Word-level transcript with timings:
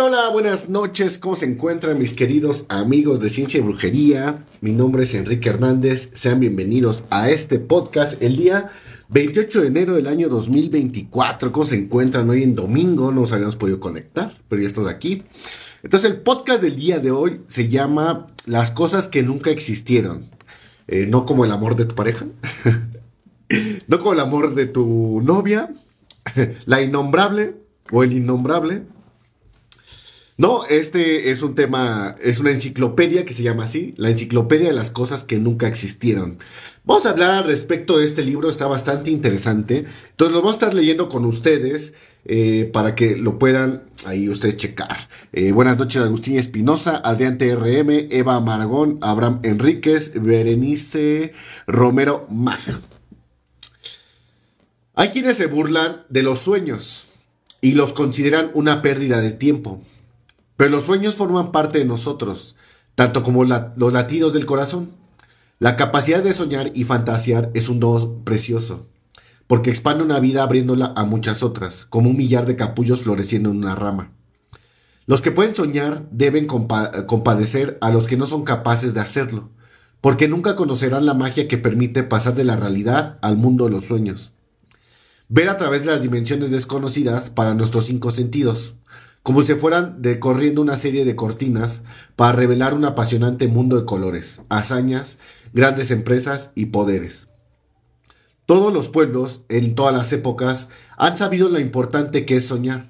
Hola, 0.00 0.28
buenas 0.28 0.68
noches. 0.68 1.18
¿Cómo 1.18 1.34
se 1.34 1.46
encuentran 1.46 1.98
mis 1.98 2.12
queridos 2.12 2.66
amigos 2.68 3.18
de 3.20 3.28
Ciencia 3.28 3.58
y 3.58 3.64
Brujería? 3.64 4.44
Mi 4.60 4.70
nombre 4.70 5.02
es 5.02 5.12
Enrique 5.14 5.48
Hernández. 5.48 6.10
Sean 6.14 6.38
bienvenidos 6.38 7.04
a 7.10 7.30
este 7.30 7.58
podcast 7.58 8.22
el 8.22 8.36
día 8.36 8.70
28 9.08 9.60
de 9.60 9.66
enero 9.66 9.94
del 9.94 10.06
año 10.06 10.28
2024. 10.28 11.50
¿Cómo 11.50 11.66
se 11.66 11.74
encuentran 11.74 12.30
hoy 12.30 12.44
en 12.44 12.54
domingo? 12.54 13.10
No 13.10 13.22
nos 13.22 13.32
habíamos 13.32 13.56
podido 13.56 13.80
conectar, 13.80 14.32
pero 14.48 14.62
ya 14.62 14.68
estamos 14.68 14.88
aquí. 14.88 15.24
Entonces 15.82 16.12
el 16.12 16.18
podcast 16.18 16.62
del 16.62 16.76
día 16.76 17.00
de 17.00 17.10
hoy 17.10 17.40
se 17.48 17.68
llama 17.68 18.28
Las 18.46 18.70
cosas 18.70 19.08
que 19.08 19.24
nunca 19.24 19.50
existieron. 19.50 20.24
Eh, 20.86 21.06
no 21.08 21.24
como 21.24 21.44
el 21.44 21.50
amor 21.50 21.74
de 21.74 21.86
tu 21.86 21.96
pareja. 21.96 22.24
no 23.88 23.98
como 23.98 24.12
el 24.12 24.20
amor 24.20 24.54
de 24.54 24.66
tu 24.66 25.20
novia. 25.24 25.74
La 26.66 26.82
innombrable 26.82 27.56
o 27.90 28.04
el 28.04 28.12
innombrable 28.12 28.84
no, 30.38 30.64
este 30.66 31.32
es 31.32 31.42
un 31.42 31.56
tema, 31.56 32.14
es 32.22 32.38
una 32.38 32.52
enciclopedia 32.52 33.26
que 33.26 33.34
se 33.34 33.42
llama 33.42 33.64
así, 33.64 33.92
la 33.96 34.08
enciclopedia 34.08 34.68
de 34.68 34.72
las 34.72 34.92
cosas 34.92 35.24
que 35.24 35.40
nunca 35.40 35.66
existieron. 35.66 36.38
Vamos 36.84 37.06
a 37.06 37.10
hablar 37.10 37.32
al 37.32 37.44
respecto 37.44 37.98
de 37.98 38.04
este 38.04 38.24
libro, 38.24 38.48
está 38.48 38.68
bastante 38.68 39.10
interesante. 39.10 39.84
Entonces 40.10 40.32
lo 40.32 40.38
vamos 40.38 40.54
a 40.54 40.58
estar 40.58 40.74
leyendo 40.74 41.08
con 41.08 41.24
ustedes 41.24 41.94
eh, 42.24 42.70
para 42.72 42.94
que 42.94 43.16
lo 43.16 43.36
puedan 43.40 43.82
ahí 44.06 44.28
ustedes 44.28 44.56
checar. 44.58 44.96
Eh, 45.32 45.50
buenas 45.50 45.76
noches, 45.76 46.02
Agustín 46.02 46.38
Espinosa, 46.38 47.02
Adrián 47.04 47.36
TRM, 47.36 48.06
Eva 48.12 48.38
Maragón, 48.40 48.98
Abraham 49.00 49.40
Enríquez, 49.42 50.22
Berenice 50.22 51.32
Romero 51.66 52.28
Mag. 52.30 52.60
Hay 54.94 55.08
quienes 55.08 55.36
se 55.36 55.46
burlan 55.46 56.04
de 56.10 56.22
los 56.22 56.38
sueños 56.38 57.06
y 57.60 57.72
los 57.72 57.92
consideran 57.92 58.52
una 58.54 58.82
pérdida 58.82 59.20
de 59.20 59.32
tiempo. 59.32 59.82
Pero 60.58 60.70
los 60.70 60.86
sueños 60.86 61.14
forman 61.14 61.52
parte 61.52 61.78
de 61.78 61.84
nosotros, 61.84 62.56
tanto 62.96 63.22
como 63.22 63.44
los 63.44 63.92
latidos 63.92 64.32
del 64.32 64.44
corazón. 64.44 64.90
La 65.60 65.76
capacidad 65.76 66.20
de 66.20 66.34
soñar 66.34 66.72
y 66.74 66.82
fantasear 66.82 67.52
es 67.54 67.68
un 67.68 67.78
don 67.78 68.24
precioso, 68.24 68.84
porque 69.46 69.70
expande 69.70 70.02
una 70.02 70.18
vida 70.18 70.42
abriéndola 70.42 70.92
a 70.96 71.04
muchas 71.04 71.44
otras, 71.44 71.86
como 71.88 72.10
un 72.10 72.16
millar 72.16 72.44
de 72.44 72.56
capullos 72.56 73.02
floreciendo 73.02 73.50
en 73.50 73.58
una 73.58 73.76
rama. 73.76 74.10
Los 75.06 75.22
que 75.22 75.30
pueden 75.30 75.54
soñar 75.54 76.08
deben 76.10 76.48
compadecer 76.48 77.78
a 77.80 77.92
los 77.92 78.08
que 78.08 78.16
no 78.16 78.26
son 78.26 78.42
capaces 78.42 78.94
de 78.94 79.00
hacerlo, 79.00 79.50
porque 80.00 80.26
nunca 80.26 80.56
conocerán 80.56 81.06
la 81.06 81.14
magia 81.14 81.46
que 81.46 81.58
permite 81.58 82.02
pasar 82.02 82.34
de 82.34 82.42
la 82.42 82.56
realidad 82.56 83.20
al 83.22 83.36
mundo 83.36 83.66
de 83.66 83.70
los 83.70 83.84
sueños. 83.84 84.32
Ver 85.28 85.50
a 85.50 85.56
través 85.56 85.84
de 85.84 85.92
las 85.92 86.02
dimensiones 86.02 86.50
desconocidas 86.50 87.30
para 87.30 87.54
nuestros 87.54 87.84
cinco 87.84 88.10
sentidos, 88.10 88.74
como 89.28 89.42
si 89.42 89.56
fueran 89.56 90.00
decorriendo 90.00 90.62
una 90.62 90.78
serie 90.78 91.04
de 91.04 91.14
cortinas 91.14 91.84
para 92.16 92.32
revelar 92.32 92.72
un 92.72 92.86
apasionante 92.86 93.46
mundo 93.46 93.76
de 93.76 93.84
colores, 93.84 94.40
hazañas, 94.48 95.18
grandes 95.52 95.90
empresas 95.90 96.52
y 96.54 96.66
poderes. 96.66 97.28
Todos 98.46 98.72
los 98.72 98.88
pueblos, 98.88 99.42
en 99.50 99.74
todas 99.74 99.94
las 99.94 100.10
épocas, 100.14 100.70
han 100.96 101.18
sabido 101.18 101.50
lo 101.50 101.60
importante 101.60 102.24
que 102.24 102.36
es 102.36 102.46
soñar. 102.46 102.88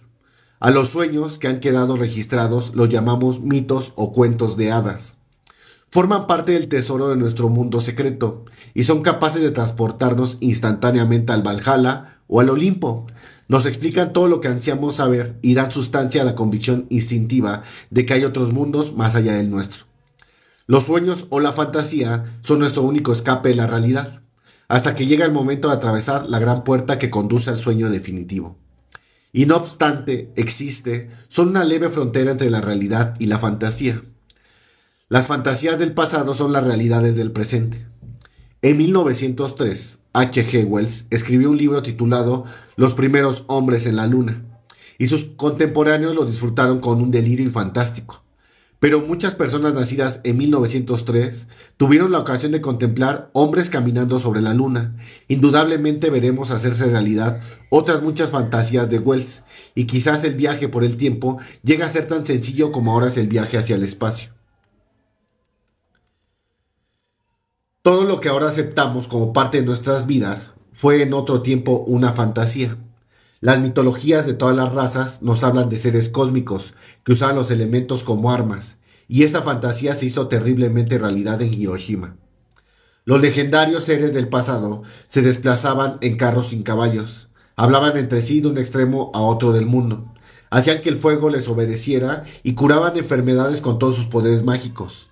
A 0.61 0.71
los 0.71 0.91
sueños 0.91 1.39
que 1.39 1.49
han 1.49 1.59
quedado 1.59 1.97
registrados 1.97 2.73
los 2.77 2.89
llamamos 2.89 3.41
mitos 3.41 3.93
o 3.97 4.13
cuentos 4.13 4.57
de 4.57 4.71
hadas. 4.71 5.17
Forman 5.91 6.29
parte 6.29 6.53
del 6.53 6.69
tesoro 6.69 7.09
de 7.09 7.17
nuestro 7.17 7.49
mundo 7.49 7.81
secreto 7.81 8.45
y 8.75 8.85
son 8.85 9.03
capaces 9.03 9.43
de 9.43 9.51
transportarnos 9.51 10.37
instantáneamente 10.39 11.33
al 11.33 11.43
Valhalla 11.43 12.21
o 12.29 12.39
al 12.39 12.51
Olimpo, 12.51 13.09
nos 13.49 13.67
explican 13.67 14.13
todo 14.13 14.29
lo 14.29 14.41
que 14.41 14.49
ansiamos 14.49 14.97
saber 14.97 15.39
y 15.43 15.55
dan 15.55 15.71
sustancia 15.71 16.23
a 16.23 16.25
la 16.25 16.35
convicción 16.35 16.87
instintiva 16.91 17.63
de 17.91 18.07
que 18.07 18.15
hay 18.15 18.25
otros 18.25 18.53
mundos 18.53 18.95
más 18.95 19.15
allá 19.15 19.33
del 19.33 19.51
nuestro. 19.51 19.87
Los 20.67 20.85
sueños 20.85 21.27
o 21.31 21.41
la 21.41 21.53
fantasía 21.53 22.25
son 22.43 22.59
nuestro 22.59 22.83
único 22.83 23.11
escape 23.11 23.49
de 23.49 23.55
la 23.55 23.67
realidad, 23.67 24.23
hasta 24.69 24.95
que 24.95 25.07
llega 25.07 25.25
el 25.25 25.33
momento 25.33 25.69
de 25.69 25.75
atravesar 25.75 26.29
la 26.29 26.39
gran 26.39 26.63
puerta 26.63 26.99
que 26.99 27.09
conduce 27.09 27.49
al 27.49 27.57
sueño 27.57 27.89
definitivo. 27.89 28.59
Y 29.33 29.47
no 29.47 29.57
obstante, 29.57 30.31
existe, 30.37 31.11
son 31.29 31.49
una 31.49 31.65
leve 31.65 31.89
frontera 31.89 32.31
entre 32.31 32.51
la 32.51 32.61
realidad 32.61 33.15
y 33.19 33.27
la 33.27 33.39
fantasía. 33.39 34.03
Las 35.09 35.27
fantasías 35.27 35.79
del 35.79 35.93
pasado 35.93 36.35
son 36.35 36.53
las 36.53 36.65
realidades 36.65 37.17
del 37.17 37.33
presente. 37.33 37.87
En 38.61 38.77
1903, 38.77 40.01
H.G. 40.13 40.65
Wells 40.65 41.07
escribió 41.11 41.49
un 41.49 41.59
libro 41.59 41.81
titulado 41.85 42.45
Los 42.75 42.95
primeros 42.95 43.45
hombres 43.47 43.87
en 43.87 43.95
la 43.95 44.09
luna, 44.09 44.43
y 44.99 45.07
sus 45.07 45.27
contemporáneos 45.37 46.17
lo 46.17 46.25
disfrutaron 46.25 46.81
con 46.81 47.01
un 47.01 47.13
delirio 47.13 47.49
fantástico. 47.53 48.25
Pero 48.81 49.01
muchas 49.01 49.37
personas 49.37 49.75
nacidas 49.75 50.23
en 50.25 50.39
1903 50.39 51.47
tuvieron 51.77 52.11
la 52.11 52.19
ocasión 52.19 52.51
de 52.51 52.61
contemplar 52.61 53.31
hombres 53.33 53.71
caminando 53.71 54.19
sobre 54.19 54.41
la 54.41 54.55
luna. 54.55 54.97
Indudablemente 55.29 56.11
veremos 56.11 56.51
hacerse 56.51 56.87
realidad 56.87 57.41
otras 57.71 58.03
muchas 58.03 58.31
fantasías 58.31 58.91
de 58.91 58.99
Wells, 58.99 59.45
y 59.77 59.85
quizás 59.85 60.25
el 60.25 60.35
viaje 60.35 60.69
por 60.69 60.83
el 60.83 60.97
tiempo 60.97 61.39
llegue 61.63 61.85
a 61.85 61.89
ser 61.89 62.09
tan 62.09 62.27
sencillo 62.27 62.73
como 62.73 62.91
ahora 62.91 63.07
es 63.07 63.19
el 63.19 63.29
viaje 63.29 63.57
hacia 63.57 63.77
el 63.77 63.85
espacio. 63.85 64.38
Todo 67.89 68.05
lo 68.05 68.21
que 68.21 68.29
ahora 68.29 68.49
aceptamos 68.49 69.09
como 69.09 69.33
parte 69.33 69.61
de 69.61 69.67
nuestras 69.67 70.07
vidas 70.07 70.53
fue 70.75 71.01
en 71.01 71.15
otro 71.15 71.41
tiempo 71.41 71.85
una 71.87 72.13
fantasía. 72.13 72.77
Las 73.41 73.61
mitologías 73.61 74.27
de 74.27 74.35
todas 74.35 74.55
las 74.55 74.75
razas 74.75 75.23
nos 75.23 75.43
hablan 75.43 75.71
de 75.71 75.79
seres 75.79 76.11
cósmicos 76.11 76.75
que 77.03 77.13
usaban 77.13 77.37
los 77.37 77.51
elementos 77.51 78.05
como 78.05 78.31
armas, 78.31 78.81
y 79.09 79.23
esa 79.23 79.41
fantasía 79.41 79.95
se 79.95 80.05
hizo 80.05 80.29
terriblemente 80.29 80.99
realidad 80.99 81.41
en 81.41 81.55
Hiroshima. 81.55 82.15
Los 83.07 83.23
legendarios 83.23 83.85
seres 83.85 84.13
del 84.13 84.29
pasado 84.29 84.83
se 85.07 85.23
desplazaban 85.23 85.97
en 86.03 86.19
carros 86.19 86.49
sin 86.49 86.65
caballos, 86.65 87.31
hablaban 87.57 87.97
entre 87.97 88.21
sí 88.21 88.43
de 88.43 88.49
un 88.49 88.59
extremo 88.59 89.11
a 89.15 89.23
otro 89.23 89.53
del 89.55 89.65
mundo, 89.65 90.13
hacían 90.51 90.83
que 90.83 90.91
el 90.91 90.99
fuego 90.99 91.31
les 91.31 91.49
obedeciera 91.49 92.23
y 92.43 92.53
curaban 92.53 92.99
enfermedades 92.99 93.63
con 93.63 93.79
todos 93.79 93.97
sus 93.97 94.09
poderes 94.09 94.45
mágicos. 94.45 95.09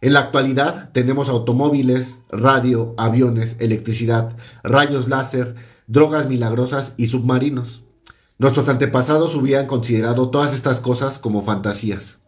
En 0.00 0.12
la 0.12 0.20
actualidad 0.20 0.92
tenemos 0.92 1.28
automóviles, 1.28 2.22
radio, 2.30 2.94
aviones, 2.96 3.56
electricidad, 3.58 4.36
rayos 4.62 5.08
láser, 5.08 5.56
drogas 5.88 6.28
milagrosas 6.28 6.94
y 6.96 7.06
submarinos. 7.06 7.82
Nuestros 8.38 8.68
antepasados 8.68 9.34
hubieran 9.34 9.66
considerado 9.66 10.30
todas 10.30 10.54
estas 10.54 10.78
cosas 10.78 11.18
como 11.18 11.42
fantasías. 11.42 12.20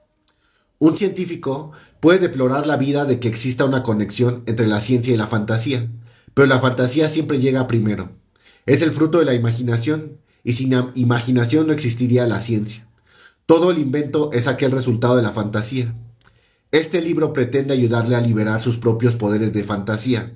Un 0.80 0.96
científico 0.96 1.70
puede 2.00 2.18
deplorar 2.18 2.66
la 2.66 2.76
vida 2.76 3.04
de 3.04 3.20
que 3.20 3.28
exista 3.28 3.64
una 3.64 3.84
conexión 3.84 4.42
entre 4.46 4.66
la 4.66 4.80
ciencia 4.80 5.14
y 5.14 5.16
la 5.16 5.28
fantasía, 5.28 5.88
pero 6.34 6.48
la 6.48 6.58
fantasía 6.58 7.08
siempre 7.08 7.38
llega 7.38 7.68
primero. 7.68 8.10
Es 8.66 8.82
el 8.82 8.90
fruto 8.90 9.20
de 9.20 9.26
la 9.26 9.34
imaginación, 9.34 10.18
y 10.42 10.54
sin 10.54 10.72
imaginación 10.94 11.66
no 11.66 11.72
existiría 11.72 12.26
la 12.26 12.40
ciencia. 12.40 12.86
Todo 13.46 13.70
el 13.70 13.78
invento 13.78 14.30
es 14.32 14.48
aquel 14.48 14.72
resultado 14.72 15.16
de 15.16 15.22
la 15.22 15.32
fantasía. 15.32 15.94
Este 16.72 17.00
libro 17.00 17.32
pretende 17.32 17.74
ayudarle 17.74 18.14
a 18.14 18.20
liberar 18.20 18.60
sus 18.60 18.78
propios 18.78 19.16
poderes 19.16 19.52
de 19.52 19.64
fantasía, 19.64 20.32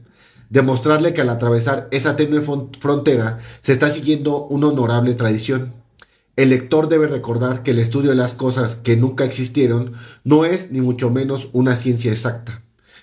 demostrarle 0.50 1.14
que 1.14 1.20
al 1.20 1.30
atravesar 1.30 1.88
esa 1.92 2.16
tenue 2.16 2.42
frontera 2.80 3.38
se 3.60 3.72
está 3.72 3.88
siguiendo 3.88 4.44
una 4.46 4.66
honorable 4.66 5.14
tradición. 5.14 5.72
El 6.34 6.50
lector 6.50 6.88
debe 6.88 7.06
recordar 7.06 7.62
que 7.62 7.70
el 7.70 7.78
estudio 7.78 8.10
de 8.10 8.16
las 8.16 8.34
cosas 8.34 8.74
que 8.74 8.96
nunca 8.96 9.24
existieron 9.24 9.92
no 10.24 10.44
es 10.44 10.72
ni 10.72 10.80
mucho 10.80 11.08
menos 11.08 11.50
una 11.52 11.76
ciencia 11.76 12.10
exacta. 12.10 12.62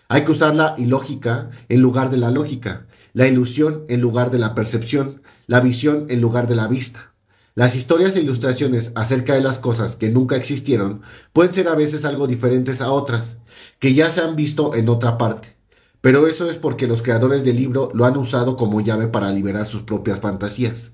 Hay 0.09 0.25
que 0.25 0.33
usar 0.33 0.53
la 0.53 0.75
ilógica 0.77 1.51
en 1.69 1.79
lugar 1.79 2.09
de 2.09 2.17
la 2.17 2.31
lógica, 2.31 2.85
la 3.13 3.29
ilusión 3.29 3.85
en 3.87 4.01
lugar 4.01 4.31
de 4.31 4.39
la 4.39 4.55
percepción, 4.55 5.21
la 5.47 5.61
visión 5.61 6.05
en 6.09 6.19
lugar 6.19 6.49
de 6.49 6.55
la 6.55 6.67
vista. 6.67 7.10
Las 7.53 7.75
historias 7.75 8.15
e 8.15 8.21
ilustraciones 8.21 8.93
acerca 8.95 9.33
de 9.33 9.41
las 9.41 9.59
cosas 9.59 9.97
que 9.97 10.09
nunca 10.09 10.37
existieron 10.37 11.01
pueden 11.33 11.53
ser 11.53 11.67
a 11.67 11.75
veces 11.75 12.05
algo 12.05 12.25
diferentes 12.25 12.79
a 12.79 12.91
otras, 12.91 13.39
que 13.77 13.93
ya 13.93 14.09
se 14.09 14.21
han 14.21 14.37
visto 14.37 14.73
en 14.73 14.87
otra 14.87 15.17
parte. 15.17 15.57
Pero 15.99 16.27
eso 16.27 16.49
es 16.49 16.55
porque 16.55 16.87
los 16.87 17.01
creadores 17.01 17.43
del 17.43 17.57
libro 17.57 17.91
lo 17.93 18.05
han 18.05 18.15
usado 18.15 18.55
como 18.55 18.79
llave 18.79 19.07
para 19.07 19.31
liberar 19.31 19.65
sus 19.65 19.81
propias 19.81 20.21
fantasías. 20.21 20.93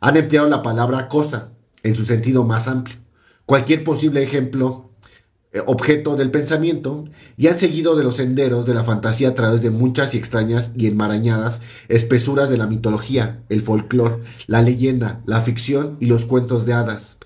Han 0.00 0.16
empleado 0.16 0.48
la 0.48 0.62
palabra 0.62 1.08
cosa 1.10 1.52
en 1.82 1.94
su 1.94 2.06
sentido 2.06 2.42
más 2.42 2.68
amplio. 2.68 2.96
Cualquier 3.44 3.84
posible 3.84 4.22
ejemplo 4.22 4.90
objeto 5.66 6.16
del 6.16 6.30
pensamiento 6.30 7.04
y 7.36 7.46
han 7.48 7.58
seguido 7.58 7.96
de 7.96 8.04
los 8.04 8.16
senderos 8.16 8.66
de 8.66 8.74
la 8.74 8.84
fantasía 8.84 9.30
a 9.30 9.34
través 9.34 9.62
de 9.62 9.70
muchas 9.70 10.14
y 10.14 10.18
extrañas 10.18 10.72
y 10.76 10.86
enmarañadas 10.86 11.62
espesuras 11.88 12.50
de 12.50 12.58
la 12.58 12.66
mitología, 12.66 13.42
el 13.48 13.62
folclore, 13.62 14.18
la 14.46 14.62
leyenda, 14.62 15.20
la 15.24 15.40
ficción 15.40 15.96
y 16.00 16.06
los 16.06 16.26
cuentos 16.26 16.66
de 16.66 16.74
hadas. 16.74 17.18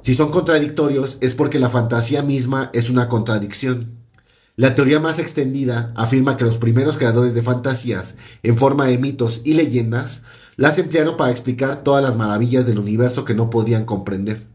Si 0.00 0.14
son 0.14 0.30
contradictorios 0.30 1.18
es 1.20 1.34
porque 1.34 1.58
la 1.58 1.70
fantasía 1.70 2.22
misma 2.22 2.70
es 2.74 2.90
una 2.90 3.08
contradicción. 3.08 4.04
La 4.56 4.76
teoría 4.76 5.00
más 5.00 5.18
extendida 5.18 5.92
afirma 5.96 6.36
que 6.36 6.44
los 6.44 6.58
primeros 6.58 6.96
creadores 6.96 7.34
de 7.34 7.42
fantasías 7.42 8.16
en 8.44 8.56
forma 8.56 8.86
de 8.86 8.98
mitos 8.98 9.40
y 9.44 9.54
leyendas 9.54 10.22
las 10.56 10.78
emplearon 10.78 11.16
para 11.16 11.32
explicar 11.32 11.82
todas 11.82 12.04
las 12.04 12.16
maravillas 12.16 12.66
del 12.66 12.78
universo 12.78 13.24
que 13.24 13.34
no 13.34 13.50
podían 13.50 13.84
comprender. 13.84 14.46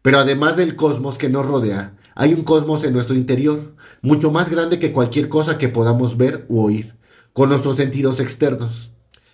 Pero 0.00 0.18
además 0.18 0.56
del 0.56 0.76
cosmos 0.76 1.18
que 1.18 1.28
nos 1.28 1.46
rodea, 1.46 1.92
hay 2.14 2.34
un 2.34 2.42
cosmos 2.42 2.84
en 2.84 2.92
nuestro 2.92 3.16
interior, 3.16 3.74
mucho 4.02 4.30
más 4.30 4.50
grande 4.50 4.78
que 4.78 4.92
cualquier 4.92 5.28
cosa 5.28 5.58
que 5.58 5.68
podamos 5.68 6.16
ver 6.16 6.46
u 6.48 6.60
oír, 6.60 6.94
con 7.32 7.48
nuestros 7.48 7.76
sentidos 7.76 8.20
externos. 8.20 8.90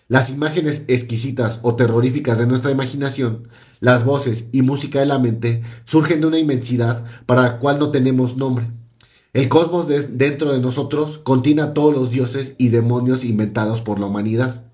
Las 0.06 0.30
imágenes 0.30 0.84
exquisitas 0.88 1.60
o 1.62 1.74
terroríficas 1.74 2.38
de 2.38 2.46
nuestra 2.46 2.70
imaginación, 2.70 3.48
las 3.80 4.04
voces 4.04 4.48
y 4.52 4.62
música 4.62 5.00
de 5.00 5.06
la 5.06 5.18
mente 5.18 5.62
surgen 5.84 6.20
de 6.20 6.28
una 6.28 6.38
inmensidad 6.38 7.04
para 7.26 7.42
la 7.42 7.58
cual 7.58 7.78
no 7.78 7.90
tenemos 7.90 8.36
nombre. 8.36 8.70
El 9.34 9.48
cosmos 9.50 9.86
dentro 9.88 10.52
de 10.52 10.60
nosotros 10.60 11.18
contiene 11.18 11.60
a 11.60 11.74
todos 11.74 11.92
los 11.92 12.10
dioses 12.10 12.54
y 12.56 12.70
demonios 12.70 13.24
inventados 13.24 13.82
por 13.82 14.00
la 14.00 14.06
humanidad, 14.06 14.64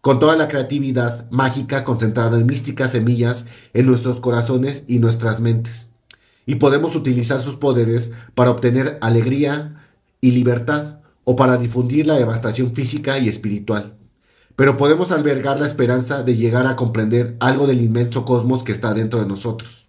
con 0.00 0.20
toda 0.20 0.36
la 0.36 0.46
creatividad 0.46 1.28
mágica 1.32 1.82
concentrada 1.82 2.38
en 2.38 2.46
místicas 2.46 2.92
semillas 2.92 3.46
en 3.74 3.86
nuestros 3.86 4.20
corazones 4.20 4.84
y 4.86 5.00
nuestras 5.00 5.40
mentes 5.40 5.95
y 6.46 6.54
podemos 6.54 6.94
utilizar 6.94 7.40
sus 7.40 7.56
poderes 7.56 8.12
para 8.34 8.50
obtener 8.52 8.98
alegría 9.02 9.74
y 10.20 10.30
libertad 10.30 11.00
o 11.24 11.34
para 11.34 11.58
difundir 11.58 12.06
la 12.06 12.14
devastación 12.14 12.72
física 12.72 13.18
y 13.18 13.28
espiritual. 13.28 13.96
Pero 14.54 14.76
podemos 14.76 15.12
albergar 15.12 15.60
la 15.60 15.66
esperanza 15.66 16.22
de 16.22 16.36
llegar 16.36 16.66
a 16.66 16.76
comprender 16.76 17.36
algo 17.40 17.66
del 17.66 17.82
inmenso 17.82 18.24
cosmos 18.24 18.62
que 18.62 18.72
está 18.72 18.94
dentro 18.94 19.20
de 19.20 19.26
nosotros. 19.26 19.88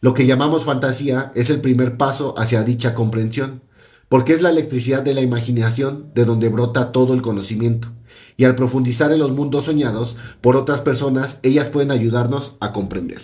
Lo 0.00 0.14
que 0.14 0.26
llamamos 0.26 0.64
fantasía 0.64 1.30
es 1.34 1.50
el 1.50 1.60
primer 1.60 1.96
paso 1.96 2.34
hacia 2.38 2.64
dicha 2.64 2.94
comprensión, 2.94 3.62
porque 4.08 4.32
es 4.32 4.42
la 4.42 4.50
electricidad 4.50 5.02
de 5.02 5.14
la 5.14 5.20
imaginación 5.20 6.10
de 6.14 6.24
donde 6.24 6.48
brota 6.48 6.90
todo 6.90 7.14
el 7.14 7.22
conocimiento, 7.22 7.88
y 8.36 8.44
al 8.44 8.54
profundizar 8.54 9.12
en 9.12 9.18
los 9.18 9.32
mundos 9.32 9.64
soñados 9.64 10.16
por 10.40 10.56
otras 10.56 10.80
personas, 10.80 11.40
ellas 11.42 11.68
pueden 11.68 11.90
ayudarnos 11.90 12.56
a 12.60 12.72
comprender. 12.72 13.20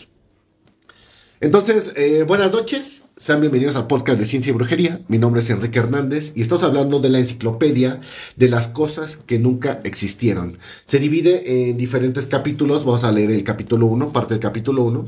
Entonces, 1.41 1.93
eh, 1.97 2.23
buenas 2.23 2.53
noches, 2.53 3.07
sean 3.17 3.41
bienvenidos 3.41 3.75
al 3.77 3.89
podcast 3.89 4.21
de 4.21 4.25
Ciencia 4.25 4.51
y 4.51 4.55
Brujería. 4.55 5.01
Mi 5.09 5.19
nombre 5.19 5.41
es 5.41 5.51
Enrique 5.51 5.81
Hernández 5.81 6.33
y 6.37 6.43
estamos 6.43 6.63
hablando 6.63 7.01
de 7.01 7.11
la 7.11 7.19
enciclopedia 7.19 8.01
de 8.37 8.49
las 8.49 8.69
cosas 8.69 9.17
que 9.17 9.41
nunca 9.41 9.81
existieron. 9.83 10.57
Se 10.85 11.01
divide 11.01 11.69
en 11.69 11.77
diferentes 11.77 12.27
capítulos, 12.27 12.85
vamos 12.85 13.05
a 13.05 13.13
leer 13.13 13.33
el 13.33 13.43
capítulo 13.43 13.87
1, 13.87 14.13
parte 14.13 14.35
del 14.35 14.41
capítulo 14.41 14.85
1 14.85 15.05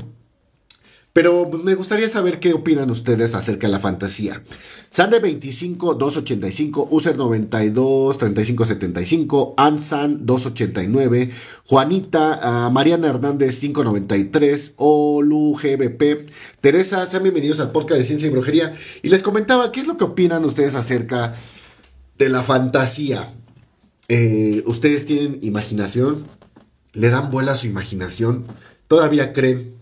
pero 1.17 1.49
me 1.49 1.73
gustaría 1.73 2.07
saber 2.07 2.39
qué 2.39 2.53
opinan 2.53 2.91
ustedes 2.91 3.33
acerca 3.33 3.65
de 3.65 3.73
la 3.73 3.79
fantasía. 3.79 4.39
Sande 4.91 5.17
25 5.19 5.95
285, 5.95 6.89
User 6.91 7.17
92 7.17 8.19
3575, 8.19 9.55
Ansan 9.57 10.27
289, 10.27 11.31
Juanita, 11.65 12.39
ah, 12.43 12.69
Mariana 12.69 13.07
Hernández 13.07 13.59
593, 13.61 14.75
Olu 14.77 15.55
GBP, 15.55 16.29
Teresa, 16.61 17.03
sean 17.07 17.23
bienvenidos 17.23 17.61
al 17.61 17.71
podcast 17.71 17.97
de 17.97 18.05
Ciencia 18.05 18.27
y 18.27 18.31
Brujería. 18.31 18.75
Y 19.01 19.09
les 19.09 19.23
comentaba, 19.23 19.71
¿qué 19.71 19.79
es 19.79 19.87
lo 19.87 19.97
que 19.97 20.03
opinan 20.03 20.45
ustedes 20.45 20.75
acerca 20.75 21.33
de 22.19 22.29
la 22.29 22.43
fantasía? 22.43 23.27
Eh, 24.07 24.61
¿Ustedes 24.67 25.07
tienen 25.07 25.39
imaginación? 25.41 26.23
¿Le 26.93 27.09
dan 27.09 27.31
vuela 27.31 27.53
a 27.53 27.55
su 27.55 27.65
imaginación? 27.65 28.45
¿Todavía 28.87 29.33
creen 29.33 29.76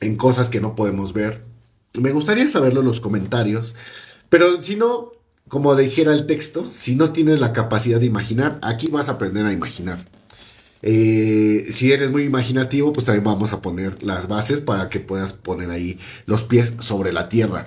en 0.00 0.16
cosas 0.16 0.48
que 0.48 0.60
no 0.60 0.74
podemos 0.74 1.12
ver. 1.12 1.44
Me 1.94 2.12
gustaría 2.12 2.48
saberlo 2.48 2.80
en 2.80 2.86
los 2.86 3.00
comentarios, 3.00 3.76
pero 4.28 4.62
si 4.62 4.76
no, 4.76 5.12
como 5.48 5.74
dijera 5.76 6.12
el 6.12 6.26
texto, 6.26 6.64
si 6.64 6.96
no 6.96 7.12
tienes 7.12 7.40
la 7.40 7.52
capacidad 7.52 8.00
de 8.00 8.06
imaginar, 8.06 8.58
aquí 8.62 8.88
vas 8.88 9.08
a 9.08 9.12
aprender 9.12 9.44
a 9.46 9.52
imaginar. 9.52 9.98
Eh, 10.82 11.66
si 11.68 11.92
eres 11.92 12.10
muy 12.10 12.24
imaginativo, 12.24 12.92
pues 12.92 13.04
también 13.04 13.24
vamos 13.24 13.52
a 13.52 13.60
poner 13.60 14.02
las 14.02 14.28
bases 14.28 14.60
para 14.60 14.88
que 14.88 15.00
puedas 15.00 15.32
poner 15.32 15.70
ahí 15.70 15.98
los 16.26 16.44
pies 16.44 16.74
sobre 16.78 17.12
la 17.12 17.28
tierra. 17.28 17.66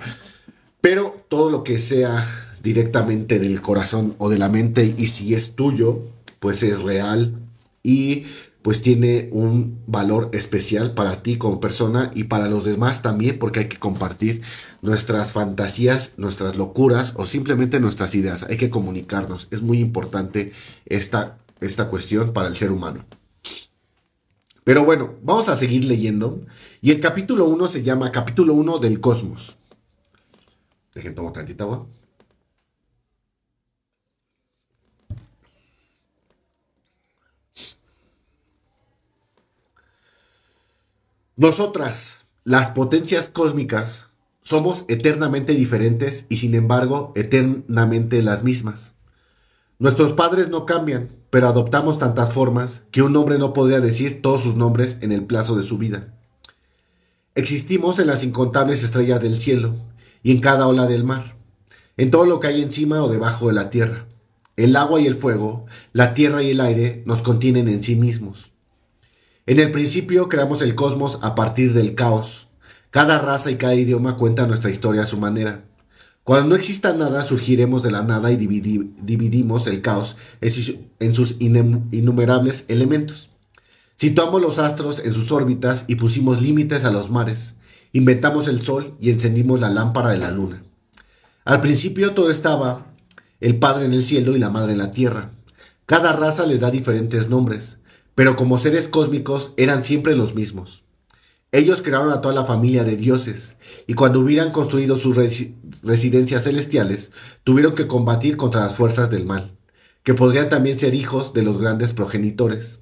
Pero 0.80 1.14
todo 1.28 1.50
lo 1.50 1.62
que 1.64 1.78
sea 1.78 2.26
directamente 2.62 3.38
del 3.38 3.60
corazón 3.60 4.14
o 4.18 4.30
de 4.30 4.38
la 4.38 4.48
mente 4.48 4.94
y 4.96 5.06
si 5.08 5.34
es 5.34 5.54
tuyo, 5.54 6.00
pues 6.40 6.62
es 6.62 6.82
real 6.82 7.34
y 7.82 8.26
pues 8.64 8.80
tiene 8.80 9.28
un 9.30 9.82
valor 9.86 10.30
especial 10.32 10.94
para 10.94 11.22
ti 11.22 11.36
como 11.36 11.60
persona 11.60 12.10
y 12.14 12.24
para 12.24 12.48
los 12.48 12.64
demás 12.64 13.02
también 13.02 13.38
porque 13.38 13.60
hay 13.60 13.68
que 13.68 13.78
compartir 13.78 14.40
nuestras 14.80 15.32
fantasías, 15.32 16.14
nuestras 16.18 16.56
locuras 16.56 17.12
o 17.16 17.26
simplemente 17.26 17.78
nuestras 17.78 18.14
ideas. 18.14 18.44
Hay 18.44 18.56
que 18.56 18.70
comunicarnos. 18.70 19.48
Es 19.50 19.60
muy 19.60 19.80
importante 19.80 20.54
esta, 20.86 21.36
esta 21.60 21.90
cuestión 21.90 22.32
para 22.32 22.48
el 22.48 22.56
ser 22.56 22.72
humano. 22.72 23.04
Pero 24.64 24.82
bueno, 24.82 25.12
vamos 25.22 25.50
a 25.50 25.56
seguir 25.56 25.84
leyendo. 25.84 26.40
Y 26.80 26.90
el 26.90 27.02
capítulo 27.02 27.46
1 27.48 27.68
se 27.68 27.82
llama 27.82 28.12
Capítulo 28.12 28.54
1 28.54 28.78
del 28.78 28.98
Cosmos. 28.98 29.58
Dejen 30.94 31.14
tomar 31.14 31.34
tantita 31.34 31.64
agua. 31.64 31.86
Nosotras, 41.36 42.26
las 42.44 42.70
potencias 42.70 43.28
cósmicas, 43.28 44.06
somos 44.40 44.84
eternamente 44.86 45.54
diferentes 45.54 46.26
y 46.28 46.36
sin 46.36 46.54
embargo 46.54 47.12
eternamente 47.16 48.22
las 48.22 48.44
mismas. 48.44 48.92
Nuestros 49.80 50.12
padres 50.12 50.48
no 50.48 50.64
cambian, 50.64 51.08
pero 51.30 51.48
adoptamos 51.48 51.98
tantas 51.98 52.32
formas 52.32 52.84
que 52.92 53.02
un 53.02 53.16
hombre 53.16 53.38
no 53.38 53.52
podría 53.52 53.80
decir 53.80 54.22
todos 54.22 54.44
sus 54.44 54.54
nombres 54.54 54.98
en 55.00 55.10
el 55.10 55.24
plazo 55.26 55.56
de 55.56 55.64
su 55.64 55.76
vida. 55.76 56.14
Existimos 57.34 57.98
en 57.98 58.06
las 58.06 58.22
incontables 58.22 58.84
estrellas 58.84 59.20
del 59.20 59.34
cielo 59.34 59.74
y 60.22 60.30
en 60.30 60.40
cada 60.40 60.68
ola 60.68 60.86
del 60.86 61.02
mar, 61.02 61.36
en 61.96 62.12
todo 62.12 62.26
lo 62.26 62.38
que 62.38 62.46
hay 62.46 62.62
encima 62.62 63.02
o 63.02 63.08
debajo 63.08 63.48
de 63.48 63.54
la 63.54 63.70
tierra. 63.70 64.06
El 64.56 64.76
agua 64.76 65.00
y 65.00 65.08
el 65.08 65.16
fuego, 65.16 65.66
la 65.92 66.14
tierra 66.14 66.44
y 66.44 66.50
el 66.50 66.60
aire 66.60 67.02
nos 67.06 67.22
contienen 67.22 67.68
en 67.68 67.82
sí 67.82 67.96
mismos. 67.96 68.53
En 69.46 69.60
el 69.60 69.70
principio 69.70 70.30
creamos 70.30 70.62
el 70.62 70.74
cosmos 70.74 71.18
a 71.20 71.34
partir 71.34 71.74
del 71.74 71.94
caos. 71.94 72.48
Cada 72.88 73.18
raza 73.18 73.50
y 73.50 73.56
cada 73.56 73.74
idioma 73.74 74.16
cuenta 74.16 74.46
nuestra 74.46 74.70
historia 74.70 75.02
a 75.02 75.06
su 75.06 75.18
manera. 75.18 75.64
Cuando 76.22 76.48
no 76.48 76.54
exista 76.54 76.94
nada, 76.94 77.22
surgiremos 77.22 77.82
de 77.82 77.90
la 77.90 78.02
nada 78.02 78.32
y 78.32 78.38
dividimos 78.38 79.66
el 79.66 79.82
caos 79.82 80.16
en 80.40 81.14
sus 81.14 81.36
innumerables 81.40 82.64
elementos. 82.68 83.28
Situamos 83.94 84.40
los 84.40 84.58
astros 84.58 85.02
en 85.04 85.12
sus 85.12 85.30
órbitas 85.30 85.84
y 85.88 85.96
pusimos 85.96 86.40
límites 86.40 86.86
a 86.86 86.90
los 86.90 87.10
mares. 87.10 87.56
Inventamos 87.92 88.48
el 88.48 88.58
sol 88.58 88.96
y 88.98 89.10
encendimos 89.10 89.60
la 89.60 89.68
lámpara 89.68 90.08
de 90.08 90.18
la 90.18 90.30
luna. 90.30 90.62
Al 91.44 91.60
principio 91.60 92.14
todo 92.14 92.30
estaba 92.30 92.86
el 93.40 93.58
Padre 93.58 93.84
en 93.84 93.92
el 93.92 94.02
cielo 94.02 94.34
y 94.34 94.38
la 94.38 94.48
Madre 94.48 94.72
en 94.72 94.78
la 94.78 94.92
tierra. 94.92 95.30
Cada 95.84 96.14
raza 96.14 96.46
les 96.46 96.60
da 96.60 96.70
diferentes 96.70 97.28
nombres 97.28 97.80
pero 98.14 98.36
como 98.36 98.58
seres 98.58 98.88
cósmicos 98.88 99.54
eran 99.56 99.84
siempre 99.84 100.16
los 100.16 100.34
mismos. 100.34 100.84
Ellos 101.52 101.82
crearon 101.82 102.12
a 102.12 102.20
toda 102.20 102.34
la 102.34 102.44
familia 102.44 102.82
de 102.82 102.96
dioses, 102.96 103.56
y 103.86 103.94
cuando 103.94 104.20
hubieran 104.20 104.50
construido 104.50 104.96
sus 104.96 105.16
residencias 105.16 106.44
celestiales, 106.44 107.12
tuvieron 107.44 107.74
que 107.76 107.86
combatir 107.86 108.36
contra 108.36 108.62
las 108.62 108.74
fuerzas 108.74 109.08
del 109.10 109.24
mal, 109.24 109.56
que 110.02 110.14
podrían 110.14 110.48
también 110.48 110.78
ser 110.78 110.94
hijos 110.94 111.32
de 111.32 111.44
los 111.44 111.58
grandes 111.58 111.92
progenitores. 111.92 112.80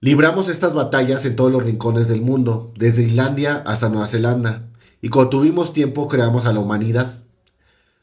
Libramos 0.00 0.48
estas 0.48 0.74
batallas 0.74 1.24
en 1.24 1.36
todos 1.36 1.52
los 1.52 1.62
rincones 1.62 2.08
del 2.08 2.22
mundo, 2.22 2.72
desde 2.76 3.04
Islandia 3.04 3.62
hasta 3.66 3.88
Nueva 3.88 4.06
Zelanda, 4.06 4.68
y 5.00 5.08
cuando 5.08 5.30
tuvimos 5.30 5.72
tiempo 5.72 6.08
creamos 6.08 6.46
a 6.46 6.52
la 6.52 6.60
humanidad. 6.60 7.22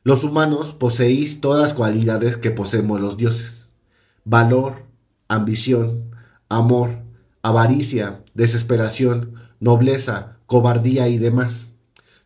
Los 0.03 0.23
humanos 0.23 0.71
poseéis 0.71 1.41
todas 1.41 1.61
las 1.61 1.73
cualidades 1.73 2.37
que 2.37 2.51
poseemos 2.51 3.01
los 3.01 3.17
dioses. 3.17 3.67
Valor, 4.23 4.85
ambición, 5.31 6.11
amor, 6.49 7.03
avaricia, 7.41 8.21
desesperación, 8.33 9.35
nobleza, 9.61 10.37
cobardía 10.45 11.07
y 11.07 11.17
demás. 11.17 11.75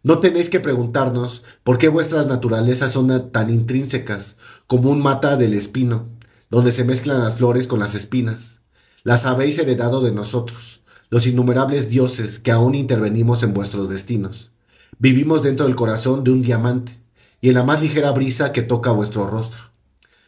No 0.02 0.20
tenéis 0.20 0.50
que 0.50 0.60
preguntarnos 0.60 1.44
por 1.64 1.78
qué 1.78 1.88
vuestras 1.88 2.26
naturalezas 2.26 2.92
son 2.92 3.32
tan 3.32 3.52
intrínsecas 3.52 4.38
como 4.66 4.90
un 4.90 5.02
mata 5.02 5.38
del 5.38 5.54
espino, 5.54 6.08
donde 6.50 6.72
se 6.72 6.84
mezclan 6.84 7.20
las 7.20 7.36
flores 7.36 7.68
con 7.68 7.80
las 7.80 7.94
espinas. 7.94 8.62
Las 9.04 9.28
habéis 9.28 9.60
heredado 9.60 10.02
de 10.02 10.12
nosotros, 10.12 10.82
los 11.12 11.28
innumerables 11.28 11.90
dioses 11.90 12.40
que 12.40 12.52
aún 12.52 12.74
intervenimos 12.74 13.44
en 13.44 13.54
vuestros 13.54 13.90
destinos. 13.90 14.52
Vivimos 14.98 15.44
dentro 15.44 15.68
del 15.68 15.76
corazón 15.76 16.24
de 16.24 16.32
un 16.32 16.42
diamante 16.42 17.00
y 17.40 17.50
en 17.50 17.56
la 17.56 17.64
más 17.64 17.84
ligera 17.84 18.12
brisa 18.12 18.52
que 18.52 18.64
toca 18.64 18.92
vuestro 18.92 19.28
rostro. 19.28 19.75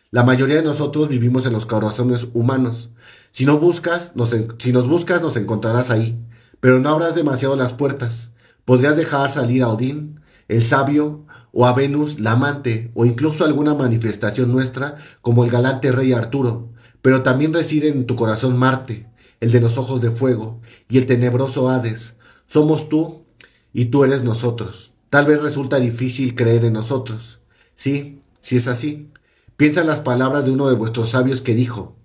La 0.10 0.24
mayoría 0.24 0.56
de 0.56 0.64
nosotros 0.64 1.10
vivimos 1.10 1.46
en 1.46 1.54
los 1.54 1.66
corazones 1.66 2.30
humanos. 2.34 2.92
Si, 3.30 3.46
no 3.46 3.60
buscas, 3.60 4.16
nos 4.16 4.34
si 4.58 4.72
nos 4.72 4.88
buscas, 4.88 5.22
nos 5.22 5.36
encontrarás 5.36 5.92
ahí, 5.92 6.18
pero 6.62 6.80
no 6.80 6.90
abras 6.90 7.14
demasiado 7.14 7.58
las 7.58 7.74
puertas. 7.74 8.34
Podrías 8.64 8.96
dejar 8.96 9.30
salir 9.30 9.64
a 9.64 9.68
Odín, 9.68 10.22
el 10.48 10.64
sabio, 10.64 11.26
o 11.52 11.66
a 11.66 11.74
Venus, 11.74 12.22
la 12.22 12.32
amante, 12.32 12.90
o 12.94 13.06
incluso 13.06 13.44
alguna 13.44 13.74
manifestación 13.74 14.50
nuestra, 14.50 14.96
como 15.22 15.44
el 15.44 15.52
galante 15.52 15.92
rey 15.92 16.14
Arturo, 16.14 16.70
pero 17.02 17.22
también 17.22 17.54
reside 17.54 17.90
en 17.90 18.06
tu 18.06 18.16
corazón 18.16 18.58
Marte, 18.58 19.10
el 19.42 19.52
de 19.52 19.60
los 19.60 19.78
ojos 19.78 20.02
de 20.02 20.12
fuego, 20.12 20.62
y 20.90 21.00
el 21.00 21.06
tenebroso 21.06 21.70
Hades. 21.70 22.16
Somos 22.46 22.88
tú 22.88 23.26
y 23.74 23.86
tú 23.86 24.06
eres 24.06 24.24
nosotros. 24.24 24.94
Tal 25.10 25.26
vez 25.26 25.42
resulta 25.42 25.80
difícil 25.80 26.34
creer 26.34 26.64
en 26.64 26.74
nosotros. 26.74 27.42
Sí, 27.76 28.22
si 28.40 28.56
es 28.56 28.68
así. 28.68 29.10
Piensa 29.58 29.82
en 29.82 29.88
las 29.88 30.02
palabras 30.02 30.46
de 30.46 30.52
uno 30.52 30.70
de 30.70 30.76
vuestros 30.76 31.10
sabios 31.10 31.42
que 31.42 31.56
dijo, 31.56 31.96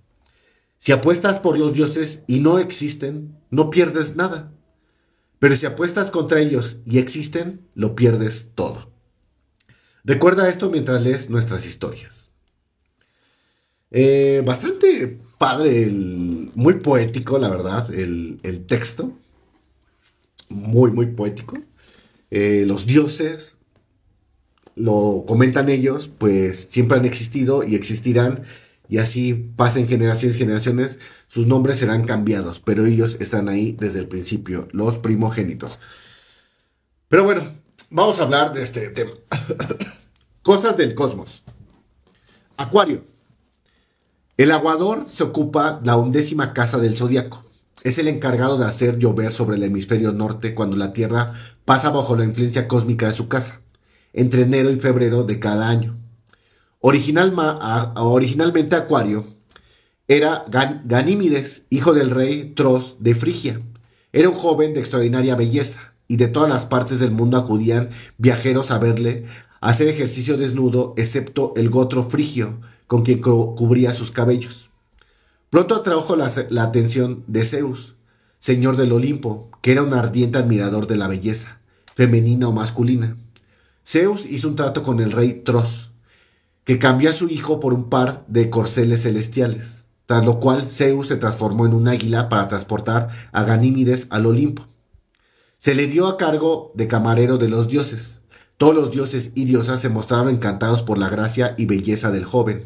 si 0.78 0.90
apuestas 0.90 1.38
por 1.38 1.58
los 1.58 1.74
dioses 1.74 2.24
y 2.26 2.40
no 2.40 2.58
existen, 2.58 3.38
no 3.50 3.70
pierdes 3.70 4.16
nada. 4.16 4.52
Pero 5.38 5.54
si 5.54 5.66
apuestas 5.66 6.10
contra 6.10 6.40
ellos 6.40 6.78
y 6.86 6.98
existen, 6.98 7.60
lo 7.74 7.94
pierdes 7.94 8.52
todo. 8.54 8.90
Recuerda 10.02 10.48
esto 10.48 10.70
mientras 10.70 11.02
lees 11.02 11.30
nuestras 11.30 11.66
historias. 11.66 12.30
Eh, 13.92 14.42
bastante 14.46 15.20
padre, 15.38 15.88
muy 15.92 16.80
poético, 16.80 17.38
la 17.38 17.50
verdad, 17.50 17.92
el, 17.92 18.64
texto. 18.66 19.12
Muy, 20.48 20.90
muy 20.90 21.06
poético. 21.06 21.58
Eh, 22.30 22.64
los 22.66 22.86
dioses, 22.86 23.56
lo 24.76 25.24
comentan 25.26 25.68
ellos, 25.68 26.08
pues 26.08 26.68
siempre 26.70 26.98
han 26.98 27.04
existido 27.04 27.64
y 27.64 27.74
existirán. 27.74 28.44
Y 28.88 28.98
así 28.98 29.32
pasen 29.56 29.88
generaciones 29.88 30.36
y 30.36 30.40
generaciones, 30.40 30.98
sus 31.26 31.46
nombres 31.46 31.78
serán 31.78 32.04
cambiados, 32.04 32.60
pero 32.60 32.84
ellos 32.84 33.18
están 33.20 33.48
ahí 33.48 33.72
desde 33.78 34.00
el 34.00 34.08
principio, 34.08 34.68
los 34.72 34.98
primogénitos. 34.98 35.78
Pero 37.08 37.24
bueno, 37.24 37.42
vamos 37.90 38.20
a 38.20 38.24
hablar 38.24 38.52
de 38.52 38.62
este 38.62 38.88
tema. 38.88 39.12
Cosas 40.42 40.76
del 40.76 40.94
cosmos. 40.94 41.44
Acuario. 42.56 43.04
El 44.36 44.50
aguador 44.50 45.06
se 45.08 45.22
ocupa 45.22 45.80
la 45.84 45.96
undécima 45.96 46.52
casa 46.52 46.78
del 46.78 46.96
zodiaco. 46.96 47.44
Es 47.84 47.98
el 47.98 48.08
encargado 48.08 48.58
de 48.58 48.64
hacer 48.64 48.98
llover 48.98 49.32
sobre 49.32 49.56
el 49.56 49.62
hemisferio 49.62 50.12
norte 50.12 50.54
cuando 50.54 50.76
la 50.76 50.92
Tierra 50.92 51.32
pasa 51.64 51.90
bajo 51.90 52.16
la 52.16 52.24
influencia 52.24 52.68
cósmica 52.68 53.06
de 53.06 53.12
su 53.12 53.28
casa, 53.28 53.60
entre 54.12 54.42
enero 54.42 54.70
y 54.70 54.80
febrero 54.80 55.24
de 55.24 55.38
cada 55.38 55.68
año. 55.68 55.96
Original, 56.80 57.34
originalmente 57.96 58.76
Acuario 58.76 59.24
era 60.08 60.44
Ganímides, 60.84 61.66
hijo 61.70 61.94
del 61.94 62.10
rey 62.10 62.52
Tros 62.54 62.96
de 63.00 63.14
Frigia. 63.14 63.60
Era 64.12 64.28
un 64.28 64.34
joven 64.34 64.74
de 64.74 64.80
extraordinaria 64.80 65.36
belleza 65.36 65.94
y 66.08 66.16
de 66.16 66.28
todas 66.28 66.50
las 66.50 66.66
partes 66.66 67.00
del 67.00 67.12
mundo 67.12 67.38
acudían 67.38 67.88
viajeros 68.18 68.70
a 68.72 68.78
verle 68.78 69.24
hacer 69.60 69.88
ejercicio 69.88 70.36
desnudo, 70.36 70.92
excepto 70.96 71.54
el 71.56 71.70
gotro 71.70 72.02
frigio, 72.02 72.60
con 72.88 73.04
quien 73.04 73.22
cubría 73.22 73.94
sus 73.94 74.10
cabellos. 74.10 74.70
Pronto 75.50 75.76
atrajo 75.76 76.16
la 76.16 76.62
atención 76.62 77.24
de 77.26 77.44
Zeus, 77.44 77.94
señor 78.38 78.76
del 78.76 78.92
Olimpo, 78.92 79.50
que 79.62 79.72
era 79.72 79.82
un 79.82 79.94
ardiente 79.94 80.38
admirador 80.38 80.88
de 80.88 80.96
la 80.96 81.06
belleza, 81.06 81.60
femenina 81.94 82.48
o 82.48 82.52
masculina. 82.52 83.16
Zeus 83.86 84.26
hizo 84.26 84.48
un 84.48 84.56
trato 84.56 84.82
con 84.82 85.00
el 85.00 85.12
rey 85.12 85.42
Tros, 85.44 85.92
que 86.64 86.78
cambió 86.78 87.10
a 87.10 87.12
su 87.12 87.28
hijo 87.28 87.60
por 87.60 87.74
un 87.74 87.88
par 87.88 88.24
de 88.28 88.50
corceles 88.50 89.02
celestiales, 89.02 89.86
tras 90.06 90.24
lo 90.24 90.40
cual 90.40 90.70
Zeus 90.70 91.08
se 91.08 91.16
transformó 91.16 91.66
en 91.66 91.74
un 91.74 91.88
águila 91.88 92.28
para 92.28 92.48
transportar 92.48 93.08
a 93.32 93.44
Ganímides 93.44 94.06
al 94.10 94.26
Olimpo. 94.26 94.66
Se 95.58 95.74
le 95.74 95.86
dio 95.86 96.06
a 96.06 96.16
cargo 96.16 96.72
de 96.74 96.88
camarero 96.88 97.38
de 97.38 97.48
los 97.48 97.68
dioses, 97.68 98.20
todos 98.62 98.76
los 98.76 98.92
dioses 98.92 99.32
y 99.34 99.44
diosas 99.44 99.80
se 99.80 99.88
mostraron 99.88 100.28
encantados 100.28 100.82
por 100.82 100.96
la 100.96 101.08
gracia 101.08 101.56
y 101.58 101.66
belleza 101.66 102.12
del 102.12 102.24
joven, 102.24 102.64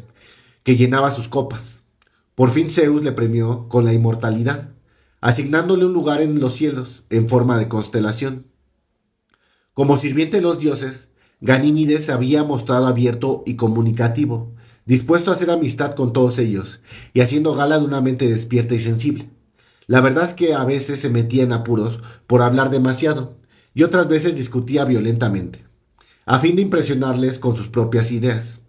que 0.61 0.75
llenaba 0.75 1.09
sus 1.09 1.27
copas. 1.27 1.81
Por 2.35 2.51
fin 2.51 2.69
Zeus 2.69 3.01
le 3.01 3.13
premió 3.13 3.67
con 3.67 3.83
la 3.83 3.93
inmortalidad, 3.93 4.69
asignándole 5.21 5.85
un 5.85 5.93
lugar 5.93 6.21
en 6.21 6.39
los 6.39 6.53
cielos 6.53 7.05
en 7.09 7.27
forma 7.27 7.57
de 7.57 7.67
constelación. 7.67 8.45
Como 9.77 9.95
sirviente 9.95 10.37
de 10.37 10.41
los 10.41 10.57
dioses, 10.57 11.09
Ganímides 11.39 12.05
se 12.05 12.11
había 12.11 12.43
mostrado 12.43 12.87
abierto 12.87 13.43
y 13.45 13.57
comunicativo, 13.57 14.51
dispuesto 14.87 15.29
a 15.29 15.35
hacer 15.35 15.51
amistad 15.51 15.93
con 15.93 16.13
todos 16.13 16.39
ellos, 16.39 16.81
y 17.13 17.21
haciendo 17.21 17.53
gala 17.53 17.77
de 17.77 17.85
una 17.85 18.01
mente 18.01 18.27
despierta 18.27 18.73
y 18.73 18.79
sensible. 18.79 19.29
La 19.85 20.01
verdad 20.01 20.25
es 20.25 20.33
que 20.33 20.55
a 20.55 20.63
veces 20.63 20.99
se 20.99 21.11
metía 21.11 21.43
en 21.43 21.53
apuros 21.53 22.01
por 22.25 22.41
hablar 22.41 22.71
demasiado, 22.71 23.35
y 23.75 23.83
otras 23.83 24.07
veces 24.07 24.35
discutía 24.35 24.83
violentamente 24.83 25.63
a 26.25 26.39
fin 26.39 26.55
de 26.55 26.63
impresionarles 26.63 27.37
con 27.37 27.55
sus 27.55 27.67
propias 27.67 28.11
ideas. 28.11 28.61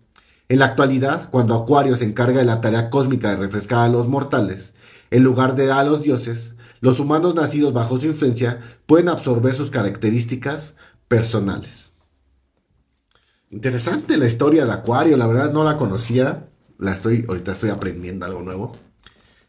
En 0.50 0.58
la 0.58 0.66
actualidad, 0.66 1.30
cuando 1.30 1.54
Acuario 1.54 1.96
se 1.96 2.04
encarga 2.04 2.40
de 2.40 2.44
la 2.44 2.60
tarea 2.60 2.90
cósmica 2.90 3.30
de 3.30 3.36
refrescar 3.36 3.78
a 3.80 3.88
los 3.88 4.08
mortales, 4.08 4.74
en 5.10 5.24
lugar 5.24 5.56
de 5.56 5.72
a 5.72 5.84
los 5.84 6.02
dioses, 6.02 6.56
los 6.80 7.00
humanos 7.00 7.34
nacidos 7.34 7.72
bajo 7.72 7.96
su 7.96 8.06
influencia 8.06 8.60
pueden 8.86 9.08
absorber 9.08 9.54
sus 9.54 9.70
características 9.70 10.76
personales. 11.08 11.94
Interesante 13.50 14.18
la 14.18 14.26
historia 14.26 14.66
de 14.66 14.72
Acuario, 14.72 15.16
la 15.16 15.26
verdad 15.26 15.52
no 15.52 15.64
la 15.64 15.78
conocía, 15.78 16.46
la 16.78 16.92
estoy, 16.92 17.24
ahorita 17.26 17.52
estoy 17.52 17.70
aprendiendo 17.70 18.26
algo 18.26 18.42
nuevo. 18.42 18.76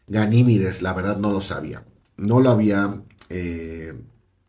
Ganímides, 0.06 0.82
la 0.82 0.94
verdad 0.94 1.18
no 1.18 1.32
lo 1.32 1.40
sabía, 1.40 1.84
no 2.16 2.40
lo 2.40 2.50
había, 2.50 3.02
eh, 3.28 3.92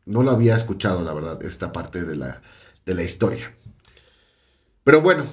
no 0.05 0.23
lo 0.23 0.31
había 0.31 0.55
escuchado, 0.55 1.03
la 1.03 1.13
verdad, 1.13 1.43
esta 1.43 1.73
parte 1.73 2.03
de 2.03 2.15
la, 2.15 2.41
de 2.85 2.95
la 2.95 3.03
historia. 3.03 3.53
Pero 4.83 5.01
bueno, 5.01 5.25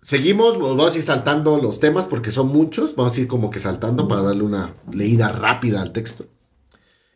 seguimos, 0.00 0.58
vamos 0.58 0.94
a 0.94 0.96
ir 0.96 1.02
saltando 1.02 1.58
los 1.58 1.80
temas 1.80 2.06
porque 2.06 2.30
son 2.30 2.48
muchos, 2.48 2.94
vamos 2.94 3.18
a 3.18 3.20
ir 3.20 3.26
como 3.26 3.50
que 3.50 3.58
saltando 3.58 4.06
para 4.06 4.22
darle 4.22 4.44
una 4.44 4.72
leída 4.92 5.28
rápida 5.28 5.82
al 5.82 5.92
texto. 5.92 6.26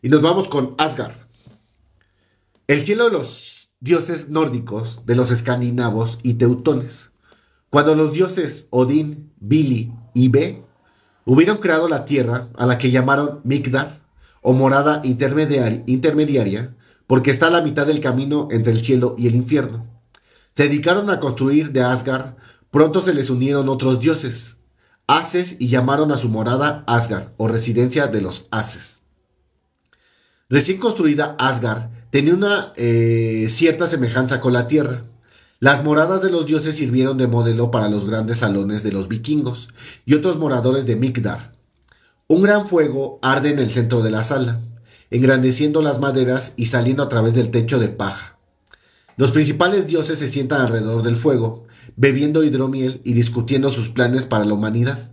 Y 0.02 0.08
nos 0.08 0.22
vamos 0.22 0.48
con 0.48 0.74
Asgard. 0.78 1.14
El 2.66 2.84
cielo 2.84 3.04
de 3.04 3.12
los 3.12 3.67
dioses 3.80 4.28
nórdicos, 4.28 5.06
de 5.06 5.14
los 5.14 5.30
escandinavos 5.30 6.18
y 6.22 6.34
teutones. 6.34 7.10
Cuando 7.70 7.94
los 7.94 8.12
dioses 8.12 8.66
Odín, 8.70 9.32
Vili 9.40 9.92
y 10.14 10.28
Be 10.28 10.62
hubieron 11.24 11.58
creado 11.58 11.88
la 11.88 12.04
tierra 12.04 12.48
a 12.56 12.66
la 12.66 12.78
que 12.78 12.90
llamaron 12.90 13.40
Migdar 13.44 14.00
o 14.42 14.52
morada 14.52 15.00
intermediaria 15.04 16.74
porque 17.06 17.30
está 17.30 17.48
a 17.48 17.50
la 17.50 17.62
mitad 17.62 17.86
del 17.86 18.00
camino 18.00 18.48
entre 18.50 18.72
el 18.72 18.80
cielo 18.80 19.14
y 19.18 19.28
el 19.28 19.34
infierno. 19.34 19.86
Se 20.54 20.64
dedicaron 20.64 21.08
a 21.10 21.20
construir 21.20 21.72
de 21.72 21.82
Asgard, 21.82 22.34
pronto 22.70 23.00
se 23.00 23.14
les 23.14 23.30
unieron 23.30 23.68
otros 23.68 24.00
dioses, 24.00 24.58
Haces, 25.06 25.56
y 25.58 25.68
llamaron 25.68 26.12
a 26.12 26.18
su 26.18 26.28
morada 26.28 26.84
Asgard, 26.86 27.28
o 27.38 27.48
residencia 27.48 28.08
de 28.08 28.20
los 28.20 28.48
Haces. 28.50 29.02
Recién 30.50 30.78
construida 30.78 31.34
Asgard 31.38 31.90
tenía 32.10 32.34
una 32.34 32.72
eh, 32.76 33.46
cierta 33.48 33.86
semejanza 33.86 34.40
con 34.40 34.52
la 34.52 34.66
tierra. 34.66 35.04
Las 35.60 35.82
moradas 35.82 36.22
de 36.22 36.30
los 36.30 36.46
dioses 36.46 36.76
sirvieron 36.76 37.18
de 37.18 37.26
modelo 37.26 37.70
para 37.70 37.88
los 37.88 38.06
grandes 38.06 38.38
salones 38.38 38.82
de 38.82 38.92
los 38.92 39.08
vikingos 39.08 39.70
y 40.06 40.14
otros 40.14 40.38
moradores 40.38 40.86
de 40.86 40.96
Migdar. 40.96 41.54
Un 42.28 42.42
gran 42.42 42.66
fuego 42.66 43.18
arde 43.22 43.50
en 43.50 43.58
el 43.58 43.70
centro 43.70 44.02
de 44.02 44.10
la 44.10 44.22
sala 44.22 44.60
engrandeciendo 45.10 45.82
las 45.82 46.00
maderas 46.00 46.54
y 46.56 46.66
saliendo 46.66 47.02
a 47.02 47.08
través 47.08 47.34
del 47.34 47.50
techo 47.50 47.78
de 47.78 47.88
paja. 47.88 48.38
Los 49.16 49.32
principales 49.32 49.86
dioses 49.86 50.18
se 50.18 50.28
sientan 50.28 50.60
alrededor 50.60 51.02
del 51.02 51.16
fuego, 51.16 51.66
bebiendo 51.96 52.44
hidromiel 52.44 53.00
y 53.04 53.14
discutiendo 53.14 53.70
sus 53.70 53.88
planes 53.88 54.26
para 54.26 54.44
la 54.44 54.54
humanidad, 54.54 55.10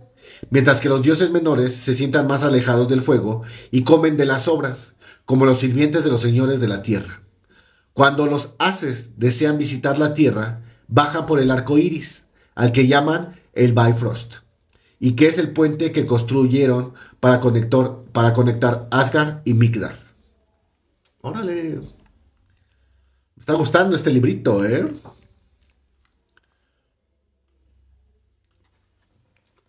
mientras 0.50 0.80
que 0.80 0.88
los 0.88 1.02
dioses 1.02 1.30
menores 1.30 1.72
se 1.72 1.94
sientan 1.94 2.26
más 2.26 2.42
alejados 2.42 2.88
del 2.88 3.00
fuego 3.00 3.42
y 3.70 3.82
comen 3.82 4.16
de 4.16 4.26
las 4.26 4.48
obras, 4.48 4.95
como 5.26 5.44
los 5.44 5.58
sirvientes 5.58 6.02
de 6.04 6.10
los 6.10 6.22
señores 6.22 6.60
de 6.60 6.68
la 6.68 6.82
tierra. 6.82 7.20
Cuando 7.92 8.26
los 8.26 8.54
haces 8.58 9.18
desean 9.18 9.58
visitar 9.58 9.98
la 9.98 10.14
tierra, 10.14 10.62
bajan 10.88 11.26
por 11.26 11.40
el 11.40 11.50
arco 11.50 11.76
iris, 11.76 12.28
al 12.54 12.72
que 12.72 12.86
llaman 12.86 13.38
el 13.52 13.72
Bifrost 13.72 14.46
y 14.98 15.14
que 15.14 15.26
es 15.26 15.38
el 15.38 15.52
puente 15.52 15.92
que 15.92 16.06
construyeron 16.06 16.94
para, 17.20 17.40
para 18.12 18.32
conectar 18.32 18.88
Asgard 18.90 19.40
y 19.44 19.54
Migdar. 19.54 19.96
Órale. 21.20 21.80
Me 23.36 23.40
está 23.40 23.54
gustando 23.54 23.96
este 23.96 24.10
librito, 24.10 24.64
¿eh? 24.64 24.90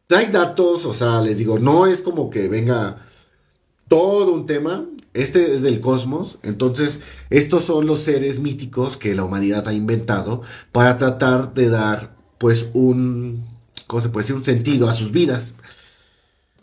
Trae 0.08 0.28
datos, 0.32 0.86
o 0.86 0.94
sea, 0.94 1.22
les 1.22 1.38
digo, 1.38 1.60
no 1.60 1.86
es 1.86 2.02
como 2.02 2.30
que 2.30 2.48
venga 2.48 3.06
todo 3.90 4.34
un 4.34 4.46
tema. 4.46 4.86
Este 5.18 5.54
es 5.54 5.62
del 5.62 5.82
cosmos. 5.82 6.40
Entonces, 6.44 7.02
estos 7.30 7.64
son 7.64 7.86
los 7.86 8.00
seres 8.00 8.40
míticos 8.40 8.98
que 8.98 9.16
la 9.16 9.24
humanidad 9.24 9.68
ha 9.68 9.74
inventado 9.74 10.42
para 10.72 10.98
tratar 10.98 11.54
de 11.54 11.70
dar, 11.70 12.16
pues, 12.38 12.70
un 12.74 13.58
¿cómo 13.88 14.02
se 14.02 14.10
puede 14.10 14.24
decir? 14.24 14.36
Un 14.36 14.46
sentido 14.46 14.88
a 14.90 14.94
sus 14.94 15.12
vidas. 15.12 15.54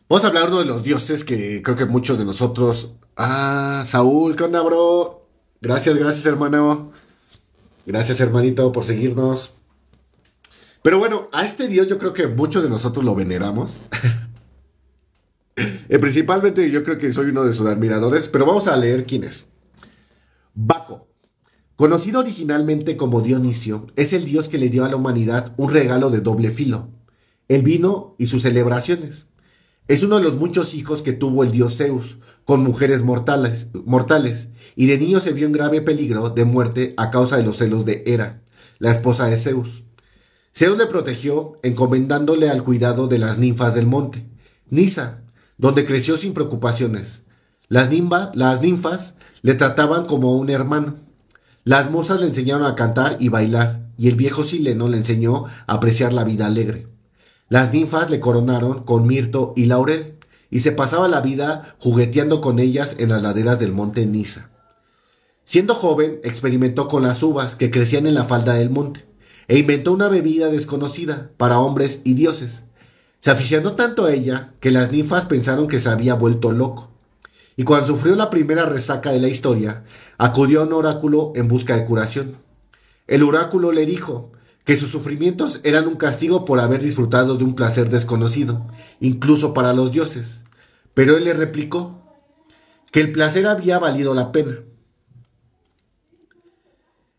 Vamos 0.09 0.25
a 0.25 0.29
hablar 0.29 0.51
de 0.51 0.65
los 0.65 0.85
dioses 0.85 1.25
que 1.25 1.63
creo 1.63 1.77
que 1.77 1.87
muchos 1.87 2.19
de 2.19 2.25
nosotros... 2.25 2.95
Ah, 3.17 3.83
Saúl, 3.85 4.37
¿qué 4.37 4.45
onda, 4.45 4.61
bro? 4.61 5.27
Gracias, 5.61 5.97
gracias, 5.97 6.27
hermano. 6.27 6.93
Gracias, 7.87 8.21
hermanito, 8.21 8.71
por 8.73 8.85
seguirnos. 8.85 9.55
Pero 10.83 10.99
bueno, 10.99 11.29
a 11.33 11.45
este 11.45 11.69
dios 11.69 11.87
yo 11.87 11.99
creo 11.99 12.13
que 12.13 12.27
muchos 12.27 12.63
de 12.63 12.71
nosotros 12.71 13.05
lo 13.05 13.15
veneramos. 13.15 13.81
Eh, 15.57 15.99
principalmente 15.99 16.71
yo 16.71 16.83
creo 16.83 16.99
que 16.99 17.13
soy 17.13 17.27
uno 17.27 17.45
de 17.45 17.53
sus 17.53 17.67
admiradores, 17.67 18.29
pero 18.29 18.47
vamos 18.47 18.67
a 18.67 18.77
leer 18.77 19.05
quién 19.05 19.25
es. 19.25 19.51
Baco. 20.55 21.07
Conocido 21.77 22.21
originalmente 22.21 22.97
como 22.97 23.21
Dionisio, 23.21 23.87
es 23.97 24.13
el 24.13 24.25
dios 24.25 24.49
que 24.49 24.59
le 24.59 24.69
dio 24.69 24.85
a 24.85 24.89
la 24.89 24.97
humanidad 24.97 25.53
un 25.57 25.71
regalo 25.71 26.11
de 26.11 26.21
doble 26.21 26.51
filo, 26.51 26.89
el 27.49 27.63
vino 27.63 28.15
y 28.17 28.29
sus 28.29 28.43
celebraciones. 28.43 29.27
Es 29.89 30.03
uno 30.03 30.17
de 30.17 30.23
los 30.23 30.37
muchos 30.37 30.75
hijos 30.75 31.03
que 31.03 31.13
tuvo 31.13 31.43
el 31.43 31.51
dios 31.51 31.77
Zeus, 31.77 32.19
con 32.45 32.63
mujeres 32.63 33.03
mortales, 33.03 33.69
mortales, 33.85 34.51
y 34.77 34.87
de 34.87 34.99
niño 34.99 35.21
se 35.21 35.33
vio 35.33 35.47
en 35.47 35.53
grave 35.53 35.83
peligro 35.83 36.31
de 36.31 36.45
muerte 36.45 36.95
a 36.97 37.11
causa 37.11 37.37
de 37.37 37.43
los 37.43 37.57
celos 37.57 37.85
de 37.85 38.05
Hera, 38.07 38.41
la 38.79 38.93
esposa 38.93 39.27
de 39.27 39.37
Zeus. 39.37 39.83
Zeus 40.57 40.79
le 40.79 40.87
protegió 40.87 41.57
encomendándole 41.65 42.49
al 42.49 42.63
cuidado 42.63 43.09
de 43.09 43.19
las 43.19 43.39
ninfas 43.39 43.75
del 43.75 43.87
monte, 43.87 44.25
Nisa, 44.71 45.24
donde 45.59 45.87
creció 45.87 46.17
sin 46.17 46.35
preocupaciones. 46.35 47.25
Las, 47.69 47.91
ninfas 47.91 49.17
le 49.43 49.55
trataban 49.55 50.07
como 50.07 50.37
un 50.37 50.51
hermano. 50.51 50.95
Las 51.65 51.91
musas 51.91 52.21
le 52.21 52.27
enseñaron 52.27 52.67
a 52.67 52.75
cantar 52.75 53.17
y 53.21 53.31
bailar, 53.31 53.89
y 53.97 54.09
el 54.09 54.17
viejo 54.17 54.45
sileno 54.45 54.89
le 54.89 54.99
enseñó 54.99 55.47
a 55.67 55.75
apreciar 55.75 56.13
la 56.13 56.25
vida 56.25 56.47
alegre. 56.47 56.89
Las 57.49 57.73
ninfas 57.73 58.11
le 58.11 58.21
coronaron 58.21 58.85
con 58.85 59.07
mirto 59.07 59.55
y 59.57 59.67
laurel, 59.67 60.19
y 60.51 60.61
se 60.61 60.73
pasaba 60.73 61.09
la 61.09 61.21
vida 61.21 61.75
jugueteando 61.79 62.41
con 62.41 62.59
ellas 62.59 62.97
en 62.99 63.09
las 63.09 63.23
laderas 63.23 63.59
del 63.59 63.73
monte 63.73 64.07
Nisa. 64.07 64.51
Siendo 65.45 65.75
joven, 65.75 66.21
experimentó 66.23 66.89
con 66.89 67.03
las 67.03 67.23
uvas 67.23 67.57
que 67.57 67.71
crecían 67.71 68.07
en 68.07 68.15
la 68.15 68.25
falda 68.25 68.55
del 68.55 68.71
monte, 68.71 69.05
e 69.49 69.59
inventó 69.59 69.93
una 69.93 70.09
bebida 70.09 70.49
desconocida 70.49 71.31
para 71.37 71.59
hombres 71.59 72.03
y 72.05 72.15
dioses. 72.15 72.65
Se 73.25 73.31
aficionó 73.31 73.75
tanto 73.75 74.05
a 74.05 74.13
ella 74.13 74.53
que 74.61 74.71
las 74.71 74.93
ninfas 74.93 75.25
pensaron 75.25 75.67
que 75.67 75.79
se 75.79 75.89
había 75.89 76.13
vuelto 76.13 76.53
loco. 76.53 76.91
Y 77.57 77.65
cuando 77.65 77.87
sufrió 77.87 78.17
la 78.17 78.29
primera 78.29 78.67
resaca 78.67 79.13
de 79.13 79.19
la 79.19 79.29
historia, 79.29 79.83
acudió 80.19 80.61
a 80.61 80.65
un 80.65 80.75
oráculo 80.75 81.33
en 81.35 81.49
busca 81.49 81.75
de 81.75 81.87
curación. 81.87 82.37
El 83.07 83.23
oráculo 83.23 83.73
le 83.73 83.87
dijo 83.87 84.31
que 84.67 84.77
sus 84.77 84.91
sufrimientos 84.91 85.63
eran 85.65 85.89
un 85.89 85.97
castigo 85.97 86.45
por 86.45 86.61
haber 86.61 86.83
disfrutado 86.83 87.39
de 87.39 87.45
un 87.45 87.55
placer 87.55 87.89
desconocido, 87.89 88.67
incluso 89.01 89.55
para 89.55 89.73
los 89.73 89.91
dioses. 89.91 90.45
Pero 90.93 91.17
él 91.17 91.25
le 91.25 91.33
replicó 91.33 92.03
que 92.93 93.01
el 93.01 93.11
placer 93.11 93.47
había 93.47 93.79
valido 93.79 94.13
la 94.13 94.33
pena. 94.33 94.59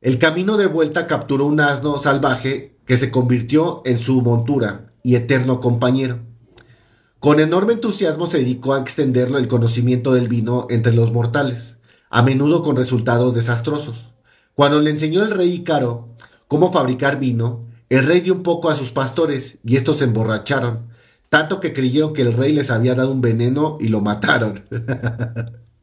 El 0.02 0.20
camino 0.20 0.58
de 0.58 0.68
vuelta 0.68 1.08
capturó 1.08 1.48
un 1.48 1.60
asno 1.62 1.98
salvaje 1.98 2.78
que 2.86 2.96
se 2.96 3.10
convirtió 3.10 3.82
en 3.86 3.98
su 3.98 4.22
montura 4.22 4.92
y 5.06 5.16
eterno 5.16 5.60
compañero. 5.60 6.20
Con 7.20 7.40
enorme 7.40 7.74
entusiasmo 7.74 8.26
se 8.26 8.40
dedicó 8.40 8.74
a 8.74 8.80
extenderlo 8.80 9.38
el 9.38 9.48
conocimiento 9.48 10.16
del 10.16 10.28
vino 10.28 10.66
entre 10.72 10.94
los 10.94 11.14
mortales, 11.14 11.78
a 12.10 12.24
menudo 12.24 12.64
con 12.64 12.76
resultados 12.76 13.36
desastrosos. 13.36 14.16
Cuando 14.56 14.82
le 14.82 14.90
enseñó 14.90 15.22
el 15.22 15.30
rey 15.30 15.54
Icaro 15.54 16.10
cómo 16.48 16.74
fabricar 16.74 17.20
vino, 17.20 17.62
el 17.90 18.04
rey 18.08 18.22
dio 18.22 18.34
un 18.34 18.42
poco 18.42 18.72
a 18.72 18.76
sus 18.76 18.92
pastores 18.92 19.60
y 19.64 19.76
estos 19.76 19.98
se 19.98 20.06
emborracharon, 20.06 20.88
tanto 21.30 21.60
que 21.60 21.72
creyeron 21.72 22.14
que 22.14 22.24
el 22.24 22.34
rey 22.34 22.52
les 22.52 22.72
había 22.72 22.96
dado 22.96 23.12
un 23.12 23.22
veneno 23.22 23.78
y 23.80 23.90
lo 23.90 24.02
mataron. 24.02 24.60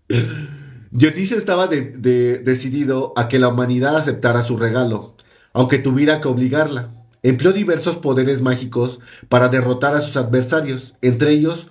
Dionisio 0.90 1.36
estaba 1.36 1.68
decidido 1.68 3.12
a 3.16 3.28
que 3.28 3.38
la 3.38 3.48
humanidad 3.48 3.96
aceptara 3.96 4.42
su 4.42 4.56
regalo, 4.56 5.14
aunque 5.52 5.78
tuviera 5.78 6.20
que 6.20 6.26
obligarla. 6.26 7.01
Empleó 7.22 7.52
diversos 7.52 7.96
poderes 7.98 8.42
mágicos 8.42 9.00
para 9.28 9.48
derrotar 9.48 9.94
a 9.94 10.00
sus 10.00 10.16
adversarios, 10.16 10.96
entre 11.02 11.30
ellos 11.30 11.68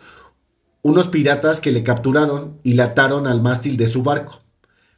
unos 0.81 1.09
piratas 1.09 1.59
que 1.59 1.71
le 1.71 1.83
capturaron 1.83 2.57
y 2.63 2.73
le 2.73 2.83
ataron 2.83 3.27
al 3.27 3.41
mástil 3.41 3.77
de 3.77 3.87
su 3.87 4.03
barco. 4.03 4.41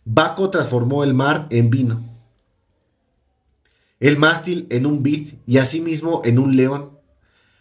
Baco 0.05 0.49
transformó 0.49 1.03
el 1.03 1.13
mar 1.13 1.47
en 1.49 1.69
vino, 1.69 1.99
el 3.99 4.17
mástil 4.17 4.67
en 4.69 4.85
un 4.85 5.01
vid 5.01 5.35
y 5.47 5.59
asimismo 5.59 6.21
en 6.25 6.37
un 6.37 6.55
león, 6.57 6.99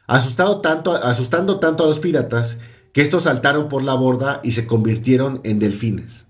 asustado 0.07 0.61
tanto, 0.61 0.93
asustando 0.93 1.61
tanto 1.61 1.85
a 1.85 1.87
los 1.87 2.01
piratas 2.01 2.61
que 2.93 3.01
estos 3.01 3.23
saltaron 3.23 3.69
por 3.69 3.85
la 3.85 3.95
borda 3.95 4.41
y 4.43 4.51
se 4.51 4.67
convirtieron 4.67 5.41
en 5.45 5.59
delfines. 5.59 6.27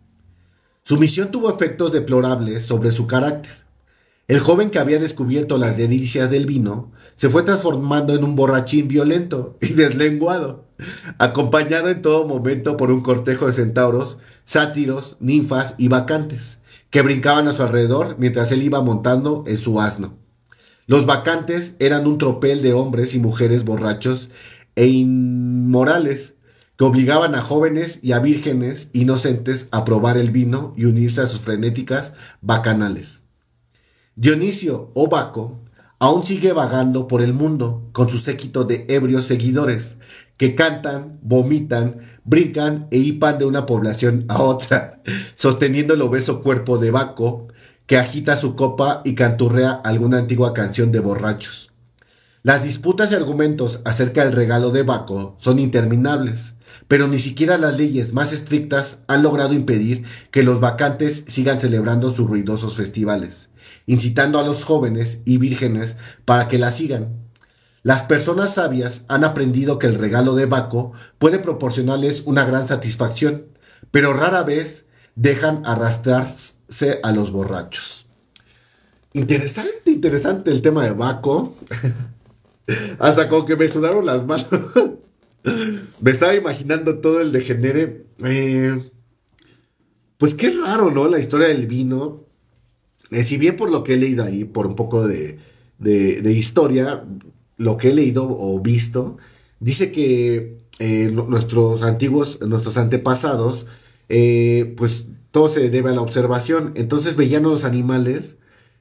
Su 0.83 0.99
misión 0.99 1.31
tuvo 1.31 1.51
efectos 1.51 1.93
deplorables 1.93 2.65
sobre 2.65 2.93
su 2.93 3.07
carácter. 3.07 3.53
El 4.29 4.39
joven 4.39 4.71
que 4.71 4.79
había 4.79 5.01
descubierto 5.01 5.59
las 5.59 5.77
delicias 5.77 6.31
del 6.31 6.47
vino 6.47 6.93
se 7.17 7.29
fue 7.29 7.43
transformando 7.43 8.15
en 8.15 8.23
un 8.23 8.37
borrachín 8.37 8.87
violento 8.87 9.57
y 9.61 9.69
deslenguado, 9.75 10.65
acompañado 11.19 11.89
en 11.89 12.03
todo 12.03 12.27
momento 12.27 12.77
por 12.77 12.91
un 12.91 13.01
cortejo 13.01 13.47
de 13.47 13.53
centauros, 13.53 14.19
sátiros, 14.45 15.17
ninfas 15.21 15.75
y 15.77 15.89
bacantes, 15.89 16.61
que 16.91 17.03
brincaban 17.03 17.49
a 17.49 17.53
su 17.53 17.63
alrededor 17.63 18.17
mientras 18.19 18.53
él 18.53 18.63
iba 18.63 18.81
montando 18.81 19.45
en 19.47 19.57
su 19.57 19.81
asno. 19.81 20.15
Los 20.87 21.07
bacantes 21.07 21.77
eran 21.81 22.07
un 22.07 22.19
tropel 22.19 22.63
de 22.63 22.75
hombres 22.75 23.15
y 23.15 23.19
mujeres 23.19 23.65
borrachos 23.65 24.31
e 24.77 24.87
inmorales 24.87 26.37
que 26.77 26.85
obligaban 26.85 27.35
a 27.35 27.43
jóvenes 27.43 28.01
y 28.03 28.13
a 28.13 28.21
vírgenes 28.21 28.91
inocentes 28.93 29.69
a 29.73 29.85
probar 29.85 30.17
el 30.17 30.31
vino 30.31 30.75
y 30.77 30.87
unirse 30.87 31.21
a 31.21 31.27
sus 31.27 31.41
frenéticas 31.41 32.15
bacanales. 32.41 33.22
Dionisio 34.15 34.91
o 34.93 35.09
Baco 35.09 35.63
aún 35.99 36.23
sigue 36.23 36.53
vagando 36.53 37.09
por 37.09 37.23
el 37.23 37.33
mundo 37.33 37.89
con 37.93 38.11
su 38.11 38.19
séquito 38.19 38.65
de 38.65 38.85
ebrios 38.91 39.25
seguidores 39.25 39.97
que 40.37 40.55
cantan, 40.55 41.19
vomitan, 41.23 41.97
brincan 42.23 42.89
e 42.91 42.99
hipan 42.99 43.39
de 43.39 43.47
una 43.47 43.65
población 43.65 44.27
a 44.29 44.43
otra, 44.43 45.01
sosteniendo 45.35 45.95
el 45.95 46.03
obeso 46.03 46.43
cuerpo 46.43 46.77
de 46.77 46.91
Baco 46.91 47.49
que 47.87 47.97
agita 47.97 48.37
su 48.37 48.55
copa 48.55 49.01
y 49.07 49.15
canturrea 49.15 49.71
alguna 49.71 50.19
antigua 50.19 50.53
canción 50.53 50.93
de 50.93 51.01
borrachos. 51.01 51.73
Las 52.43 52.65
disputas 52.65 53.13
y 53.13 53.15
argumentos 53.15 53.81
acerca 53.87 54.25
del 54.25 54.35
regalo 54.35 54.73
de 54.73 54.83
Baco 54.83 55.37
son 55.39 55.59
interminables, 55.59 56.57
pero 56.87 57.09
ni 57.09 57.19
siquiera 57.19 57.57
las 57.57 57.79
leyes 57.79 58.13
más 58.13 58.35
estrictas 58.35 59.05
han 59.07 59.23
logrado 59.23 59.55
impedir 59.55 60.05
que 60.31 60.43
los 60.43 60.61
vacantes 60.61 61.25
sigan 61.29 61.63
celebrando 61.63 62.11
sus 62.11 62.29
ruidosos 62.29 62.77
festivales 62.77 63.52
incitando 63.87 64.39
a 64.39 64.43
los 64.43 64.65
jóvenes 64.65 65.23
y 65.25 65.39
vírgenes 65.39 65.97
para 66.25 66.49
que 66.49 66.59
la 66.59 66.71
sigan. 66.71 67.09
Las 67.83 68.03
personas 68.03 68.55
sabias 68.55 69.05
han 69.09 69.25
aprendido 69.25 69.79
que 69.79 69.89
el 69.89 69.95
regalo 69.95 70.35
de 70.35 70.47
Baco 70.47 70.93
puede 71.19 71.39
proporcionarles 71.39 72.23
una 72.27 72.45
gran 72.45 72.67
satisfacción, 72.67 73.45
pero 73.91 74.13
rara 74.13 74.45
vez 74.45 74.87
dejan 75.17 75.63
arrastrarse 75.67 77.01
a 77.03 77.13
los 77.13 77.33
borrachos. 77.33 78.07
Interesante, 79.15 79.91
interesante 79.91 80.51
el 80.51 80.63
tema 80.63 80.85
de 80.85 80.93
Baco. 80.93 81.55
Hasta 82.99 83.29
como 83.29 83.45
que 83.45 83.57
me 83.57 83.69
sudaron 83.69 84.07
las 84.07 84.27
manos. 84.27 84.47
me 86.01 86.11
estaba 86.11 86.35
imaginando 86.35 86.99
todo 86.99 87.21
el 87.21 87.33
degenere. 87.33 88.07
Eh, 88.25 88.81
pues 90.19 90.35
qué 90.35 90.51
raro, 90.51 90.91
¿no? 90.91 91.09
La 91.09 91.19
historia 91.19 91.49
del 91.49 91.67
vino. 91.67 92.21
Eh, 93.13 93.25
si 93.25 93.37
bien 93.37 93.57
por 93.57 93.71
lo 93.71 93.85
que 93.85 93.95
he 93.95 93.97
leído 93.97 94.25
ahí, 94.25 94.45
por 94.45 94.67
un 94.67 94.75
poco 94.75 95.07
de, 95.07 95.39
historia, 96.25 97.05
lo 97.59 97.77
que 97.77 97.91
he 97.91 97.95
leído 97.95 98.27
o 98.27 98.59
visto, 98.61 99.19
dice 99.61 99.93
que 99.93 100.59
eh, 100.79 101.11
nuestros 101.13 101.83
antiguos, 101.83 102.41
nuestros 102.41 102.79
antepasados, 102.79 103.67
eh, 104.09 104.75
pues 104.77 105.07
todo 105.31 105.49
se 105.49 105.69
debe 105.71 105.91
a 105.91 105.95
la 105.95 106.01
observación. 106.01 106.73
Entonces 106.75 107.17
veían 107.17 107.45
a 107.45 107.49
los 107.49 107.65
animales 107.65 108.39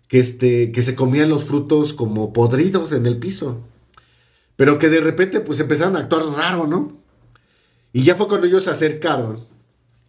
que, 0.08 0.20
este, 0.20 0.72
que 0.72 0.82
se 0.82 0.96
comían 0.96 1.30
los 1.30 1.44
frutos 1.44 1.94
como 1.94 2.32
podridos 2.32 2.94
en 2.94 3.06
el 3.06 3.18
piso. 3.18 3.60
Pero 4.56 4.78
que 4.78 4.90
de 4.90 5.02
repente 5.02 5.42
pues 5.42 5.60
empezaron 5.60 5.96
a 5.96 6.00
actuar 6.00 6.24
raro, 6.26 6.68
¿no? 6.68 6.94
Y 7.94 8.04
ya 8.04 8.16
fue 8.16 8.28
cuando 8.28 8.48
ellos 8.48 8.64
se 8.64 8.72
acercaron 8.72 9.38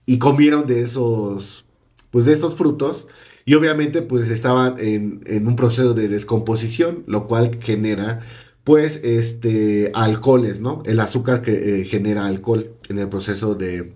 y 0.07 0.19
comieron 0.19 0.67
de 0.67 0.83
esos, 0.83 1.65
pues 2.11 2.27
de 2.27 2.35
esos 2.35 2.55
frutos 2.55 3.09
y 3.45 3.55
obviamente 3.55 4.03
pues 4.03 4.29
estaban 4.29 4.77
en, 4.79 5.47
un 5.47 5.57
proceso 5.57 5.95
de 5.95 6.09
descomposición, 6.09 7.05
lo 7.07 7.27
cual 7.27 7.59
genera 7.61 8.21
pues 8.65 9.01
este 9.03 9.91
alcoholes, 9.95 10.61
¿no? 10.61 10.83
El 10.87 11.01
azúcar 11.01 11.43
que 11.43 11.81
eh, 11.81 11.85
genera 11.85 12.27
alcohol 12.27 12.71
en 12.89 12.99
el 12.99 13.09
proceso 13.09 13.55
de, 13.55 13.93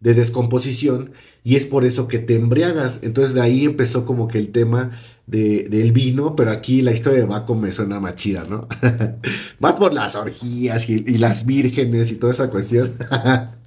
de 0.00 0.14
descomposición 0.14 1.12
y 1.44 1.56
es 1.56 1.64
por 1.64 1.84
eso 1.84 2.08
que 2.08 2.18
te 2.18 2.36
embriagas. 2.36 3.00
Entonces 3.02 3.34
de 3.34 3.42
ahí 3.42 3.64
empezó 3.64 4.06
como 4.06 4.28
que 4.28 4.38
el 4.38 4.52
tema 4.52 4.92
de, 5.26 5.68
del 5.68 5.92
vino, 5.92 6.36
pero 6.36 6.50
aquí 6.50 6.82
la 6.82 6.92
historia 6.92 7.20
de 7.20 7.26
Baco 7.26 7.54
me 7.54 7.72
suena 7.72 8.00
más 8.00 8.16
chida, 8.16 8.44
¿no? 8.48 8.68
más 9.60 9.74
por 9.74 9.92
las 9.92 10.16
orgías 10.16 10.88
y, 10.88 11.18
las 11.18 11.46
vírgenes 11.46 12.10
y 12.12 12.16
toda 12.16 12.32
esa 12.32 12.50
cuestión. 12.50 12.92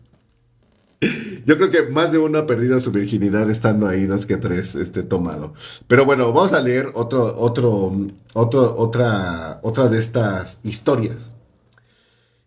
Yo 1.46 1.58
creo 1.58 1.72
que 1.72 1.84
más 1.84 2.12
de 2.12 2.18
uno 2.18 2.39
ha 2.39 2.48
perdido 2.48 2.80
su 2.80 2.91
virginidad 2.91 3.50
estando 3.50 3.88
ahí, 3.88 4.06
dos 4.06 4.26
que 4.26 4.38
tres, 4.38 4.76
este, 4.76 5.04
tomado. 5.04 5.54
Pero 5.88 6.06
bueno, 6.06 6.32
vamos 6.34 6.54
a 6.54 6.62
leer 6.62 6.89
otro, 6.94 7.38
otro, 7.39 8.08
otro, 8.34 8.78
otra, 8.78 9.60
otra 9.62 9.88
de 9.88 10.00
estas 10.00 10.62
historias. 10.63 11.32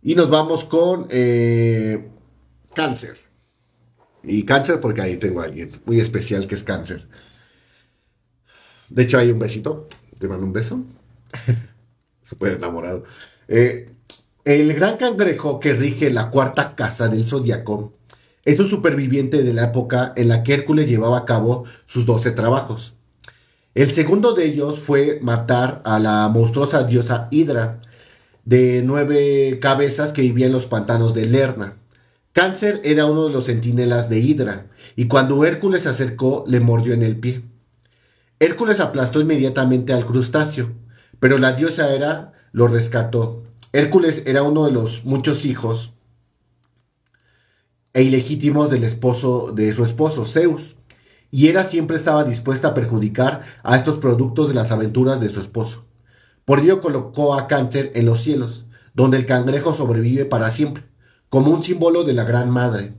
Y 0.02 0.14
nos 0.14 0.30
vamos 0.30 0.64
con 0.64 1.06
eh, 1.10 2.08
cáncer. 2.74 3.16
Y 4.22 4.44
cáncer 4.44 4.80
porque 4.80 5.02
ahí 5.02 5.16
tengo 5.16 5.40
a 5.40 5.44
alguien 5.44 5.70
muy 5.84 6.00
especial 6.00 6.46
que 6.46 6.54
es 6.54 6.64
cáncer. 6.64 7.06
De 8.88 9.02
hecho, 9.02 9.18
hay 9.18 9.30
un 9.30 9.38
besito. 9.38 9.86
Te 10.18 10.28
mando 10.28 10.44
un 10.44 10.52
beso. 10.52 10.82
Súper 12.22 12.54
enamorado. 12.54 13.04
Eh, 13.46 13.90
el 14.44 14.74
gran 14.74 14.96
cangrejo 14.96 15.60
que 15.60 15.74
rige 15.74 16.10
la 16.10 16.30
cuarta 16.30 16.74
casa 16.74 17.08
del 17.08 17.24
zodiaco 17.24 17.92
es 18.44 18.60
un 18.60 18.70
superviviente 18.70 19.42
de 19.42 19.54
la 19.54 19.64
época 19.64 20.12
en 20.16 20.28
la 20.28 20.42
que 20.42 20.54
Hércules 20.54 20.88
llevaba 20.88 21.18
a 21.18 21.24
cabo 21.24 21.64
sus 21.84 22.06
doce 22.06 22.30
trabajos. 22.30 22.94
El 23.74 23.90
segundo 23.90 24.34
de 24.34 24.46
ellos 24.46 24.78
fue 24.78 25.18
matar 25.22 25.82
a 25.84 25.98
la 25.98 26.28
monstruosa 26.28 26.84
diosa 26.84 27.28
Hidra, 27.30 27.80
de 28.44 28.82
nueve 28.84 29.58
cabezas 29.60 30.12
que 30.12 30.22
vivía 30.22 30.46
en 30.46 30.52
los 30.52 30.66
pantanos 30.66 31.14
de 31.14 31.26
Lerna. 31.26 31.74
Cáncer 32.32 32.80
era 32.84 33.06
uno 33.06 33.26
de 33.26 33.32
los 33.32 33.46
centinelas 33.46 34.08
de 34.08 34.20
Hidra, 34.20 34.66
y 34.96 35.06
cuando 35.06 35.44
Hércules 35.44 35.82
se 35.82 35.90
acercó 35.90 36.44
le 36.46 36.60
mordió 36.60 36.94
en 36.94 37.02
el 37.02 37.16
pie. 37.16 37.42
Hércules 38.40 38.80
aplastó 38.80 39.20
inmediatamente 39.20 39.92
al 39.92 40.06
crustáceo, 40.06 40.70
pero 41.20 41.38
la 41.38 41.52
diosa 41.52 41.92
Hera 41.92 42.32
lo 42.52 42.68
rescató. 42.68 43.42
Hércules 43.72 44.22
era 44.26 44.42
uno 44.42 44.64
de 44.64 44.72
los 44.72 45.04
muchos 45.04 45.44
hijos 45.44 45.92
e 47.98 48.04
ilegítimos 48.04 48.70
del 48.70 48.84
esposo 48.84 49.50
de 49.52 49.74
su 49.74 49.82
esposo, 49.82 50.24
Zeus, 50.24 50.76
y 51.32 51.48
Hera 51.48 51.64
siempre 51.64 51.96
estaba 51.96 52.22
dispuesta 52.22 52.68
a 52.68 52.74
perjudicar 52.74 53.42
a 53.64 53.76
estos 53.76 53.98
productos 53.98 54.46
de 54.46 54.54
las 54.54 54.70
aventuras 54.70 55.20
de 55.20 55.28
su 55.28 55.40
esposo. 55.40 55.84
Por 56.44 56.60
ello 56.60 56.80
colocó 56.80 57.34
a 57.34 57.48
Cáncer 57.48 57.90
en 57.94 58.06
los 58.06 58.20
cielos, 58.20 58.66
donde 58.94 59.16
el 59.16 59.26
cangrejo 59.26 59.74
sobrevive 59.74 60.26
para 60.26 60.52
siempre, 60.52 60.84
como 61.28 61.50
un 61.50 61.64
símbolo 61.64 62.04
de 62.04 62.12
la 62.12 62.22
Gran 62.22 62.50
Madre. 62.50 62.92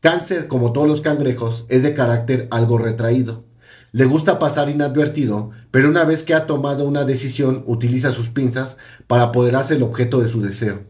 Cáncer, 0.00 0.48
como 0.48 0.72
todos 0.72 0.88
los 0.88 1.02
cangrejos, 1.02 1.66
es 1.68 1.84
de 1.84 1.94
carácter 1.94 2.48
algo 2.50 2.78
retraído. 2.78 3.44
Le 3.92 4.06
gusta 4.06 4.40
pasar 4.40 4.68
inadvertido, 4.68 5.52
pero 5.70 5.88
una 5.88 6.02
vez 6.04 6.24
que 6.24 6.34
ha 6.34 6.46
tomado 6.46 6.84
una 6.84 7.04
decisión 7.04 7.62
utiliza 7.68 8.10
sus 8.10 8.30
pinzas 8.30 8.76
para 9.06 9.22
apoderarse 9.22 9.74
el 9.74 9.84
objeto 9.84 10.18
de 10.18 10.28
su 10.28 10.42
deseo. 10.42 10.80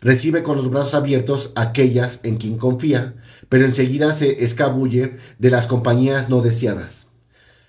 Recibe 0.00 0.42
con 0.42 0.56
los 0.56 0.70
brazos 0.70 0.94
abiertos 0.94 1.52
aquellas 1.56 2.20
en 2.24 2.36
quien 2.36 2.56
confía, 2.56 3.14
pero 3.48 3.66
enseguida 3.66 4.12
se 4.12 4.44
escabulle 4.44 5.16
de 5.38 5.50
las 5.50 5.66
compañías 5.66 6.28
no 6.30 6.40
deseadas. 6.40 7.08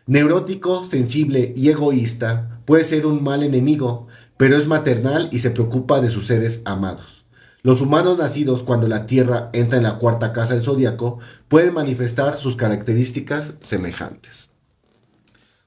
Neurótico, 0.08 0.84
sensible 0.84 1.54
y 1.56 1.70
egoísta, 1.70 2.60
puede 2.66 2.84
ser 2.84 3.06
un 3.06 3.24
mal 3.24 3.44
enemigo, 3.44 4.08
pero 4.38 4.56
es 4.56 4.68
maternal 4.68 5.30
y 5.32 5.40
se 5.40 5.52
preocupa 5.52 6.02
de 6.02 6.10
sus 6.10 6.28
seres 6.28 6.62
amados. 6.66 7.26
Los 7.64 7.82
humanos 7.82 8.18
nacidos 8.18 8.64
cuando 8.64 8.88
la 8.88 9.06
Tierra 9.06 9.50
entra 9.54 9.78
en 9.78 9.84
la 9.84 10.00
cuarta 10.00 10.34
casa 10.34 10.56
del 10.56 10.64
zodiaco 10.64 11.20
pueden 11.48 11.74
manifestar 11.74 12.36
sus 12.36 12.56
características 12.56 13.56
semejantes. 13.62 14.52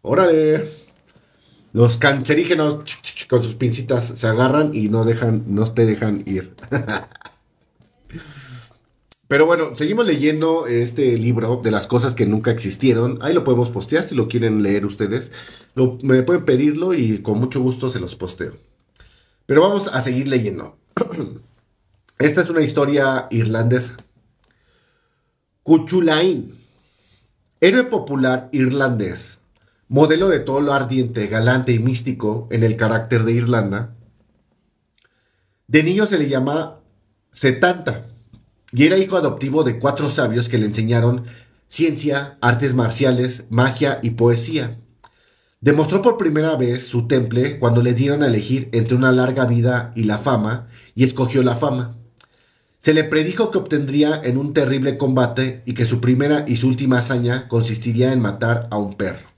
Órale. 0.03 0.65
Los 1.75 1.97
cancerígenos 1.97 2.79
con 3.29 3.43
sus 3.43 3.57
pincitas 3.57 4.07
se 4.07 4.29
agarran 4.29 4.71
y 4.75 4.89
no 4.91 5.05
dejan, 5.05 5.43
no 5.49 5.65
te 5.65 5.85
dejan 5.85 6.23
ir. 6.25 6.55
Pero 9.27 9.45
bueno, 9.47 9.75
seguimos 9.75 10.07
leyendo 10.07 10.69
este 10.69 11.19
libro 11.19 11.61
de 11.65 11.73
las 11.73 11.89
cosas 11.89 12.15
que 12.15 12.27
nunca 12.27 12.53
existieron. 12.53 13.19
Ahí 13.23 13.35
lo 13.35 13.43
podemos 13.43 13.73
postear 13.73 14.07
si 14.07 14.15
lo 14.15 14.29
quieren 14.29 14.63
leer 14.63 14.87
ustedes. 14.87 15.33
me 16.05 16.23
pueden 16.23 16.45
pedirlo 16.45 16.95
y 16.95 17.19
con 17.23 17.41
mucho 17.41 17.61
gusto 17.61 17.91
se 17.91 17.99
los 17.99 18.15
posteo. 18.15 18.53
Pero 19.45 19.63
vamos 19.63 19.89
a 19.89 20.01
seguir 20.01 20.29
leyendo. 20.29 20.79
Esta 22.21 22.43
es 22.43 22.51
una 22.51 22.63
historia 22.63 23.27
irlandesa. 23.33 23.97
Cuchulain, 25.65 26.55
héroe 27.61 27.83
popular 27.83 28.49
irlandés, 28.53 29.41
modelo 29.89 30.29
de 30.29 30.41
todo 30.41 30.61
lo 30.61 30.73
ardiente, 30.73 31.27
galante 31.27 31.73
y 31.73 31.79
místico 31.79 32.49
en 32.51 32.65
el 32.65 32.77
carácter 32.77 33.25
de 33.25 33.33
Irlanda. 33.33 33.95
De 35.67 35.83
niño 35.83 36.07
se 36.07 36.19
le 36.19 36.29
llama 36.29 36.75
Setanta 37.31 38.07
y 38.73 38.85
era 38.85 38.99
hijo 38.99 39.17
adoptivo 39.17 39.63
de 39.63 39.79
cuatro 39.79 40.11
sabios 40.11 40.49
que 40.49 40.59
le 40.59 40.67
enseñaron 40.67 41.25
ciencia, 41.69 42.39
artes 42.41 42.75
marciales, 42.75 43.47
magia 43.51 44.01
y 44.03 44.11
poesía. 44.11 44.77
Demostró 45.61 46.03
por 46.03 46.19
primera 46.19 46.57
vez 46.57 46.87
su 46.87 47.09
temple 47.09 47.59
cuando 47.59 47.83
le 47.83 47.95
dieron 47.95 48.23
a 48.23 48.27
elegir 48.27 48.69
entre 48.73 48.97
una 48.97 49.13
larga 49.13 49.47
vida 49.47 49.93
y 49.95 50.05
la 50.05 50.19
fama, 50.19 50.69
y 50.95 51.05
escogió 51.05 51.43
la 51.43 51.57
fama. 51.57 51.97
Se 52.79 52.93
le 52.93 53.05
predijo 53.05 53.51
que 53.51 53.59
obtendría 53.59 54.21
en 54.23 54.37
un 54.37 54.53
terrible 54.53 54.99
combate 54.99 55.63
y 55.65 55.73
que 55.73 55.87
su 55.87 56.01
primera 56.01 56.45
y 56.47 56.57
su 56.57 56.69
última 56.69 56.99
hazaña 56.99 57.49
consistiría 57.49 58.13
en 58.13 58.21
matar 58.21 58.69
a 58.71 58.77
un 58.77 58.95
perro. 58.95 59.34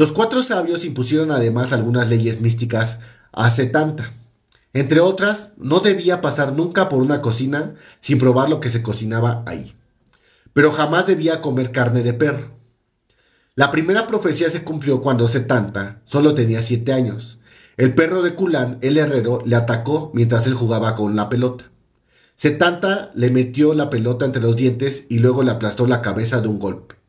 Los 0.00 0.12
cuatro 0.12 0.42
sabios 0.42 0.86
impusieron 0.86 1.30
además 1.30 1.74
algunas 1.74 2.08
leyes 2.08 2.40
místicas 2.40 3.00
a 3.32 3.50
Setanta. 3.50 4.10
Entre 4.72 4.98
otras, 4.98 5.52
no 5.58 5.80
debía 5.80 6.22
pasar 6.22 6.54
nunca 6.54 6.88
por 6.88 7.02
una 7.02 7.20
cocina 7.20 7.74
sin 8.00 8.16
probar 8.16 8.48
lo 8.48 8.60
que 8.60 8.70
se 8.70 8.82
cocinaba 8.82 9.44
ahí. 9.46 9.74
Pero 10.54 10.72
jamás 10.72 11.06
debía 11.06 11.42
comer 11.42 11.70
carne 11.70 12.02
de 12.02 12.14
perro. 12.14 12.50
La 13.56 13.70
primera 13.70 14.06
profecía 14.06 14.48
se 14.48 14.64
cumplió 14.64 15.02
cuando 15.02 15.28
Setanta 15.28 16.00
solo 16.06 16.32
tenía 16.32 16.62
siete 16.62 16.94
años. 16.94 17.40
El 17.76 17.94
perro 17.94 18.22
de 18.22 18.34
Culán, 18.34 18.78
el 18.80 18.96
herrero, 18.96 19.42
le 19.44 19.56
atacó 19.56 20.12
mientras 20.14 20.46
él 20.46 20.54
jugaba 20.54 20.94
con 20.94 21.14
la 21.14 21.28
pelota. 21.28 21.70
Setanta 22.36 23.10
le 23.12 23.28
metió 23.30 23.74
la 23.74 23.90
pelota 23.90 24.24
entre 24.24 24.40
los 24.40 24.56
dientes 24.56 25.08
y 25.10 25.18
luego 25.18 25.42
le 25.42 25.50
aplastó 25.50 25.86
la 25.86 26.00
cabeza 26.00 26.40
de 26.40 26.48
un 26.48 26.58
golpe. 26.58 26.99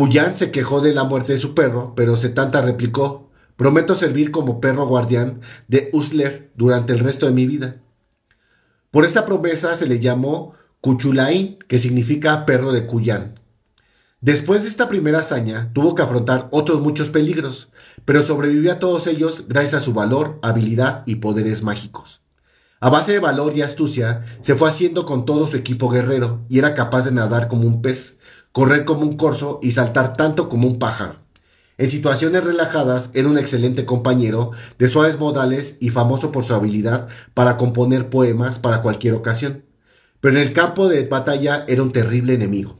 Cuyán 0.00 0.34
se 0.34 0.50
quejó 0.50 0.80
de 0.80 0.94
la 0.94 1.04
muerte 1.04 1.34
de 1.34 1.38
su 1.38 1.54
perro, 1.54 1.92
pero 1.94 2.16
Setanta 2.16 2.62
replicó, 2.62 3.28
Prometo 3.56 3.94
servir 3.94 4.30
como 4.30 4.58
perro 4.58 4.86
guardián 4.86 5.42
de 5.68 5.90
Usler 5.92 6.50
durante 6.54 6.94
el 6.94 7.00
resto 7.00 7.26
de 7.26 7.32
mi 7.32 7.44
vida. 7.44 7.82
Por 8.90 9.04
esta 9.04 9.26
promesa 9.26 9.74
se 9.74 9.84
le 9.84 10.00
llamó 10.00 10.54
Cuchulain, 10.80 11.58
que 11.68 11.78
significa 11.78 12.46
perro 12.46 12.72
de 12.72 12.86
Cuyán. 12.86 13.34
Después 14.22 14.62
de 14.62 14.70
esta 14.70 14.88
primera 14.88 15.18
hazaña, 15.18 15.70
tuvo 15.74 15.94
que 15.94 16.00
afrontar 16.00 16.48
otros 16.50 16.80
muchos 16.80 17.10
peligros, 17.10 17.68
pero 18.06 18.22
sobrevivió 18.22 18.72
a 18.72 18.78
todos 18.78 19.06
ellos 19.06 19.48
gracias 19.48 19.82
a 19.82 19.84
su 19.84 19.92
valor, 19.92 20.38
habilidad 20.40 21.02
y 21.04 21.16
poderes 21.16 21.62
mágicos. 21.62 22.22
A 22.82 22.88
base 22.88 23.12
de 23.12 23.18
valor 23.18 23.54
y 23.54 23.60
astucia, 23.60 24.24
se 24.40 24.54
fue 24.54 24.68
haciendo 24.68 25.04
con 25.04 25.26
todo 25.26 25.46
su 25.46 25.58
equipo 25.58 25.90
guerrero 25.90 26.40
y 26.48 26.58
era 26.58 26.72
capaz 26.72 27.04
de 27.04 27.12
nadar 27.12 27.46
como 27.48 27.66
un 27.66 27.82
pez, 27.82 28.20
correr 28.52 28.84
como 28.84 29.02
un 29.02 29.16
corzo 29.16 29.60
y 29.62 29.72
saltar 29.72 30.16
tanto 30.16 30.48
como 30.48 30.66
un 30.66 30.78
pájaro. 30.78 31.16
En 31.78 31.88
situaciones 31.88 32.44
relajadas 32.44 33.10
era 33.14 33.28
un 33.28 33.38
excelente 33.38 33.86
compañero, 33.86 34.50
de 34.78 34.88
suaves 34.88 35.18
modales 35.18 35.78
y 35.80 35.88
famoso 35.88 36.30
por 36.30 36.44
su 36.44 36.52
habilidad 36.54 37.08
para 37.32 37.56
componer 37.56 38.10
poemas 38.10 38.58
para 38.58 38.82
cualquier 38.82 39.14
ocasión. 39.14 39.64
Pero 40.20 40.36
en 40.36 40.42
el 40.42 40.52
campo 40.52 40.88
de 40.88 41.06
batalla 41.06 41.64
era 41.68 41.82
un 41.82 41.92
terrible 41.92 42.34
enemigo. 42.34 42.78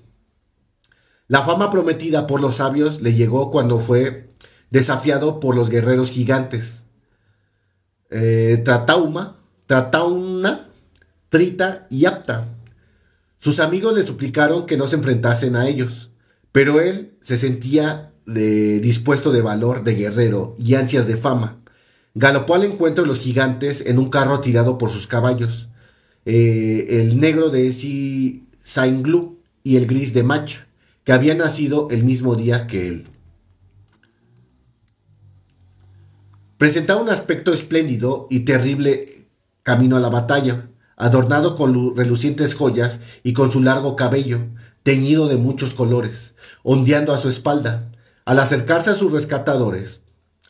La 1.29 1.43
fama 1.43 1.71
prometida 1.71 2.27
por 2.27 2.41
los 2.41 2.57
sabios 2.57 3.01
le 3.01 3.15
llegó 3.15 3.51
cuando 3.51 3.79
fue 3.79 4.35
desafiado 4.71 5.41
por 5.41 5.55
los 5.55 5.71
guerreros 5.71 6.11
gigantes. 6.11 6.85
Eh, 8.11 8.61
Tratauma, 8.65 9.37
Tratauna, 9.67 10.69
Trita 11.29 11.87
y 11.89 12.05
Apta. 12.05 12.45
Sus 13.41 13.59
amigos 13.59 13.95
le 13.95 14.03
suplicaron 14.03 14.67
que 14.67 14.77
no 14.77 14.87
se 14.87 14.97
enfrentasen 14.97 15.57
a 15.57 15.67
ellos, 15.67 16.11
pero 16.53 16.79
él 16.79 17.17
se 17.23 17.39
sentía 17.39 18.13
de, 18.27 18.81
dispuesto 18.81 19.33
de 19.33 19.41
valor, 19.41 19.83
de 19.83 19.95
guerrero 19.95 20.55
y 20.59 20.75
ansias 20.75 21.07
de 21.07 21.17
fama. 21.17 21.63
Galopó 22.15 22.55
al 22.55 22.65
encuentro 22.65 23.03
de 23.03 23.09
los 23.09 23.19
gigantes 23.19 23.87
en 23.87 23.99
un 23.99 24.11
carro 24.11 24.41
tirado 24.41 24.77
por 24.77 24.91
sus 24.91 25.07
caballos. 25.07 25.71
Eh, 26.27 27.01
el 27.01 27.19
negro 27.19 27.49
de 27.49 27.69
Esi 27.69 28.47
Sainglu 28.63 29.39
y 29.65 29.77
el 29.77 29.87
gris 29.87 30.13
de 30.13 30.23
Macha, 30.23 30.69
que 31.03 31.13
había 31.13 31.35
nacido 31.35 31.89
el 31.91 32.05
mismo 32.05 32.37
día 32.37 32.67
que 32.67 32.89
él. 32.89 33.05
Presentaba 36.59 37.01
un 37.01 37.09
aspecto 37.09 37.55
espléndido 37.55 38.27
y 38.29 38.41
terrible 38.41 39.03
camino 39.63 39.97
a 39.97 40.01
la 40.01 40.11
batalla, 40.11 40.70
adornado 41.01 41.57
con 41.57 41.97
relucientes 41.97 42.55
joyas 42.55 43.01
y 43.23 43.33
con 43.33 43.51
su 43.51 43.63
largo 43.63 43.97
cabello, 43.97 44.41
teñido 44.83 45.29
de 45.29 45.39
muchos 45.39 45.73
colores, 45.73 46.35
ondeando 46.63 47.15
a 47.15 47.19
su 47.19 47.31
espalda. 47.31 47.91
Al 48.27 48.39
acercarse 48.39 48.91
a 48.91 48.95
sus 48.95 49.11
rescatadores, 49.11 50.03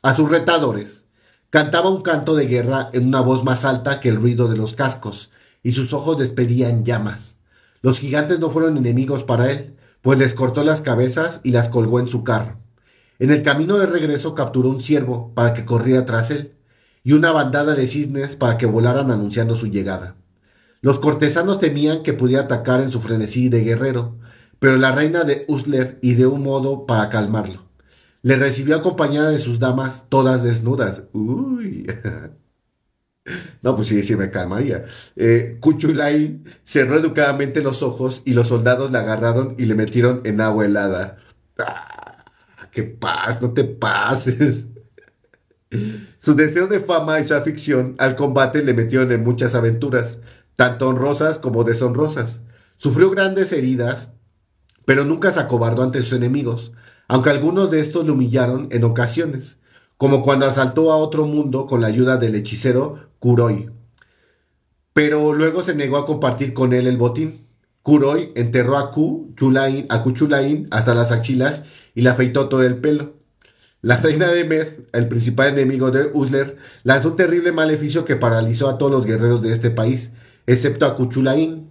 a 0.02 0.14
sus 0.14 0.28
retadores, 0.28 1.04
cantaba 1.50 1.88
un 1.88 2.02
canto 2.02 2.34
de 2.34 2.46
guerra 2.46 2.90
en 2.92 3.06
una 3.06 3.20
voz 3.20 3.44
más 3.44 3.64
alta 3.64 4.00
que 4.00 4.08
el 4.08 4.16
ruido 4.16 4.48
de 4.48 4.56
los 4.56 4.74
cascos, 4.74 5.30
y 5.62 5.72
sus 5.72 5.92
ojos 5.92 6.18
despedían 6.18 6.84
llamas. 6.84 7.38
Los 7.80 8.00
gigantes 8.00 8.40
no 8.40 8.50
fueron 8.50 8.76
enemigos 8.76 9.22
para 9.22 9.52
él, 9.52 9.76
pues 10.02 10.18
les 10.18 10.34
cortó 10.34 10.64
las 10.64 10.80
cabezas 10.80 11.40
y 11.44 11.52
las 11.52 11.68
colgó 11.68 12.00
en 12.00 12.08
su 12.08 12.24
carro. 12.24 12.58
En 13.20 13.30
el 13.30 13.44
camino 13.44 13.78
de 13.78 13.86
regreso 13.86 14.34
capturó 14.34 14.68
un 14.68 14.82
ciervo 14.82 15.32
para 15.32 15.54
que 15.54 15.64
corriera 15.64 16.04
tras 16.06 16.32
él, 16.32 16.54
y 17.04 17.12
una 17.12 17.30
bandada 17.30 17.76
de 17.76 17.86
cisnes 17.86 18.34
para 18.34 18.58
que 18.58 18.66
volaran 18.66 19.12
anunciando 19.12 19.54
su 19.54 19.68
llegada. 19.68 20.16
Los 20.82 20.98
cortesanos 20.98 21.58
temían 21.58 22.02
que 22.02 22.14
pudiera 22.14 22.44
atacar 22.44 22.80
en 22.80 22.90
su 22.90 23.00
frenesí 23.00 23.48
de 23.48 23.62
guerrero, 23.62 24.18
pero 24.58 24.76
la 24.76 24.92
reina 24.92 25.24
de 25.24 25.44
Usler 25.48 25.98
ideó 26.02 26.32
un 26.32 26.42
modo 26.42 26.86
para 26.86 27.10
calmarlo. 27.10 27.68
Le 28.22 28.36
recibió 28.36 28.76
acompañada 28.76 29.30
de 29.30 29.38
sus 29.38 29.58
damas, 29.58 30.06
todas 30.08 30.42
desnudas. 30.42 31.04
Uy. 31.12 31.86
No, 33.62 33.76
pues 33.76 33.88
sí, 33.88 34.02
sí 34.02 34.16
me 34.16 34.30
calmaría. 34.30 34.84
Eh, 35.14 35.58
Kuchulai 35.60 36.42
cerró 36.64 36.96
educadamente 36.96 37.62
los 37.62 37.82
ojos 37.82 38.22
y 38.24 38.34
los 38.34 38.48
soldados 38.48 38.90
le 38.90 38.98
agarraron 38.98 39.54
y 39.58 39.66
le 39.66 39.74
metieron 39.74 40.22
en 40.24 40.40
agua 40.40 40.64
helada. 40.64 41.18
¡Ah! 41.58 42.24
¡Qué 42.72 42.82
paz! 42.82 43.42
No 43.42 43.52
te 43.52 43.64
pases. 43.64 44.70
Su 46.18 46.34
deseo 46.34 46.66
de 46.66 46.80
fama 46.80 47.20
y 47.20 47.24
su 47.24 47.34
afición 47.34 47.94
al 47.98 48.16
combate 48.16 48.64
le 48.64 48.74
metieron 48.74 49.12
en 49.12 49.22
muchas 49.22 49.54
aventuras, 49.54 50.20
tanto 50.61 50.88
honrosas 50.88 51.38
como 51.38 51.64
deshonrosas. 51.64 52.42
Sufrió 52.77 53.09
grandes 53.09 53.51
heridas, 53.51 54.11
pero 54.85 55.07
nunca 55.07 55.33
se 55.33 55.40
acobardó 55.40 55.83
ante 55.83 56.03
sus 56.03 56.12
enemigos, 56.12 56.73
aunque 57.09 57.31
algunos 57.31 57.70
de 57.70 57.81
estos 57.81 58.05
le 58.05 58.11
humillaron 58.11 58.68
en 58.70 58.85
ocasiones, 58.85 59.57
como 59.96 60.23
cuando 60.23 60.44
asaltó 60.44 60.92
a 60.92 60.99
otro 60.99 61.25
mundo 61.25 61.64
con 61.64 61.81
la 61.81 61.87
ayuda 61.87 62.18
del 62.18 62.35
hechicero 62.35 62.96
Kuroi. 63.20 63.70
Pero 64.92 65.33
luego 65.33 65.62
se 65.62 65.75
negó 65.75 65.96
a 65.96 66.05
compartir 66.05 66.53
con 66.53 66.75
él 66.75 66.87
el 66.87 66.99
botín. 66.99 67.40
Kuroi 67.83 68.31
enterró 68.37 68.77
a 68.77 68.90
Ku, 68.90 69.33
Chulain, 69.37 69.87
a 69.88 70.03
Kuchulain 70.03 70.68
hasta 70.70 70.94
las 70.94 71.11
axilas 71.11 71.64
y 71.94 72.03
le 72.03 72.11
afeitó 72.11 72.51
todo 72.51 72.64
el 72.64 72.77
pelo. 72.77 73.14
La 73.81 73.96
reina 73.96 74.31
de 74.31 74.44
Meth, 74.44 74.94
el 74.94 75.09
principal 75.09 75.49
enemigo 75.49 75.90
de 75.90 76.11
Usler, 76.12 76.59
lanzó 76.83 77.09
un 77.09 77.16
terrible 77.16 77.51
maleficio 77.51 78.05
que 78.05 78.16
paralizó 78.16 78.68
a 78.68 78.77
todos 78.77 78.92
los 78.92 79.07
guerreros 79.07 79.40
de 79.40 79.53
este 79.53 79.70
país, 79.70 80.12
excepto 80.46 80.87
a 80.87 80.96
Kuchulain. 80.96 81.70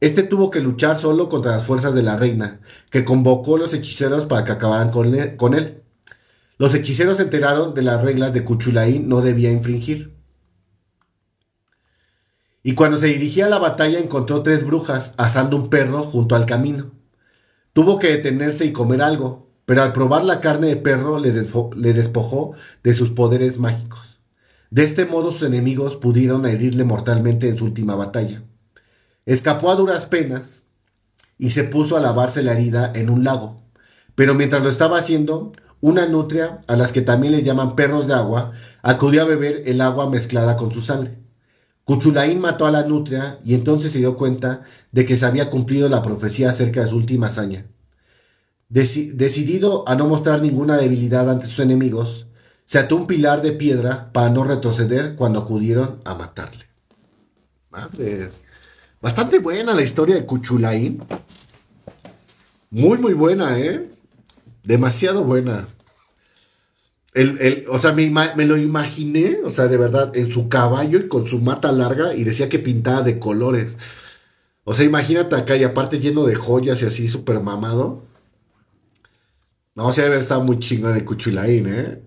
Este 0.00 0.22
tuvo 0.22 0.50
que 0.50 0.60
luchar 0.60 0.96
solo 0.96 1.28
contra 1.28 1.52
las 1.52 1.64
fuerzas 1.64 1.94
de 1.94 2.02
la 2.02 2.16
reina, 2.16 2.60
que 2.90 3.04
convocó 3.04 3.56
a 3.56 3.60
los 3.60 3.74
hechiceros 3.74 4.26
para 4.26 4.44
que 4.44 4.52
acabaran 4.52 4.90
con 4.90 5.54
él. 5.54 5.82
Los 6.56 6.74
hechiceros 6.74 7.16
se 7.16 7.24
enteraron 7.24 7.74
de 7.74 7.82
las 7.82 8.02
reglas 8.02 8.32
de 8.32 8.44
Kuchulain 8.44 9.08
no 9.08 9.20
debía 9.22 9.50
infringir. 9.50 10.14
Y 12.62 12.74
cuando 12.74 12.96
se 12.96 13.08
dirigía 13.08 13.46
a 13.46 13.50
la 13.50 13.58
batalla 13.58 13.98
encontró 13.98 14.42
tres 14.42 14.64
brujas 14.64 15.14
asando 15.18 15.56
un 15.56 15.68
perro 15.68 16.02
junto 16.02 16.34
al 16.34 16.46
camino. 16.46 16.92
Tuvo 17.74 17.98
que 17.98 18.08
detenerse 18.08 18.64
y 18.64 18.72
comer 18.72 19.02
algo, 19.02 19.50
pero 19.66 19.82
al 19.82 19.92
probar 19.92 20.24
la 20.24 20.40
carne 20.40 20.68
de 20.68 20.76
perro 20.76 21.18
le, 21.18 21.32
despojó 21.32 22.54
de 22.82 22.94
sus 22.94 23.10
poderes 23.10 23.58
mágicos. 23.58 24.13
De 24.74 24.82
este 24.82 25.06
modo 25.06 25.30
sus 25.30 25.44
enemigos 25.44 25.94
pudieron 25.94 26.44
herirle 26.46 26.82
mortalmente 26.82 27.48
en 27.48 27.56
su 27.56 27.66
última 27.66 27.94
batalla. 27.94 28.42
Escapó 29.24 29.70
a 29.70 29.76
duras 29.76 30.06
penas 30.06 30.64
y 31.38 31.50
se 31.50 31.62
puso 31.62 31.96
a 31.96 32.00
lavarse 32.00 32.42
la 32.42 32.54
herida 32.54 32.90
en 32.92 33.08
un 33.08 33.22
lago. 33.22 33.62
Pero 34.16 34.34
mientras 34.34 34.64
lo 34.64 34.68
estaba 34.68 34.98
haciendo, 34.98 35.52
una 35.80 36.08
nutria, 36.08 36.60
a 36.66 36.74
las 36.74 36.90
que 36.90 37.02
también 37.02 37.34
les 37.34 37.44
llaman 37.44 37.76
perros 37.76 38.08
de 38.08 38.14
agua, 38.14 38.50
acudió 38.82 39.22
a 39.22 39.26
beber 39.26 39.62
el 39.66 39.80
agua 39.80 40.10
mezclada 40.10 40.56
con 40.56 40.72
su 40.72 40.82
sangre. 40.82 41.20
Cuchulaín 41.84 42.40
mató 42.40 42.66
a 42.66 42.72
la 42.72 42.82
nutria 42.82 43.38
y 43.44 43.54
entonces 43.54 43.92
se 43.92 43.98
dio 43.98 44.16
cuenta 44.16 44.64
de 44.90 45.06
que 45.06 45.16
se 45.16 45.24
había 45.24 45.50
cumplido 45.50 45.88
la 45.88 46.02
profecía 46.02 46.50
acerca 46.50 46.80
de 46.80 46.88
su 46.88 46.96
última 46.96 47.28
hazaña 47.28 47.64
decidido 48.68 49.88
a 49.88 49.94
no 49.94 50.08
mostrar 50.08 50.42
ninguna 50.42 50.76
debilidad 50.76 51.30
ante 51.30 51.46
sus 51.46 51.60
enemigos, 51.60 52.26
se 52.64 52.78
ató 52.78 52.96
un 52.96 53.06
pilar 53.06 53.42
de 53.42 53.52
piedra 53.52 54.10
para 54.12 54.30
no 54.30 54.44
retroceder 54.44 55.16
cuando 55.16 55.40
acudieron 55.40 56.00
a 56.04 56.14
matarle. 56.14 56.64
Madres. 57.70 58.44
Bastante 59.00 59.38
buena 59.38 59.74
la 59.74 59.82
historia 59.82 60.14
de 60.14 60.24
Cuchulain. 60.24 61.02
Muy, 62.70 62.98
muy 62.98 63.12
buena, 63.12 63.58
¿eh? 63.58 63.90
Demasiado 64.62 65.24
buena. 65.24 65.68
El, 67.12 67.66
o 67.68 67.78
sea, 67.78 67.92
me, 67.92 68.10
me, 68.10 68.44
lo 68.44 68.56
imaginé, 68.56 69.38
o 69.44 69.50
sea, 69.50 69.68
de 69.68 69.76
verdad, 69.76 70.16
en 70.16 70.30
su 70.30 70.48
caballo 70.48 70.98
y 70.98 71.06
con 71.06 71.24
su 71.26 71.40
mata 71.40 71.70
larga 71.70 72.14
y 72.14 72.24
decía 72.24 72.48
que 72.48 72.58
pintaba 72.58 73.02
de 73.02 73.20
colores. 73.20 73.76
O 74.64 74.74
sea, 74.74 74.84
imagínate 74.84 75.36
acá 75.36 75.56
y 75.56 75.62
aparte 75.62 76.00
lleno 76.00 76.24
de 76.24 76.34
joyas 76.34 76.82
y 76.82 76.86
así 76.86 77.06
súper 77.06 77.40
mamado. 77.40 78.02
No, 79.76 79.92
se 79.92 80.02
debe 80.02 80.18
estar 80.18 80.42
muy 80.42 80.58
chingón 80.58 80.96
el 80.96 81.04
Cuchulain, 81.04 81.66
¿eh? 81.68 82.03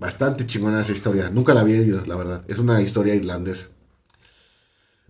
Bastante 0.00 0.46
chingona 0.46 0.80
esa 0.80 0.92
historia. 0.92 1.28
Nunca 1.28 1.52
la 1.52 1.60
había 1.60 1.78
oído, 1.78 2.02
la 2.06 2.16
verdad. 2.16 2.42
Es 2.48 2.58
una 2.58 2.80
historia 2.80 3.14
irlandesa. 3.14 3.72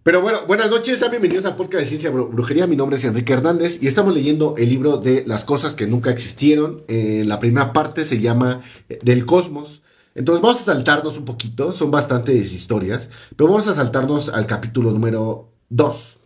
Pero 0.02 0.20
bueno, 0.20 0.40
buenas 0.48 0.68
noches, 0.68 0.98
sean 0.98 1.12
bienvenidos 1.12 1.44
a 1.44 1.56
Podcast 1.56 1.84
de 1.84 1.86
Ciencia 1.86 2.10
Brujería. 2.10 2.66
Mi 2.66 2.74
nombre 2.74 2.96
es 2.96 3.04
Enrique 3.04 3.32
Hernández 3.32 3.80
y 3.80 3.86
estamos 3.86 4.12
leyendo 4.12 4.56
el 4.58 4.68
libro 4.68 4.96
de 4.96 5.22
Las 5.28 5.44
cosas 5.44 5.74
que 5.74 5.86
nunca 5.86 6.10
existieron. 6.10 6.82
Eh, 6.88 7.22
la 7.24 7.38
primera 7.38 7.72
parte 7.72 8.04
se 8.04 8.18
llama 8.18 8.62
eh, 8.88 8.98
Del 9.02 9.26
Cosmos. 9.26 9.82
Entonces 10.16 10.42
vamos 10.42 10.60
a 10.60 10.64
saltarnos 10.64 11.18
un 11.18 11.24
poquito, 11.24 11.70
son 11.70 11.92
bastantes 11.92 12.52
historias, 12.52 13.10
pero 13.36 13.48
vamos 13.48 13.68
a 13.68 13.74
saltarnos 13.74 14.30
al 14.30 14.48
capítulo 14.48 14.90
número 14.90 15.52
2. 15.68 16.18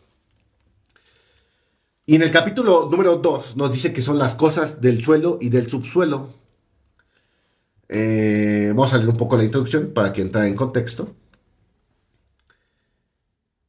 Y 2.06 2.14
en 2.14 2.22
el 2.22 2.30
capítulo 2.30 2.88
número 2.90 3.16
2 3.16 3.58
nos 3.58 3.72
dice 3.72 3.92
que 3.92 4.00
son 4.00 4.18
las 4.18 4.34
cosas 4.34 4.80
del 4.80 5.04
suelo 5.04 5.36
y 5.38 5.50
del 5.50 5.68
subsuelo. 5.68 6.30
Eh, 7.96 8.70
vamos 8.70 8.92
a 8.92 8.96
leer 8.96 9.08
un 9.08 9.16
poco 9.16 9.36
la 9.36 9.44
introducción 9.44 9.92
para 9.94 10.12
que 10.12 10.20
entre 10.20 10.48
en 10.48 10.56
contexto. 10.56 11.14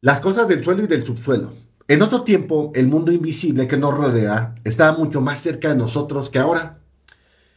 Las 0.02 0.20
cosas 0.20 0.48
del 0.48 0.64
suelo 0.64 0.84
y 0.84 0.88
del 0.88 1.06
subsuelo. 1.06 1.52
En 1.88 2.02
otro 2.02 2.24
tiempo, 2.24 2.72
el 2.74 2.88
mundo 2.88 3.12
invisible 3.12 3.68
que 3.68 3.78
nos 3.78 3.94
rodea 3.94 4.56
estaba 4.64 4.98
mucho 4.98 5.22
más 5.22 5.40
cerca 5.40 5.70
de 5.70 5.76
nosotros 5.76 6.32
que 6.32 6.40
ahora. 6.40 6.80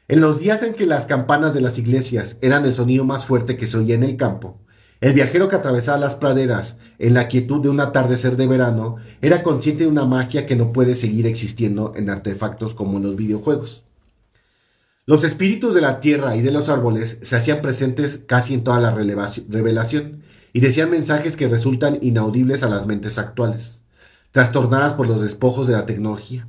En 0.09 0.21
los 0.21 0.41
días 0.41 0.63
en 0.63 0.75
que 0.75 0.85
las 0.85 1.07
campanas 1.07 1.55
de 1.55 1.63
las 1.63 1.79
iglesias 1.79 2.37
eran 2.43 2.67
el 2.67 2.75
sonido 2.75 3.07
más 3.07 3.25
fuerte 3.25 3.57
que 3.57 3.67
se 3.67 3.79
oía 3.79 3.95
en 3.95 4.03
el 4.03 4.19
campo, 4.19 4.59
el 5.01 5.15
viajero 5.15 5.49
que 5.49 5.57
atravesaba 5.57 5.97
las 5.97 6.17
praderas 6.17 6.77
en 6.99 7.15
la 7.15 7.29
quietud 7.29 7.63
de 7.63 7.71
un 7.71 7.81
atardecer 7.81 8.37
de 8.37 8.47
verano 8.47 8.97
era 9.23 9.43
consciente 9.43 9.85
de 9.85 9.91
una 9.91 10.05
magia 10.05 10.45
que 10.45 10.57
no 10.57 10.73
puede 10.73 10.95
seguir 10.95 11.27
existiendo 11.27 11.93
en 11.97 12.11
artefactos 12.11 12.75
como 12.75 12.99
en 12.99 13.05
los 13.05 13.17
videojuegos. 13.17 13.88
Los 15.09 15.25
espíritus 15.25 15.75
de 15.75 15.81
la 15.81 16.01
tierra 16.01 16.37
y 16.37 16.43
de 16.43 16.51
los 16.51 16.69
árboles 16.69 17.21
se 17.23 17.35
hacían 17.35 17.63
presentes 17.63 18.21
casi 18.27 18.53
en 18.53 18.63
toda 18.63 18.79
la 18.79 18.91
revelación 18.91 20.23
y 20.53 20.61
decían 20.61 20.91
mensajes 20.91 21.35
que 21.35 21.49
resultan 21.49 21.99
inaudibles 22.03 22.63
a 22.63 22.69
las 22.69 22.85
mentes 22.85 23.17
actuales, 23.17 23.81
trastornadas 24.33 24.93
por 24.93 25.09
los 25.09 25.23
despojos 25.23 25.67
de 25.67 25.73
la 25.73 25.87
tecnología. 25.87 26.47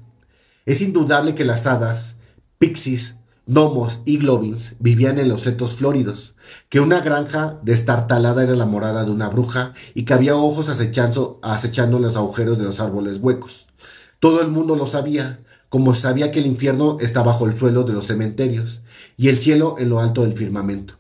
Es 0.66 0.82
indudable 0.82 1.36
que 1.36 1.46
las 1.46 1.68
hadas, 1.68 2.18
pixies, 2.58 3.20
gnomos 3.46 4.02
y 4.04 4.18
globins 4.18 4.76
vivían 4.80 5.20
en 5.20 5.30
los 5.30 5.40
setos 5.40 5.78
floridos, 5.78 6.36
que 6.68 6.82
una 6.82 7.00
granja 7.00 7.62
destartalada 7.64 8.44
era 8.44 8.56
la 8.56 8.66
morada 8.66 9.06
de 9.06 9.12
una 9.12 9.30
bruja 9.30 9.74
y 9.94 10.04
que 10.04 10.14
había 10.14 10.36
ojos 10.36 10.68
acechando, 10.68 11.40
acechando 11.44 11.98
los 11.98 12.18
agujeros 12.18 12.58
de 12.58 12.66
los 12.66 12.82
árboles 12.82 13.20
huecos. 13.22 13.68
Todo 14.20 14.42
el 14.42 14.50
mundo 14.50 14.76
lo 14.76 14.86
sabía, 14.86 15.40
como 15.70 15.94
sabía 15.94 16.32
que 16.32 16.40
el 16.40 16.48
infierno 16.48 16.98
está 17.00 17.24
bajo 17.24 17.48
el 17.48 17.56
suelo 17.56 17.84
de 17.84 17.94
los 17.94 18.08
cementerios 18.08 18.82
y 19.18 19.30
el 19.30 19.38
cielo 19.38 19.76
en 19.80 19.90
lo 19.90 20.00
alto 20.00 20.24
del 20.24 20.34
firmamento. 20.34 20.96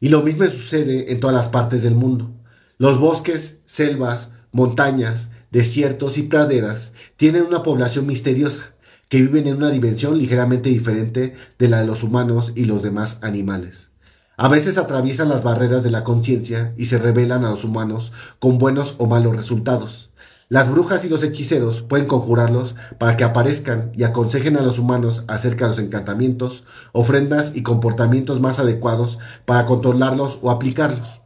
Y 0.00 0.10
lo 0.10 0.22
mismo 0.22 0.44
sucede 0.44 1.12
en 1.12 1.20
todas 1.20 1.34
las 1.34 1.48
partes 1.48 1.82
del 1.82 1.94
mundo. 1.94 2.30
Los 2.76 3.00
bosques, 3.00 3.60
selvas, 3.64 4.32
montañas, 4.52 5.30
desiertos 5.50 6.18
y 6.18 6.24
praderas 6.24 6.92
tienen 7.16 7.44
una 7.44 7.62
población 7.62 8.06
misteriosa 8.06 8.74
que 9.08 9.22
viven 9.22 9.46
en 9.46 9.56
una 9.56 9.70
dimensión 9.70 10.18
ligeramente 10.18 10.68
diferente 10.68 11.34
de 11.58 11.68
la 11.68 11.80
de 11.80 11.86
los 11.86 12.02
humanos 12.02 12.52
y 12.56 12.64
los 12.64 12.82
demás 12.82 13.20
animales. 13.22 13.92
A 14.36 14.48
veces 14.48 14.78
atraviesan 14.78 15.28
las 15.28 15.44
barreras 15.44 15.84
de 15.84 15.92
la 15.92 16.02
conciencia 16.02 16.74
y 16.76 16.86
se 16.86 16.98
revelan 16.98 17.44
a 17.44 17.50
los 17.50 17.64
humanos 17.64 18.12
con 18.40 18.58
buenos 18.58 18.96
o 18.98 19.06
malos 19.06 19.36
resultados. 19.36 20.10
Las 20.50 20.70
brujas 20.70 21.04
y 21.04 21.08
los 21.08 21.22
hechiceros 21.22 21.82
pueden 21.82 22.06
conjurarlos 22.06 22.76
para 22.98 23.16
que 23.16 23.24
aparezcan 23.24 23.90
y 23.94 24.04
aconsejen 24.04 24.56
a 24.56 24.62
los 24.62 24.78
humanos 24.78 25.24
acerca 25.26 25.64
de 25.64 25.70
los 25.70 25.78
encantamientos, 25.78 26.64
ofrendas 26.92 27.56
y 27.56 27.62
comportamientos 27.62 28.40
más 28.40 28.58
adecuados 28.58 29.18
para 29.46 29.64
controlarlos 29.64 30.40
o 30.42 30.50
aplicarlos. 30.50 31.22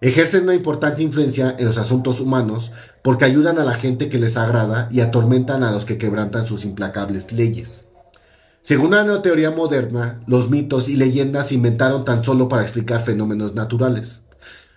Ejercen 0.00 0.44
una 0.44 0.54
importante 0.54 1.02
influencia 1.02 1.54
en 1.58 1.66
los 1.66 1.78
asuntos 1.78 2.20
humanos 2.20 2.72
porque 3.02 3.24
ayudan 3.24 3.58
a 3.58 3.64
la 3.64 3.74
gente 3.74 4.08
que 4.08 4.18
les 4.18 4.36
agrada 4.36 4.88
y 4.92 5.00
atormentan 5.00 5.62
a 5.62 5.72
los 5.72 5.84
que 5.84 5.98
quebrantan 5.98 6.46
sus 6.46 6.64
implacables 6.64 7.32
leyes. 7.32 7.86
Según 8.60 8.88
una 8.88 9.22
teoría 9.22 9.50
moderna, 9.50 10.20
los 10.26 10.50
mitos 10.50 10.88
y 10.88 10.96
leyendas 10.96 11.48
se 11.48 11.54
inventaron 11.54 12.04
tan 12.04 12.22
solo 12.22 12.48
para 12.48 12.62
explicar 12.62 13.00
fenómenos 13.00 13.54
naturales. 13.54 14.22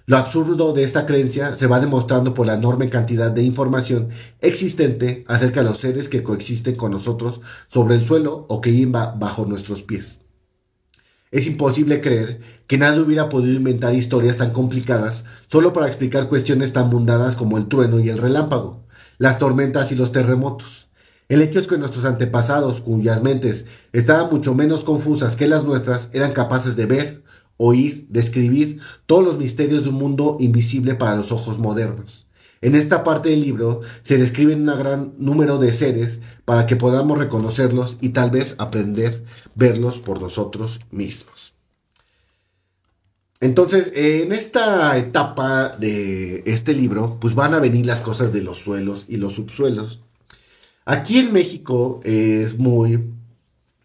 Lo 0.08 0.18
absurdo 0.18 0.74
de 0.74 0.84
esta 0.84 1.06
creencia 1.06 1.56
se 1.56 1.68
va 1.68 1.80
demostrando 1.80 2.34
por 2.34 2.48
la 2.48 2.56
enorme 2.56 2.90
cantidad 2.90 3.32
de 3.32 3.44
información 3.44 4.10
existente 4.42 5.24
acerca 5.28 5.62
de 5.62 5.70
los 5.70 5.78
seres 5.78 6.10
que 6.10 6.24
coexisten 6.24 6.76
con 6.76 6.92
nosotros 6.92 7.42
sobre 7.68 7.96
el 7.96 8.04
suelo 8.04 8.46
o 8.50 8.62
que 8.62 8.72
viven 8.72 8.92
bajo 8.92 9.46
nuestros 9.46 9.84
pies. 9.84 10.22
Es 11.30 11.48
imposible 11.48 12.02
creer 12.02 12.42
que 12.68 12.78
nadie 12.78 13.00
hubiera 13.00 13.30
podido 13.30 13.56
inventar 13.56 13.94
historias 13.94 14.38
tan 14.38 14.52
complicadas 14.52 15.26
solo 15.48 15.72
para 15.72 15.88
explicar 15.88 16.28
cuestiones 16.28 16.74
tan 16.74 16.90
mundanas 16.90 17.38
como 17.38 17.58
el 17.58 17.68
trueno 17.68 18.00
y 18.00 18.10
el 18.10 18.18
relámpago, 18.18 18.84
las 19.18 19.40
tormentas 19.40 19.94
y 19.94 19.96
los 19.96 20.12
terremotos. 20.12 20.90
El 21.30 21.42
hecho 21.42 21.62
es 21.62 21.68
que 21.68 21.78
nuestros 21.78 22.04
antepasados, 22.04 22.82
cuyas 22.82 23.24
mentes 23.24 23.68
estaban 23.94 24.30
mucho 24.30 24.54
menos 24.54 24.84
confusas 24.84 25.38
que 25.38 25.48
las 25.48 25.64
nuestras, 25.64 26.10
eran 26.12 26.34
capaces 26.34 26.76
de 26.76 26.88
ver, 26.88 27.24
oír, 27.62 28.08
describir 28.10 28.80
todos 29.06 29.24
los 29.24 29.38
misterios 29.38 29.84
de 29.84 29.90
un 29.90 29.96
mundo 29.96 30.38
invisible 30.40 30.96
para 30.96 31.16
los 31.16 31.32
ojos 31.32 31.60
modernos. 31.60 32.26
En 32.62 32.76
esta 32.76 33.04
parte 33.04 33.30
del 33.30 33.42
libro 33.42 33.82
se 34.02 34.18
describen 34.18 34.68
un 34.68 34.78
gran 34.78 35.14
número 35.18 35.60
de 35.60 35.72
seres 35.72 36.22
para 36.44 36.66
que 36.66 36.76
podamos 36.76 37.20
reconocerlos 37.20 37.98
y 38.02 38.10
tal 38.10 38.32
vez 38.32 38.56
aprender 38.58 39.24
verlos 39.56 40.00
por 40.00 40.22
nosotros 40.22 40.82
mismos. 40.92 41.54
Entonces, 43.42 43.92
en 43.96 44.32
esta 44.32 44.96
etapa 44.98 45.76
de 45.78 46.44
este 46.46 46.74
libro, 46.74 47.18
pues 47.20 47.34
van 47.34 47.54
a 47.54 47.60
venir 47.60 47.86
las 47.86 48.02
cosas 48.02 48.34
de 48.34 48.42
los 48.42 48.58
suelos 48.60 49.06
y 49.08 49.18
los 49.18 49.34
subsuelos. 49.34 50.00
Aquí 50.86 51.20
en 51.20 51.34
México 51.34 52.00
es 52.04 52.60
muy 52.60 53.14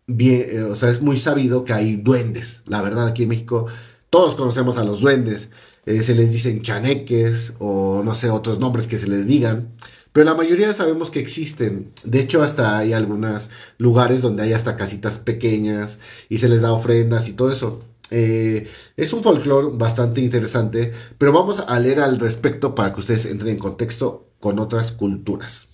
bien, 0.06 0.46
eh, 0.48 0.62
o 0.62 0.74
sea, 0.74 0.90
es 0.90 1.02
muy 1.02 1.16
sabido 1.18 1.64
que 1.64 1.72
hay 1.72 1.96
duendes. 1.96 2.64
La 2.66 2.82
verdad, 2.82 3.08
aquí 3.08 3.24
en 3.24 3.30
México 3.30 3.66
todos 4.10 4.34
conocemos 4.34 4.78
a 4.78 4.84
los 4.84 5.00
duendes. 5.00 5.50
Eh, 5.86 6.02
se 6.02 6.14
les 6.14 6.32
dicen 6.32 6.62
chaneques 6.62 7.54
o 7.58 8.02
no 8.04 8.14
sé, 8.14 8.30
otros 8.30 8.58
nombres 8.58 8.86
que 8.86 8.98
se 8.98 9.08
les 9.08 9.26
digan. 9.26 9.68
Pero 10.12 10.24
la 10.24 10.34
mayoría 10.34 10.72
sabemos 10.72 11.10
que 11.10 11.20
existen. 11.20 11.90
De 12.04 12.20
hecho, 12.20 12.42
hasta 12.42 12.78
hay 12.78 12.92
algunos 12.92 13.50
lugares 13.78 14.22
donde 14.22 14.44
hay 14.44 14.52
hasta 14.54 14.76
casitas 14.76 15.18
pequeñas 15.18 16.00
y 16.28 16.38
se 16.38 16.48
les 16.48 16.62
da 16.62 16.72
ofrendas 16.72 17.28
y 17.28 17.34
todo 17.34 17.50
eso. 17.50 17.84
Eh, 18.10 18.68
es 18.96 19.12
un 19.12 19.22
folclore 19.22 19.76
bastante 19.76 20.20
interesante, 20.20 20.92
pero 21.18 21.32
vamos 21.32 21.64
a 21.66 21.78
leer 21.80 22.00
al 22.00 22.18
respecto 22.18 22.74
para 22.74 22.92
que 22.92 23.00
ustedes 23.00 23.26
entren 23.26 23.52
en 23.52 23.58
contexto 23.58 24.30
con 24.40 24.58
otras 24.58 24.92
culturas. 24.92 25.68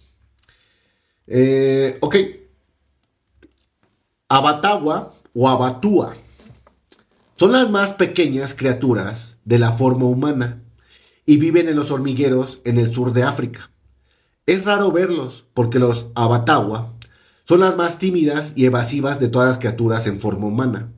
Ok. 2.00 2.41
Abatagua 4.34 5.12
o 5.34 5.46
Abatúa 5.46 6.14
son 7.36 7.52
las 7.52 7.68
más 7.68 7.92
pequeñas 7.92 8.54
criaturas 8.54 9.40
de 9.44 9.58
la 9.58 9.72
forma 9.72 10.06
humana 10.06 10.62
y 11.26 11.36
viven 11.36 11.68
en 11.68 11.76
los 11.76 11.90
hormigueros 11.90 12.62
en 12.64 12.78
el 12.78 12.94
sur 12.94 13.12
de 13.12 13.24
África. 13.24 13.70
Es 14.46 14.64
raro 14.64 14.90
verlos 14.90 15.44
porque 15.52 15.78
los 15.78 16.12
Abatagua 16.14 16.94
son 17.44 17.60
las 17.60 17.76
más 17.76 17.98
tímidas 17.98 18.54
y 18.56 18.64
evasivas 18.64 19.20
de 19.20 19.28
todas 19.28 19.50
las 19.50 19.58
criaturas 19.58 20.06
en 20.06 20.18
forma 20.18 20.46
humana 20.46 20.90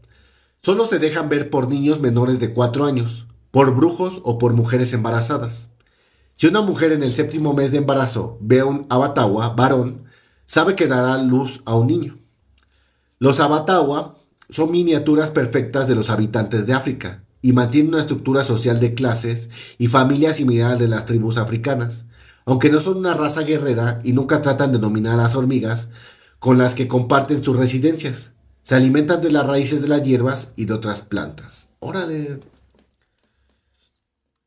Solo 0.62 0.86
se 0.86 1.00
dejan 1.00 1.28
ver 1.28 1.50
por 1.50 1.68
niños 1.68 1.98
menores 1.98 2.38
de 2.38 2.54
4 2.54 2.84
años, 2.84 3.26
por 3.50 3.74
brujos 3.74 4.20
o 4.22 4.38
por 4.38 4.52
mujeres 4.52 4.92
embarazadas. 4.92 5.70
Si 6.34 6.46
una 6.46 6.60
mujer 6.60 6.92
en 6.92 7.02
el 7.02 7.10
séptimo 7.10 7.52
mes 7.52 7.72
de 7.72 7.78
embarazo 7.78 8.38
ve 8.40 8.60
a 8.60 8.64
un 8.64 8.86
abatagua 8.90 9.48
varón, 9.56 10.04
sabe 10.46 10.76
que 10.76 10.86
dará 10.86 11.18
luz 11.18 11.62
a 11.64 11.74
un 11.74 11.88
niño. 11.88 12.23
Los 13.18 13.40
abatagua 13.40 14.14
son 14.48 14.70
miniaturas 14.70 15.30
perfectas 15.30 15.88
de 15.88 15.94
los 15.94 16.10
habitantes 16.10 16.66
de 16.66 16.74
África 16.74 17.24
y 17.42 17.52
mantienen 17.52 17.94
una 17.94 18.00
estructura 18.00 18.42
social 18.42 18.80
de 18.80 18.94
clases 18.94 19.50
y 19.78 19.88
familias 19.88 20.36
similar 20.36 20.78
de 20.78 20.88
las 20.88 21.06
tribus 21.06 21.36
africanas, 21.36 22.06
aunque 22.44 22.70
no 22.70 22.80
son 22.80 22.98
una 22.98 23.14
raza 23.14 23.42
guerrera 23.42 23.98
y 24.04 24.12
nunca 24.12 24.42
tratan 24.42 24.72
de 24.72 24.78
dominar 24.78 25.18
a 25.18 25.22
las 25.22 25.34
hormigas 25.34 25.90
con 26.38 26.58
las 26.58 26.74
que 26.74 26.88
comparten 26.88 27.42
sus 27.42 27.56
residencias. 27.56 28.32
Se 28.62 28.74
alimentan 28.74 29.20
de 29.20 29.30
las 29.30 29.46
raíces 29.46 29.82
de 29.82 29.88
las 29.88 30.02
hierbas 30.02 30.52
y 30.56 30.64
de 30.64 30.72
otras 30.72 31.02
plantas. 31.02 31.74
Órale. 31.80 32.40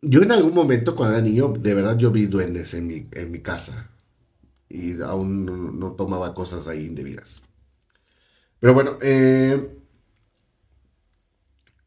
Yo 0.01 0.21
en 0.21 0.31
algún 0.31 0.53
momento 0.53 0.95
cuando 0.95 1.15
era 1.15 1.23
niño, 1.23 1.53
de 1.57 1.73
verdad 1.73 1.97
yo 1.97 2.11
vi 2.11 2.25
duendes 2.25 2.73
en 2.73 2.87
mi, 2.87 3.07
en 3.11 3.31
mi 3.31 3.41
casa. 3.41 3.89
Y 4.69 5.01
aún 5.01 5.79
no, 5.79 5.91
tomaba 5.93 6.33
cosas 6.33 6.67
ahí 6.67 6.85
indebidas. 6.85 7.49
Pero 8.59 8.73
bueno, 8.73 8.97
eh, 9.01 9.77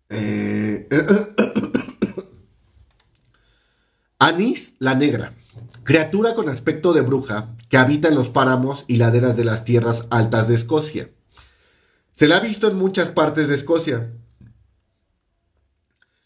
eh, 0.09 0.89
Anís 4.19 4.77
la 4.81 4.95
negra, 4.95 5.33
criatura 5.83 6.35
con 6.35 6.49
aspecto 6.49 6.93
de 6.93 7.01
bruja 7.01 7.49
que 7.71 7.79
habita 7.79 8.09
en 8.09 8.15
los 8.15 8.29
páramos 8.29 8.85
y 8.87 8.97
laderas 8.97 9.37
de 9.37 9.45
las 9.45 9.65
tierras 9.65 10.09
altas 10.11 10.47
de 10.49 10.55
Escocia. 10.55 11.11
Se 12.13 12.29
la 12.29 12.37
ha 12.37 12.41
visto 12.41 12.69
en 12.69 12.77
muchas 12.77 13.09
partes 13.09 13.49
de 13.49 13.55
Escocia, 13.55 14.13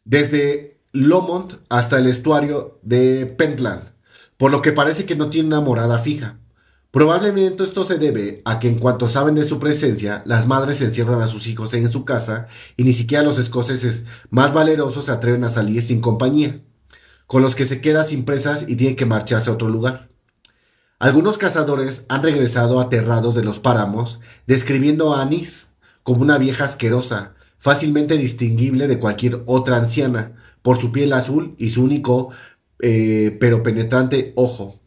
desde 0.05 0.81
Lomond 0.93 1.61
hasta 1.69 1.99
el 1.99 2.07
estuario 2.07 2.81
de 2.83 3.27
Pentland, 3.27 3.83
por 4.37 4.51
lo 4.51 4.61
que 4.61 4.73
parece 4.73 5.07
que 5.07 5.17
no 5.17 5.31
tiene 5.31 5.49
una 5.49 5.61
morada 5.61 5.99
fija. 5.99 6.41
Probablemente 6.95 7.65
esto 7.65 7.83
se 7.83 7.99
debe 7.99 8.41
a 8.45 8.61
que 8.61 8.69
en 8.69 8.79
cuanto 8.79 9.11
saben 9.11 9.35
de 9.35 9.43
su 9.43 9.59
presencia, 9.59 10.23
las 10.27 10.47
madres 10.47 10.81
encierran 10.81 11.21
a 11.23 11.27
sus 11.27 11.49
hijos 11.49 11.75
en 11.75 11.89
su 11.89 12.05
casa 12.05 12.47
y 12.77 12.85
ni 12.85 12.93
siquiera 12.93 13.25
los 13.25 13.37
escoceses 13.37 14.05
más 14.31 14.55
valerosos 14.55 15.07
se 15.07 15.11
atreven 15.11 15.43
a 15.43 15.49
salir 15.49 15.83
sin 15.83 16.01
compañía, 16.01 16.63
con 17.27 17.43
los 17.43 17.57
que 17.57 17.67
se 17.67 17.81
queda 17.81 18.05
sin 18.05 18.25
presas 18.25 18.69
y 18.69 18.77
tienen 18.77 18.95
que 18.95 19.07
marcharse 19.07 19.51
a 19.51 19.55
otro 19.55 19.71
lugar. 19.71 20.09
Algunos 21.01 21.37
cazadores 21.37 22.07
han 22.11 22.23
regresado 22.23 22.79
aterrados 22.79 23.35
de 23.35 23.43
los 23.43 23.59
páramos, 23.59 24.21
describiendo 24.47 25.15
a 25.15 25.23
Anís, 25.23 25.73
como 26.05 26.23
una 26.23 26.39
vieja 26.39 26.65
asquerosa, 26.65 27.35
fácilmente 27.59 28.19
distinguible 28.19 28.87
de 28.87 29.01
cualquier 29.01 29.43
otra 29.47 29.79
anciana, 29.79 30.37
por 30.63 30.77
su 30.77 30.93
piel 30.93 31.13
azul 31.13 31.57
y 31.59 31.71
su 31.71 31.83
único 31.83 32.31
eh, 32.79 33.37
pero 33.41 33.65
penetrante 33.65 34.33
ojo. 34.37 34.79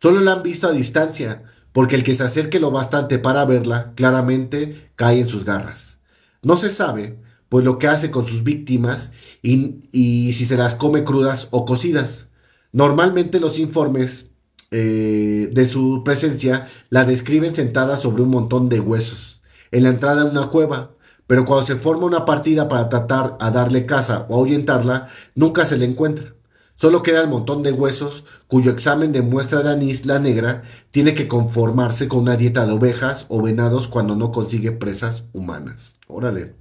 Solo 0.00 0.18
la 0.22 0.32
han 0.32 0.42
visto 0.42 0.66
a 0.66 0.72
distancia, 0.72 1.44
porque 1.72 1.96
el 1.96 2.04
que 2.04 2.14
se 2.14 2.24
acerque 2.24 2.60
lo 2.60 2.70
bastante 2.70 3.18
para 3.18 3.44
verla, 3.44 3.92
claramente 3.96 4.90
cae 4.94 5.20
en 5.20 5.28
sus 5.28 5.44
garras. 5.44 6.00
No 6.42 6.56
se 6.56 6.70
sabe, 6.70 7.18
pues 7.48 7.64
lo 7.64 7.78
que 7.78 7.88
hace 7.88 8.10
con 8.10 8.24
sus 8.24 8.44
víctimas 8.44 9.12
y, 9.42 10.32
si 10.32 10.44
se 10.44 10.56
las 10.56 10.74
come 10.74 11.04
crudas 11.04 11.48
o 11.50 11.64
cocidas. 11.64 12.28
Normalmente 12.72 13.40
los 13.40 13.58
informes 13.58 14.30
eh, 14.70 15.50
de 15.52 15.66
su 15.66 16.02
presencia 16.04 16.68
la 16.88 17.04
describen 17.04 17.54
sentada 17.54 17.96
sobre 17.96 18.22
un 18.22 18.30
montón 18.30 18.68
de 18.68 18.80
huesos 18.80 19.42
en 19.70 19.82
la 19.82 19.90
entrada 19.90 20.24
de 20.24 20.30
una 20.30 20.48
cueva, 20.48 20.94
pero 21.26 21.44
cuando 21.44 21.66
se 21.66 21.76
forma 21.76 22.06
una 22.06 22.24
partida 22.24 22.68
para 22.68 22.88
tratar 22.88 23.36
a 23.40 23.50
darle 23.50 23.86
caza 23.86 24.26
o 24.28 24.36
ahuyentarla, 24.36 25.08
nunca 25.34 25.64
se 25.64 25.78
le 25.78 25.86
encuentra. 25.86 26.34
Solo 26.82 27.04
queda 27.04 27.20
el 27.20 27.28
montón 27.28 27.62
de 27.62 27.70
huesos 27.70 28.24
cuyo 28.48 28.72
examen 28.72 29.12
de 29.12 29.22
muestra 29.22 29.62
de 29.62 29.70
anís 29.70 30.04
la 30.04 30.18
negra 30.18 30.64
tiene 30.90 31.14
que 31.14 31.28
conformarse 31.28 32.08
con 32.08 32.22
una 32.22 32.36
dieta 32.36 32.66
de 32.66 32.72
ovejas 32.72 33.26
o 33.28 33.40
venados 33.40 33.86
cuando 33.86 34.16
no 34.16 34.32
consigue 34.32 34.72
presas 34.72 35.26
humanas. 35.32 36.00
Órale. 36.08 36.56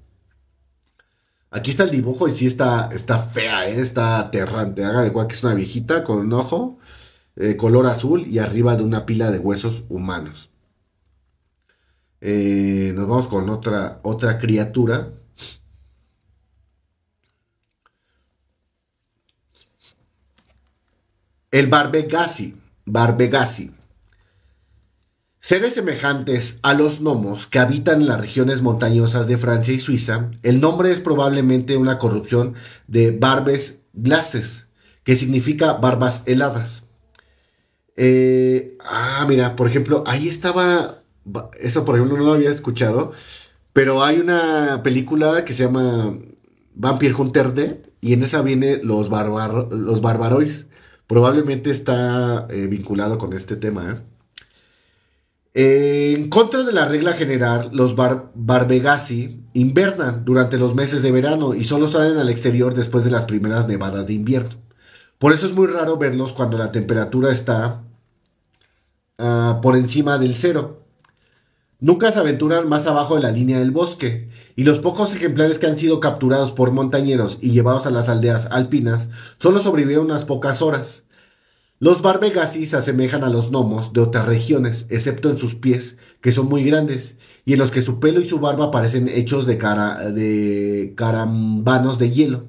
Aquí 1.49 1.71
está 1.71 1.85
el 1.85 1.89
dibujo 1.89 2.27
y 2.27 2.31
sí 2.33 2.45
está, 2.45 2.87
está 2.91 3.17
fea, 3.17 3.67
¿eh? 3.67 3.81
está 3.81 4.19
aterrante. 4.19 4.85
Haga 4.85 5.01
de 5.01 5.07
igual 5.07 5.25
que 5.25 5.33
es 5.33 5.43
una 5.43 5.55
viejita 5.55 6.03
con 6.03 6.19
un 6.19 6.33
ojo, 6.33 6.77
eh, 7.35 7.57
color 7.57 7.87
azul 7.87 8.27
y 8.27 8.37
arriba 8.37 8.77
de 8.77 8.83
una 8.83 9.07
pila 9.07 9.31
de 9.31 9.39
huesos 9.39 9.85
humanos. 9.89 10.51
Eh, 12.19 12.93
nos 12.95 13.07
vamos 13.07 13.27
con 13.27 13.49
otra, 13.49 13.99
otra 14.03 14.37
criatura. 14.37 15.09
El 21.51 21.67
Barbegasi. 21.67 22.55
Barbegasi. 22.85 23.71
Seres 25.39 25.73
semejantes 25.73 26.59
a 26.63 26.73
los 26.73 27.01
gnomos 27.01 27.47
que 27.47 27.59
habitan 27.59 28.01
en 28.01 28.07
las 28.07 28.21
regiones 28.21 28.61
montañosas 28.61 29.27
de 29.27 29.37
Francia 29.37 29.73
y 29.73 29.79
Suiza, 29.79 30.31
el 30.43 30.61
nombre 30.61 30.91
es 30.91 30.99
probablemente 30.99 31.77
una 31.77 31.97
corrupción 31.97 32.53
de 32.87 33.17
Barbes 33.17 33.83
glaces, 33.93 34.67
que 35.03 35.15
significa 35.15 35.73
barbas 35.73 36.23
heladas. 36.27 36.85
Eh, 37.95 38.77
ah, 38.85 39.25
mira, 39.27 39.55
por 39.55 39.67
ejemplo, 39.67 40.03
ahí 40.05 40.27
estaba 40.27 41.01
eso, 41.59 41.85
por 41.85 41.95
ejemplo, 41.95 42.17
no 42.17 42.25
lo 42.25 42.33
había 42.33 42.49
escuchado. 42.49 43.11
Pero 43.73 44.03
hay 44.03 44.19
una 44.19 44.81
película 44.83 45.45
que 45.45 45.53
se 45.53 45.63
llama 45.63 46.17
Vampire 46.75 47.13
Hunter 47.13 47.53
D. 47.53 47.81
Y 48.01 48.13
en 48.13 48.23
esa 48.23 48.41
viene 48.41 48.77
los, 48.83 49.09
los 49.09 50.01
barbarois. 50.01 50.69
Probablemente 51.11 51.71
está 51.71 52.47
eh, 52.49 52.67
vinculado 52.67 53.17
con 53.17 53.33
este 53.33 53.57
tema. 53.57 54.01
¿eh? 55.53 56.15
en 56.15 56.29
contra 56.29 56.63
de 56.63 56.71
la 56.71 56.85
regla 56.85 57.11
general, 57.11 57.69
los 57.73 57.97
barbegasi 57.97 59.43
invernan 59.51 60.23
durante 60.23 60.57
los 60.57 60.73
meses 60.73 61.01
de 61.01 61.11
verano 61.11 61.53
y 61.53 61.65
solo 61.65 61.89
salen 61.89 62.17
al 62.17 62.29
exterior 62.29 62.73
después 62.73 63.03
de 63.03 63.11
las 63.11 63.25
primeras 63.25 63.67
nevadas 63.67 64.07
de 64.07 64.13
invierno. 64.13 64.55
Por 65.19 65.33
eso 65.33 65.47
es 65.47 65.51
muy 65.51 65.67
raro 65.67 65.97
verlos 65.97 66.31
cuando 66.31 66.57
la 66.57 66.71
temperatura 66.71 67.29
está 67.29 67.83
ah, 69.17 69.59
por 69.61 69.75
encima 69.75 70.17
del 70.17 70.33
cero. 70.33 70.80
Nunca 71.81 72.11
se 72.11 72.19
aventuran 72.19 72.69
más 72.69 72.85
abajo 72.85 73.15
de 73.15 73.21
la 73.21 73.31
línea 73.31 73.57
del 73.57 73.71
bosque, 73.71 74.29
y 74.55 74.65
los 74.65 74.77
pocos 74.77 75.15
ejemplares 75.15 75.57
que 75.57 75.65
han 75.65 75.79
sido 75.79 75.99
capturados 75.99 76.51
por 76.51 76.69
montañeros 76.69 77.39
y 77.41 77.49
llevados 77.49 77.87
a 77.87 77.89
las 77.89 78.07
aldeas 78.07 78.49
alpinas 78.51 79.09
solo 79.37 79.59
sobrevivieron 79.59 80.05
unas 80.05 80.23
pocas 80.23 80.61
horas. 80.61 81.05
Los 81.79 82.03
Barbegasi 82.03 82.67
se 82.67 82.77
asemejan 82.77 83.23
a 83.23 83.31
los 83.31 83.49
gnomos 83.49 83.93
de 83.93 84.01
otras 84.01 84.27
regiones, 84.27 84.85
excepto 84.91 85.31
en 85.31 85.39
sus 85.39 85.55
pies, 85.55 85.97
que 86.21 86.31
son 86.31 86.47
muy 86.47 86.63
grandes, 86.63 87.17
y 87.45 87.53
en 87.53 87.59
los 87.59 87.71
que 87.71 87.81
su 87.81 87.99
pelo 87.99 88.19
y 88.21 88.25
su 88.25 88.39
barba 88.39 88.69
parecen 88.69 89.09
hechos 89.09 89.47
de, 89.47 89.57
cara, 89.57 90.11
de 90.11 90.93
carambanos 90.95 91.97
de 91.97 92.11
hielo. 92.11 92.45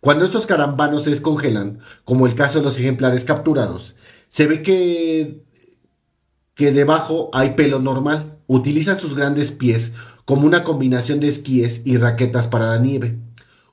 Cuando 0.00 0.26
estos 0.26 0.44
carambanos 0.44 1.04
se 1.04 1.10
descongelan, 1.10 1.78
como 2.04 2.26
el 2.26 2.34
caso 2.34 2.58
de 2.58 2.66
los 2.66 2.78
ejemplares 2.78 3.24
capturados, 3.24 3.96
se 4.28 4.46
ve 4.46 4.62
que, 4.62 5.42
que 6.54 6.70
debajo 6.72 7.30
hay 7.32 7.54
pelo 7.54 7.80
normal. 7.80 8.37
Utilizan 8.48 8.98
sus 8.98 9.14
grandes 9.14 9.50
pies 9.50 9.92
como 10.24 10.46
una 10.46 10.64
combinación 10.64 11.20
de 11.20 11.28
esquíes 11.28 11.82
y 11.84 11.98
raquetas 11.98 12.46
para 12.46 12.70
la 12.70 12.78
nieve. 12.78 13.18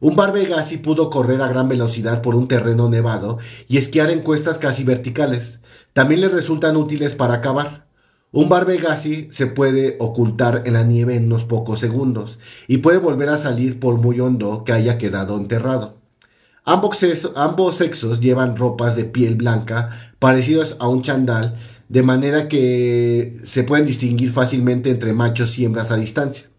Un 0.02 0.18
Barbegasi 0.18 0.78
pudo 0.78 1.10
correr 1.10 1.42
a 1.42 1.48
gran 1.48 1.70
velocidad 1.70 2.22
por 2.22 2.36
un 2.36 2.50
terreno 2.50 2.90
nevado 2.90 3.38
y 3.70 3.78
esquiar 3.78 4.12
en 4.12 4.20
cuestas 4.20 4.58
casi 4.58 4.84
verticales. 4.84 5.62
También 5.94 6.20
le 6.20 6.28
resultan 6.28 6.76
útiles 6.76 7.16
para 7.16 7.40
cavar. 7.40 7.88
Un 8.34 8.50
Barbegasi 8.50 9.30
se 9.32 9.48
puede 9.48 9.96
ocultar 10.00 10.64
en 10.66 10.74
la 10.74 10.84
nieve 10.84 11.16
en 11.16 11.28
unos 11.28 11.46
pocos 11.46 11.80
segundos 11.80 12.40
y 12.68 12.80
puede 12.80 12.98
volver 12.98 13.30
a 13.30 13.38
salir 13.38 13.80
por 13.80 13.98
muy 13.98 14.20
hondo 14.20 14.66
que 14.66 14.74
haya 14.74 14.98
quedado 14.98 15.38
enterrado. 15.38 15.96
Ambos, 16.66 17.00
ambos 17.36 17.76
sexos 17.76 18.20
llevan 18.20 18.58
ropas 18.58 18.96
de 18.96 19.06
piel 19.06 19.36
blanca 19.36 19.90
parecidos 20.20 20.78
a 20.80 20.90
un 20.90 21.04
chandal, 21.04 21.56
de 21.90 22.04
manera 22.04 22.48
que 22.48 23.38
se 23.44 23.64
pueden 23.64 23.86
distinguir 23.86 24.32
fácilmente 24.32 24.90
entre 24.90 25.14
machos 25.14 25.58
y 25.60 25.66
hembras 25.66 25.92
a 25.92 25.98
distancia. 25.98 26.50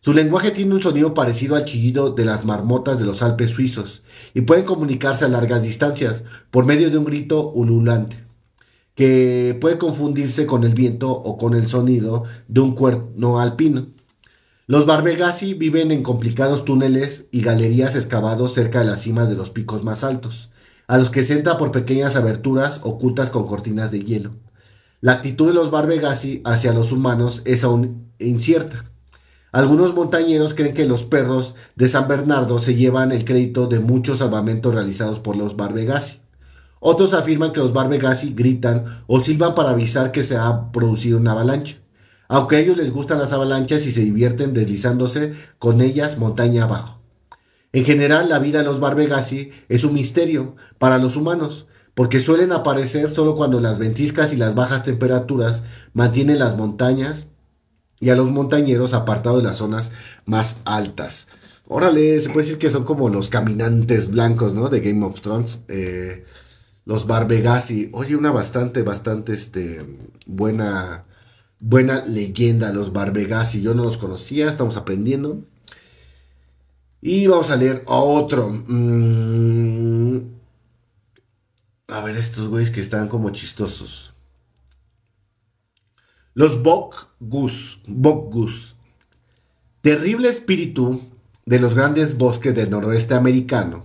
Su 0.00 0.12
lenguaje 0.12 0.50
tiene 0.50 0.74
un 0.74 0.82
sonido 0.82 1.14
parecido 1.14 1.54
al 1.54 1.64
chillido 1.64 2.10
de 2.10 2.24
las 2.24 2.44
marmotas 2.44 2.98
de 2.98 3.04
los 3.04 3.22
Alpes 3.22 3.50
suizos 3.50 4.02
y 4.34 4.40
pueden 4.40 4.64
comunicarse 4.64 5.24
a 5.24 5.28
largas 5.28 5.62
distancias 5.62 6.24
por 6.50 6.66
medio 6.66 6.90
de 6.90 6.98
un 6.98 7.04
grito 7.04 7.50
ululante 7.52 8.16
que 8.94 9.56
puede 9.60 9.78
confundirse 9.78 10.46
con 10.46 10.64
el 10.64 10.74
viento 10.74 11.10
o 11.10 11.36
con 11.36 11.54
el 11.54 11.66
sonido 11.66 12.24
de 12.48 12.60
un 12.60 12.74
cuerno 12.74 13.40
alpino. 13.40 13.86
Los 14.66 14.86
Barbegasi 14.86 15.54
viven 15.54 15.90
en 15.90 16.02
complicados 16.02 16.64
túneles 16.64 17.28
y 17.30 17.42
galerías 17.42 17.96
excavados 17.96 18.54
cerca 18.54 18.80
de 18.80 18.86
las 18.86 19.02
cimas 19.02 19.28
de 19.28 19.36
los 19.36 19.50
picos 19.50 19.82
más 19.84 20.04
altos, 20.04 20.50
a 20.92 20.98
los 20.98 21.08
que 21.08 21.24
se 21.24 21.32
entra 21.32 21.56
por 21.56 21.72
pequeñas 21.72 22.16
aberturas 22.16 22.80
ocultas 22.82 23.30
con 23.30 23.46
cortinas 23.46 23.90
de 23.90 24.04
hielo. 24.04 24.32
La 25.00 25.12
actitud 25.12 25.46
de 25.46 25.54
los 25.54 25.70
Barbegasi 25.70 26.42
hacia 26.44 26.74
los 26.74 26.92
humanos 26.92 27.40
es 27.46 27.64
aún 27.64 28.12
incierta. 28.18 28.84
Algunos 29.52 29.94
montañeros 29.94 30.52
creen 30.52 30.74
que 30.74 30.84
los 30.84 31.04
perros 31.04 31.54
de 31.76 31.88
San 31.88 32.08
Bernardo 32.08 32.58
se 32.58 32.74
llevan 32.74 33.10
el 33.10 33.24
crédito 33.24 33.68
de 33.68 33.80
muchos 33.80 34.18
salvamentos 34.18 34.74
realizados 34.74 35.18
por 35.18 35.34
los 35.34 35.56
Barbegasi. 35.56 36.20
Otros 36.78 37.14
afirman 37.14 37.54
que 37.54 37.60
los 37.60 37.72
Barbegasi 37.72 38.34
gritan 38.34 38.84
o 39.06 39.18
silban 39.18 39.54
para 39.54 39.70
avisar 39.70 40.12
que 40.12 40.22
se 40.22 40.36
ha 40.36 40.72
producido 40.72 41.16
una 41.16 41.32
avalancha. 41.32 41.76
Aunque 42.28 42.56
a 42.56 42.60
ellos 42.60 42.76
les 42.76 42.92
gustan 42.92 43.18
las 43.18 43.32
avalanchas 43.32 43.86
y 43.86 43.92
se 43.92 44.02
divierten 44.02 44.52
deslizándose 44.52 45.32
con 45.58 45.80
ellas 45.80 46.18
montaña 46.18 46.64
abajo. 46.64 47.01
En 47.72 47.84
general, 47.84 48.28
la 48.28 48.38
vida 48.38 48.58
de 48.58 48.64
los 48.64 48.80
Barbegasi 48.80 49.50
es 49.68 49.84
un 49.84 49.94
misterio 49.94 50.56
para 50.78 50.98
los 50.98 51.16
humanos, 51.16 51.66
porque 51.94 52.20
suelen 52.20 52.52
aparecer 52.52 53.10
solo 53.10 53.34
cuando 53.34 53.60
las 53.60 53.78
ventiscas 53.78 54.32
y 54.32 54.36
las 54.36 54.54
bajas 54.54 54.82
temperaturas 54.82 55.64
mantienen 55.92 56.38
las 56.38 56.56
montañas 56.56 57.28
y 58.00 58.10
a 58.10 58.16
los 58.16 58.30
montañeros 58.30 58.94
apartados 58.94 59.42
de 59.42 59.48
las 59.48 59.56
zonas 59.56 59.92
más 60.26 60.62
altas. 60.64 61.28
Órale, 61.66 62.18
se 62.20 62.30
puede 62.30 62.44
decir 62.44 62.58
que 62.58 62.70
son 62.70 62.84
como 62.84 63.08
los 63.08 63.28
caminantes 63.28 64.10
blancos, 64.10 64.54
¿no? 64.54 64.68
De 64.68 64.80
Game 64.80 65.04
of 65.06 65.20
Thrones. 65.20 65.60
Eh, 65.68 66.24
los 66.84 67.06
Barbegasi. 67.06 67.90
Oye, 67.92 68.16
una 68.16 68.32
bastante, 68.32 68.82
bastante 68.82 69.32
este, 69.32 69.86
buena, 70.26 71.04
buena 71.60 72.04
leyenda, 72.04 72.72
los 72.72 72.92
Barbegasi. 72.92 73.62
Yo 73.62 73.74
no 73.74 73.84
los 73.84 73.98
conocía, 73.98 74.48
estamos 74.48 74.76
aprendiendo. 74.76 75.38
Y 77.04 77.26
vamos 77.26 77.50
a 77.50 77.56
leer 77.56 77.82
otro. 77.86 78.48
Mm, 78.48 80.20
a 81.88 82.00
ver, 82.00 82.16
estos 82.16 82.46
güeyes 82.46 82.70
que 82.70 82.80
están 82.80 83.08
como 83.08 83.30
chistosos. 83.30 84.14
Los 86.32 86.62
Bok-Gus, 86.62 87.80
terrible 89.82 90.28
espíritu 90.28 91.02
de 91.44 91.58
los 91.58 91.74
grandes 91.74 92.16
bosques 92.16 92.54
del 92.54 92.70
noroeste 92.70 93.14
americano, 93.14 93.84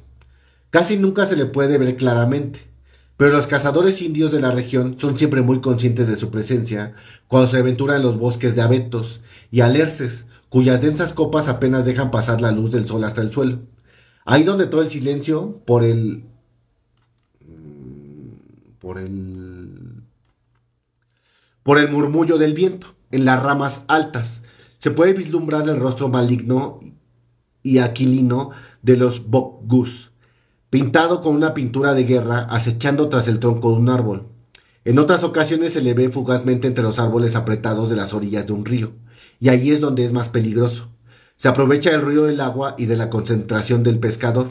casi 0.69 0.97
nunca 0.97 1.25
se 1.25 1.35
le 1.35 1.47
puede 1.47 1.79
ver 1.79 1.97
claramente, 1.97 2.61
pero 3.17 3.31
los 3.31 3.47
cazadores 3.47 4.01
indios 4.03 4.31
de 4.31 4.41
la 4.41 4.51
región 4.51 4.97
son 4.99 5.17
siempre 5.17 5.41
muy 5.41 5.59
conscientes 5.59 6.07
de 6.07 6.15
su 6.15 6.29
presencia 6.29 6.93
cuando 7.27 7.47
se 7.47 7.57
aventuran 7.57 7.97
en 7.97 8.03
los 8.03 8.17
bosques 8.17 8.55
de 8.55 8.61
abetos 8.61 9.21
y 9.51 9.61
alerces, 9.61 10.27
cuyas 10.49 10.81
densas 10.81 11.13
copas 11.13 11.47
apenas 11.47 11.85
dejan 11.85 12.11
pasar 12.11 12.41
la 12.41 12.51
luz 12.51 12.71
del 12.71 12.87
sol 12.87 13.03
hasta 13.03 13.21
el 13.21 13.31
suelo. 13.31 13.59
Ahí 14.25 14.43
donde 14.43 14.67
todo 14.67 14.81
el 14.81 14.89
silencio, 14.89 15.61
por 15.65 15.83
el... 15.83 16.23
por 18.79 18.99
el 18.99 19.77
por 21.67 21.79
el 21.79 21.91
murmullo 21.91 22.37
del 22.37 22.53
viento, 22.53 22.87
en 23.11 23.25
las 23.25 23.43
ramas 23.43 23.83
altas. 23.89 24.43
Se 24.77 24.91
puede 24.91 25.11
vislumbrar 25.11 25.67
el 25.67 25.77
rostro 25.77 26.07
maligno 26.07 26.79
y 27.61 27.79
aquilino 27.79 28.51
de 28.83 28.95
los 28.95 29.29
Bokgus, 29.29 30.11
pintado 30.69 31.19
con 31.19 31.35
una 31.35 31.53
pintura 31.53 31.93
de 31.93 32.05
guerra, 32.05 32.47
acechando 32.49 33.09
tras 33.09 33.27
el 33.27 33.39
tronco 33.39 33.71
de 33.71 33.79
un 33.79 33.89
árbol. 33.89 34.27
En 34.85 34.97
otras 34.97 35.25
ocasiones 35.25 35.73
se 35.73 35.81
le 35.81 35.93
ve 35.93 36.07
fugazmente 36.07 36.69
entre 36.69 36.85
los 36.85 36.99
árboles 36.99 37.35
apretados 37.35 37.89
de 37.89 37.97
las 37.97 38.13
orillas 38.13 38.47
de 38.47 38.53
un 38.53 38.63
río, 38.63 38.93
y 39.39 39.49
allí 39.49 39.71
es 39.71 39.81
donde 39.81 40.05
es 40.05 40.13
más 40.13 40.29
peligroso. 40.29 40.89
Se 41.35 41.47
aprovecha 41.47 41.91
el 41.91 42.01
ruido 42.01 42.25
del 42.25 42.41
agua 42.41 42.75
y 42.77 42.85
de 42.85 42.97
la 42.97 43.09
concentración 43.09 43.83
del 43.83 43.99
pescador, 43.99 44.47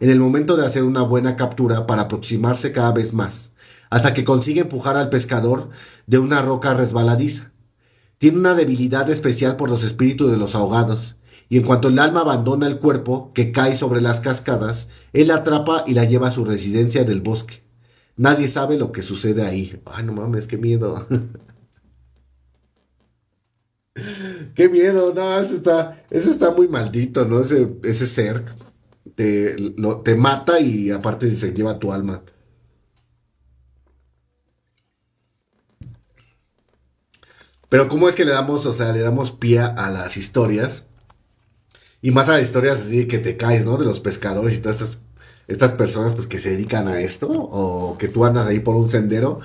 en 0.00 0.08
el 0.08 0.18
momento 0.18 0.56
de 0.56 0.64
hacer 0.64 0.84
una 0.84 1.02
buena 1.02 1.36
captura 1.36 1.86
para 1.86 2.02
aproximarse 2.02 2.72
cada 2.72 2.92
vez 2.92 3.12
más, 3.12 3.52
hasta 3.90 4.14
que 4.14 4.24
consigue 4.24 4.62
empujar 4.62 4.96
al 4.96 5.10
pescador 5.10 5.68
de 6.06 6.18
una 6.18 6.40
roca 6.40 6.72
resbaladiza. 6.74 7.50
Tiene 8.18 8.38
una 8.38 8.54
debilidad 8.54 9.08
especial 9.10 9.56
por 9.56 9.68
los 9.68 9.84
espíritus 9.84 10.30
de 10.30 10.38
los 10.38 10.54
ahogados, 10.54 11.16
y 11.50 11.58
en 11.58 11.64
cuanto 11.64 11.88
el 11.88 11.98
alma 11.98 12.20
abandona 12.20 12.66
el 12.68 12.78
cuerpo, 12.78 13.32
que 13.34 13.52
cae 13.52 13.74
sobre 13.74 14.00
las 14.00 14.20
cascadas, 14.20 14.88
él 15.12 15.28
la 15.28 15.36
atrapa 15.36 15.84
y 15.86 15.94
la 15.94 16.04
lleva 16.04 16.28
a 16.28 16.32
su 16.32 16.44
residencia 16.44 17.04
del 17.04 17.20
bosque. 17.20 17.60
Nadie 18.16 18.48
sabe 18.48 18.76
lo 18.76 18.92
que 18.92 19.02
sucede 19.02 19.44
ahí. 19.46 19.80
Ay, 19.84 20.04
no 20.04 20.12
mames, 20.12 20.46
qué 20.46 20.56
miedo. 20.56 21.04
qué 24.54 24.68
miedo, 24.68 25.12
no, 25.14 25.38
eso 25.38 25.54
está, 25.54 26.02
eso 26.10 26.30
está 26.30 26.52
muy 26.52 26.68
maldito, 26.68 27.24
¿no? 27.24 27.40
Ese, 27.40 27.68
ese 27.82 28.06
ser 28.06 28.44
te, 29.14 29.56
te 30.04 30.14
mata 30.14 30.60
y 30.60 30.90
aparte 30.90 31.30
se 31.30 31.52
lleva 31.52 31.78
tu 31.78 31.92
alma. 31.92 32.22
Pero 37.68 37.88
¿cómo 37.88 38.08
es 38.08 38.16
que 38.16 38.24
le 38.24 38.32
damos, 38.32 38.66
o 38.66 38.72
sea, 38.72 38.92
le 38.92 39.00
damos 39.00 39.30
pie 39.32 39.60
a 39.60 39.90
las 39.90 40.16
historias? 40.16 40.88
Y 42.02 42.10
más 42.10 42.28
a 42.28 42.32
las 42.32 42.42
historias 42.42 42.80
así 42.80 43.06
que 43.06 43.18
te 43.18 43.36
caes, 43.36 43.64
¿no? 43.64 43.76
De 43.76 43.84
los 43.84 44.00
pescadores 44.00 44.54
y 44.54 44.58
todas 44.58 44.80
estas, 44.80 44.98
estas 45.46 45.72
personas 45.72 46.14
pues 46.14 46.26
que 46.26 46.38
se 46.38 46.50
dedican 46.50 46.88
a 46.88 47.00
esto. 47.00 47.28
O 47.30 47.96
que 47.96 48.08
tú 48.08 48.24
andas 48.24 48.48
ahí 48.48 48.58
por 48.58 48.74
un 48.74 48.90
sendero 48.90 49.40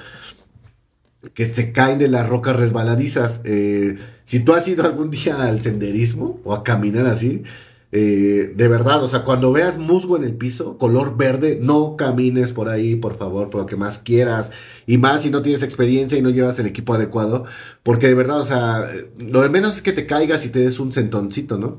que 1.34 1.46
se 1.46 1.72
caen 1.72 2.00
de 2.00 2.08
las 2.08 2.28
rocas 2.28 2.56
resbaladizas. 2.56 3.42
Eh, 3.46 3.98
si 4.26 4.40
tú 4.40 4.54
has 4.54 4.68
ido 4.68 4.84
algún 4.84 5.10
día 5.10 5.44
al 5.44 5.62
senderismo 5.62 6.40
o 6.44 6.54
a 6.54 6.64
caminar 6.64 7.06
así, 7.06 7.44
eh, 7.92 8.52
de 8.54 8.68
verdad, 8.68 9.02
o 9.04 9.08
sea, 9.08 9.24
cuando 9.24 9.54
veas 9.54 9.78
musgo 9.78 10.18
en 10.18 10.26
el 10.26 10.36
piso, 10.36 10.78
color 10.78 11.16
verde, 11.16 11.60
no 11.62 11.96
camines 11.96 12.52
por 12.52 12.68
ahí, 12.68 12.96
por 12.96 13.18
favor, 13.18 13.50
por 13.50 13.62
lo 13.62 13.68
que 13.68 13.78
más 13.78 14.00
quieras. 14.00 14.52
Y 14.86 14.98
más 14.98 15.22
si 15.22 15.30
no 15.30 15.42
tienes 15.42 15.64
experiencia 15.64 16.18
y 16.18 16.22
no 16.22 16.30
llevas 16.30 16.60
el 16.60 16.66
equipo 16.66 16.94
adecuado. 16.94 17.46
Porque 17.84 18.08
de 18.08 18.16
verdad, 18.16 18.42
o 18.42 18.46
sea, 18.46 18.86
lo 19.20 19.42
de 19.42 19.50
menos 19.50 19.78
es 19.78 19.82
que 19.82 19.94
te 19.94 20.08
caigas 20.08 20.46
y 20.46 20.50
te 20.50 20.60
des 20.60 20.80
un 20.80 20.92
sentoncito, 20.92 21.58
¿no? 21.58 21.78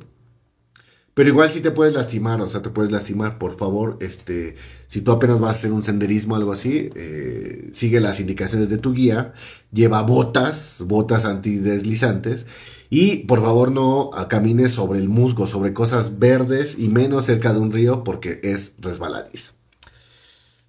Pero 1.12 1.28
igual 1.30 1.51
sí 1.51 1.61
te 1.61 1.70
puedes 1.70 1.94
lastimar, 1.94 2.40
o 2.40 2.49
sea, 2.49 2.62
te 2.62 2.70
puedes 2.70 2.92
lastimar. 2.92 3.38
Por 3.38 3.57
favor, 3.57 3.97
este, 4.01 4.57
si 4.87 5.01
tú 5.01 5.12
apenas 5.12 5.41
vas 5.41 5.49
a 5.49 5.59
hacer 5.59 5.72
un 5.72 5.82
senderismo 5.82 6.34
o 6.34 6.37
algo 6.37 6.53
así, 6.53 6.91
eh, 6.95 7.68
sigue 7.72 8.01
las 8.01 8.20
indicaciones 8.20 8.68
de 8.68 8.78
tu 8.78 8.93
guía, 8.93 9.32
lleva 9.72 10.03
botas, 10.03 10.84
botas 10.87 11.24
antideslizantes 11.24 12.47
y 12.89 13.24
por 13.26 13.43
favor 13.43 13.72
no 13.72 14.11
camines 14.28 14.72
sobre 14.72 15.01
el 15.01 15.09
musgo, 15.09 15.47
sobre 15.47 15.72
cosas 15.72 16.18
verdes 16.18 16.78
y 16.78 16.89
menos 16.89 17.26
cerca 17.26 17.53
de 17.53 17.59
un 17.59 17.72
río 17.72 18.05
porque 18.05 18.41
es 18.43 18.76
resbaladiza. 18.80 19.53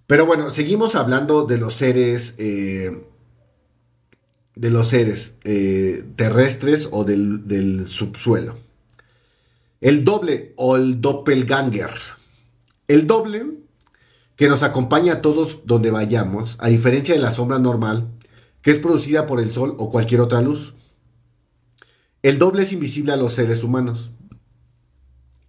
Pero 0.08 0.26
bueno, 0.26 0.50
seguimos 0.50 0.96
hablando 0.96 1.46
de 1.46 1.58
los 1.58 1.74
seres, 1.74 2.36
eh, 2.40 2.98
de 4.56 4.72
los 4.72 4.88
seres 4.88 5.38
eh, 5.44 6.04
terrestres 6.16 6.90
o 6.92 7.04
del, 7.04 7.48
del 7.48 7.88
subsuelo. 7.88 8.56
El 9.80 10.06
doble 10.06 10.54
o 10.56 10.76
el 10.76 11.02
doppelganger. 11.02 11.92
El 12.88 13.06
doble 13.06 13.67
que 14.38 14.48
nos 14.48 14.64
acompaña 14.64 15.14
a 15.14 15.22
todos 15.22 15.66
donde 15.66 15.92
vayamos, 15.92 16.58
a 16.60 16.70
diferencia 16.70 17.16
de 17.16 17.22
la 17.22 17.32
sombra 17.32 17.58
normal, 17.58 18.08
que 18.62 18.70
es 18.70 18.78
producida 18.78 19.26
por 19.26 19.42
el 19.42 19.52
sol 19.52 19.76
o 19.80 19.90
cualquier 19.90 20.22
otra 20.22 20.42
luz. 20.42 20.76
El 22.22 22.38
doble 22.38 22.62
es 22.62 22.72
invisible 22.72 23.12
a 23.14 23.18
los 23.18 23.34
seres 23.34 23.64
humanos, 23.64 24.12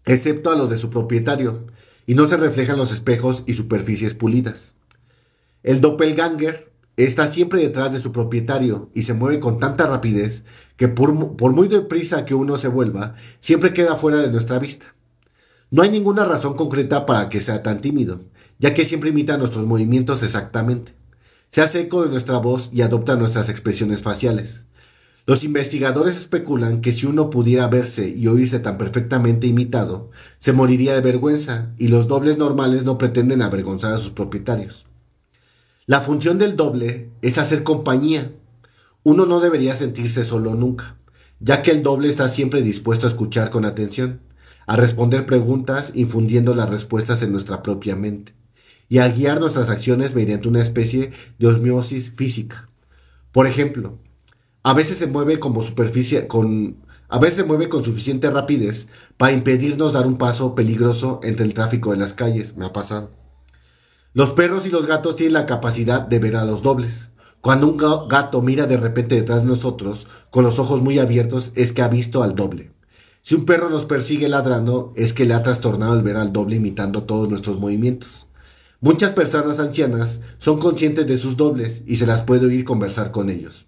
excepto 0.07 0.51
a 0.51 0.57
los 0.57 0.71
de 0.71 0.79
su 0.79 0.89
propietario, 0.89 1.67
y 2.07 2.15
no 2.15 2.27
se 2.27 2.39
refleja 2.39 2.73
en 2.73 2.79
los 2.79 2.91
espejos 2.91 3.45
y 3.47 3.55
superficies 3.55 4.15
pulidas. 4.15 4.75
El 5.63 5.83
doppelganger 5.83 6.73
está 6.97 7.29
siempre 7.29 7.61
detrás 7.61 7.93
de 7.93 8.01
su 8.01 8.11
propietario 8.11 8.89
y 8.95 9.03
se 9.03 9.13
mueve 9.13 9.39
con 9.39 9.61
tanta 9.61 9.87
rapidez 9.87 10.45
que 10.77 10.89
por, 10.89 11.37
por, 11.37 11.53
muy 11.53 11.69
deprisa 11.69 12.25
que 12.25 12.35
uno 12.35 12.57
se 12.57 12.69
vuelva, 12.69 13.17
siempre 13.39 13.75
queda 13.75 13.97
fuera 13.97 14.19
de 14.19 14.31
nuestra 14.31 14.59
vista. 14.59 14.95
No 15.71 15.83
hay 15.83 15.91
ninguna 15.91 16.25
razón 16.25 16.55
concreta 16.55 17.05
para 17.05 17.29
que 17.29 17.41
sea 17.41 17.63
tan 17.63 17.83
tímido, 17.83 18.21
ya 18.59 18.75
que 18.75 18.85
siempre 18.85 19.11
imita 19.11 19.39
nuestros 19.39 19.67
movimientos 19.67 20.23
exactamente. 20.23 20.93
Se 21.49 21.63
hace 21.63 21.81
eco 21.83 22.05
de 22.05 22.11
nuestra 22.11 22.39
voz 22.39 22.71
y 22.73 22.83
adopta 22.83 23.17
nuestras 23.17 23.49
expresiones 23.49 24.03
faciales. 24.03 24.67
Los 25.29 25.45
investigadores 25.45 26.17
especulan 26.17 26.81
que 26.81 26.91
si 26.91 27.05
uno 27.07 27.29
pudiera 27.29 27.69
verse 27.69 28.09
y 28.09 28.29
oírse 28.29 28.61
tan 28.61 28.79
perfectamente 28.79 29.47
imitado, 29.47 30.11
se 30.39 30.55
moriría 30.55 30.95
de 30.95 31.03
vergüenza, 31.03 31.69
y 31.77 31.89
los 31.89 32.09
dobles 32.09 32.39
normales 32.39 32.85
no 32.85 32.97
pretenden 32.97 33.43
avergonzar 33.43 33.93
a 33.93 33.99
sus 33.99 34.11
propietarios. 34.11 34.87
La 35.85 36.01
función 36.01 36.39
del 36.39 36.57
doble 36.57 37.11
es 37.21 37.37
hacer 37.37 37.63
compañía. 37.63 38.33
Uno 39.03 39.27
no 39.27 39.41
debería 39.41 39.77
sentirse 39.77 40.25
solo 40.25 40.55
nunca, 40.55 40.97
ya 41.41 41.63
que 41.63 41.73
el 41.73 41.83
doble 41.83 42.09
está 42.09 42.29
siempre 42.29 42.63
dispuesto 42.63 43.07
a 43.07 43.11
escuchar 43.11 43.51
con 43.51 43.67
atención, 43.67 44.21
a 44.67 44.77
responder 44.77 45.27
preguntas 45.27 45.93
infundiendo 45.95 46.55
las 46.55 46.71
respuestas 46.71 47.23
en 47.23 47.33
nuestra 47.33 47.63
propia 47.63 47.97
mente, 47.97 48.33
y 48.89 48.99
a 48.99 49.09
guiar 49.09 49.41
nuestras 49.41 49.71
acciones 49.71 50.15
mediante 50.15 50.49
una 50.49 50.63
especie 50.63 51.13
de 51.39 51.47
osmiosis 51.47 52.13
física. 52.15 52.69
Por 53.33 53.47
ejemplo, 53.47 53.99
a 54.63 54.75
veces 54.75 54.99
se 54.99 55.07
mueve 55.07 55.39
como 55.39 55.63
superficie 55.63 56.27
con 56.27 56.77
a 57.11 57.19
veces 57.19 57.37
se 57.37 57.45
mueve 57.45 57.71
con 57.71 57.83
suficiente 57.83 58.31
rapidez 58.31 58.89
para 59.17 59.33
impedirnos 59.33 59.95
dar 59.95 60.07
un 60.07 60.19
paso 60.19 60.55
peligroso 60.55 61.21
entre 61.23 61.47
el 61.47 61.55
tráfico 61.55 61.91
de 61.91 61.97
las 61.97 62.13
calles, 62.13 62.59
me 62.59 62.67
ha 62.67 62.73
pasado. 62.75 63.11
Los 64.13 64.31
perros 64.31 64.67
y 64.67 64.71
los 64.71 64.87
gatos 64.87 65.17
tienen 65.17 65.33
la 65.33 65.47
capacidad 65.47 66.03
de 66.03 66.19
ver 66.19 66.37
a 66.37 66.45
los 66.45 66.63
dobles. 66.63 67.13
Cuando 67.41 67.67
un 67.67 67.77
gato 67.77 68.43
mira 68.43 68.67
de 68.67 68.77
repente 68.77 69.15
detrás 69.15 69.43
de 69.43 69.49
nosotros 69.49 70.07
con 70.31 70.45
los 70.45 70.59
ojos 70.59 70.83
muy 70.83 70.99
abiertos 70.99 71.53
es 71.55 71.73
que 71.73 71.83
ha 71.83 71.89
visto 71.89 72.23
al 72.23 72.35
doble. 72.35 72.73
Si 73.23 73.35
un 73.35 73.47
perro 73.47 73.71
nos 73.71 73.85
persigue 73.85 74.29
ladrando 74.29 74.93
es 74.97 75.13
que 75.13 75.25
le 75.25 75.35
ha 75.35 75.43
trastornado 75.43 75.95
el 75.95 76.03
ver 76.03 76.17
al 76.17 76.33
doble 76.33 76.57
imitando 76.57 77.05
todos 77.05 77.29
nuestros 77.29 77.59
movimientos. 77.59 78.28
Muchas 78.81 79.11
personas 79.11 79.59
ancianas 79.59 80.21
son 80.39 80.61
conscientes 80.61 81.05
de 81.09 81.17
sus 81.17 81.37
dobles 81.37 81.83
y 81.89 81.97
se 81.97 82.07
las 82.07 82.23
puede 82.23 82.47
oír 82.47 82.65
conversar 82.65 83.11
con 83.11 83.29
ellos. 83.29 83.67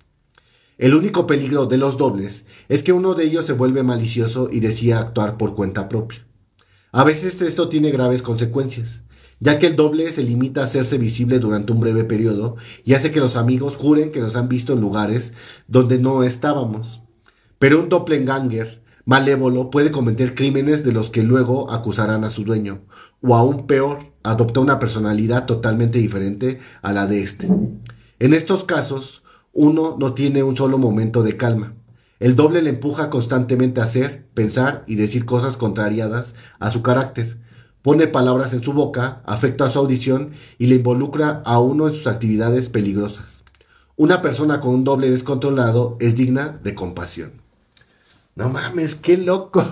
El 0.79 0.95
único 0.95 1.27
peligro 1.27 1.67
de 1.67 1.79
los 1.79 1.99
dobles 1.99 2.47
es 2.69 2.85
que 2.85 2.93
uno 2.93 3.15
de 3.15 3.25
ellos 3.25 3.45
se 3.45 3.55
vuelve 3.55 3.83
malicioso 3.83 4.49
y 4.53 4.61
decide 4.61 4.95
actuar 4.95 5.37
por 5.37 5.57
cuenta 5.57 5.89
propia. 5.89 6.25
A 6.93 7.03
veces 7.03 7.43
esto 7.43 7.69
tiene 7.69 7.91
graves 7.91 8.23
consecuencias, 8.23 9.03
ya 9.41 9.59
que 9.59 9.67
el 9.67 9.75
doble 9.75 10.13
se 10.13 10.23
limita 10.23 10.61
a 10.61 10.65
hacerse 10.65 10.97
visible 10.97 11.41
durante 11.41 11.73
un 11.73 11.81
breve 11.81 12.05
periodo 12.05 12.55
y 12.85 12.95
hace 12.95 13.11
que 13.11 13.19
los 13.19 13.35
amigos 13.35 13.77
juren 13.77 14.13
que 14.13 14.21
nos 14.21 14.37
han 14.37 14.49
visto 14.49 14.75
en 14.75 14.81
lugares 14.81 15.35
donde 15.67 15.99
no 15.99 16.23
estábamos. 16.23 17.01
Pero 17.59 17.81
un 17.81 17.89
doppelganger 17.89 18.81
malévolo 19.05 19.71
puede 19.71 19.91
cometer 19.91 20.35
crímenes 20.35 20.85
de 20.85 20.93
los 20.93 21.11
que 21.11 21.23
luego 21.23 21.71
acusarán 21.71 22.25
a 22.25 22.31
su 22.31 22.45
dueño, 22.45 22.83
o 23.23 23.35
aún 23.35 23.67
peor, 23.67 24.13
adopta 24.23 24.61
una 24.61 24.79
personalidad 24.79 25.47
totalmente 25.47 25.99
diferente 25.99 26.61
a 26.83 26.93
la 26.93 27.07
de 27.07 27.23
este. 27.23 27.49
En 28.19 28.35
estos 28.35 28.65
casos, 28.65 29.25
uno 29.53 29.97
no 29.99 30.15
tiene 30.15 30.43
un 30.43 30.57
solo 30.57 30.79
momento 30.79 31.23
de 31.23 31.37
calma. 31.37 31.75
El 32.21 32.37
doble 32.37 32.61
le 32.61 32.71
empuja 32.71 33.09
constantemente 33.09 33.81
a 33.81 33.85
hacer, 33.85 34.29
pensar 34.35 34.85
y 34.87 34.97
decir 34.97 35.25
cosas 35.25 35.57
contrariadas 35.57 36.35
a 36.59 36.71
su 36.71 36.83
carácter. 36.83 37.39
Pone 37.83 38.07
palabras 38.07 38.53
en 38.53 38.63
su 38.63 38.75
boca, 38.75 39.23
afecta 39.25 39.65
a 39.65 39.71
su 39.71 39.79
audición 39.79 40.31
y 40.59 40.67
le 40.67 40.77
involucra 40.77 41.43
a 41.47 41.61
uno 41.61 41.89
en 41.89 41.95
sus 41.95 42.07
actividades 42.07 42.69
peligrosas. 42.69 43.43
Una 43.97 44.21
persona 44.21 44.61
con 44.61 44.75
un 44.75 44.85
doble 44.85 45.11
descontrolado 45.11 45.97
es 45.99 46.15
digna 46.15 46.61
de 46.63 46.75
compasión. 46.75 47.33
No 48.35 48.49
mames, 48.49 48.95
qué 48.95 49.17
loco. 49.17 49.65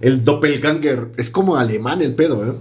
el 0.00 0.24
doppelganger 0.24 1.12
es 1.16 1.30
como 1.30 1.56
alemán 1.56 2.02
el 2.02 2.14
pedo, 2.14 2.44
¿eh? 2.44 2.54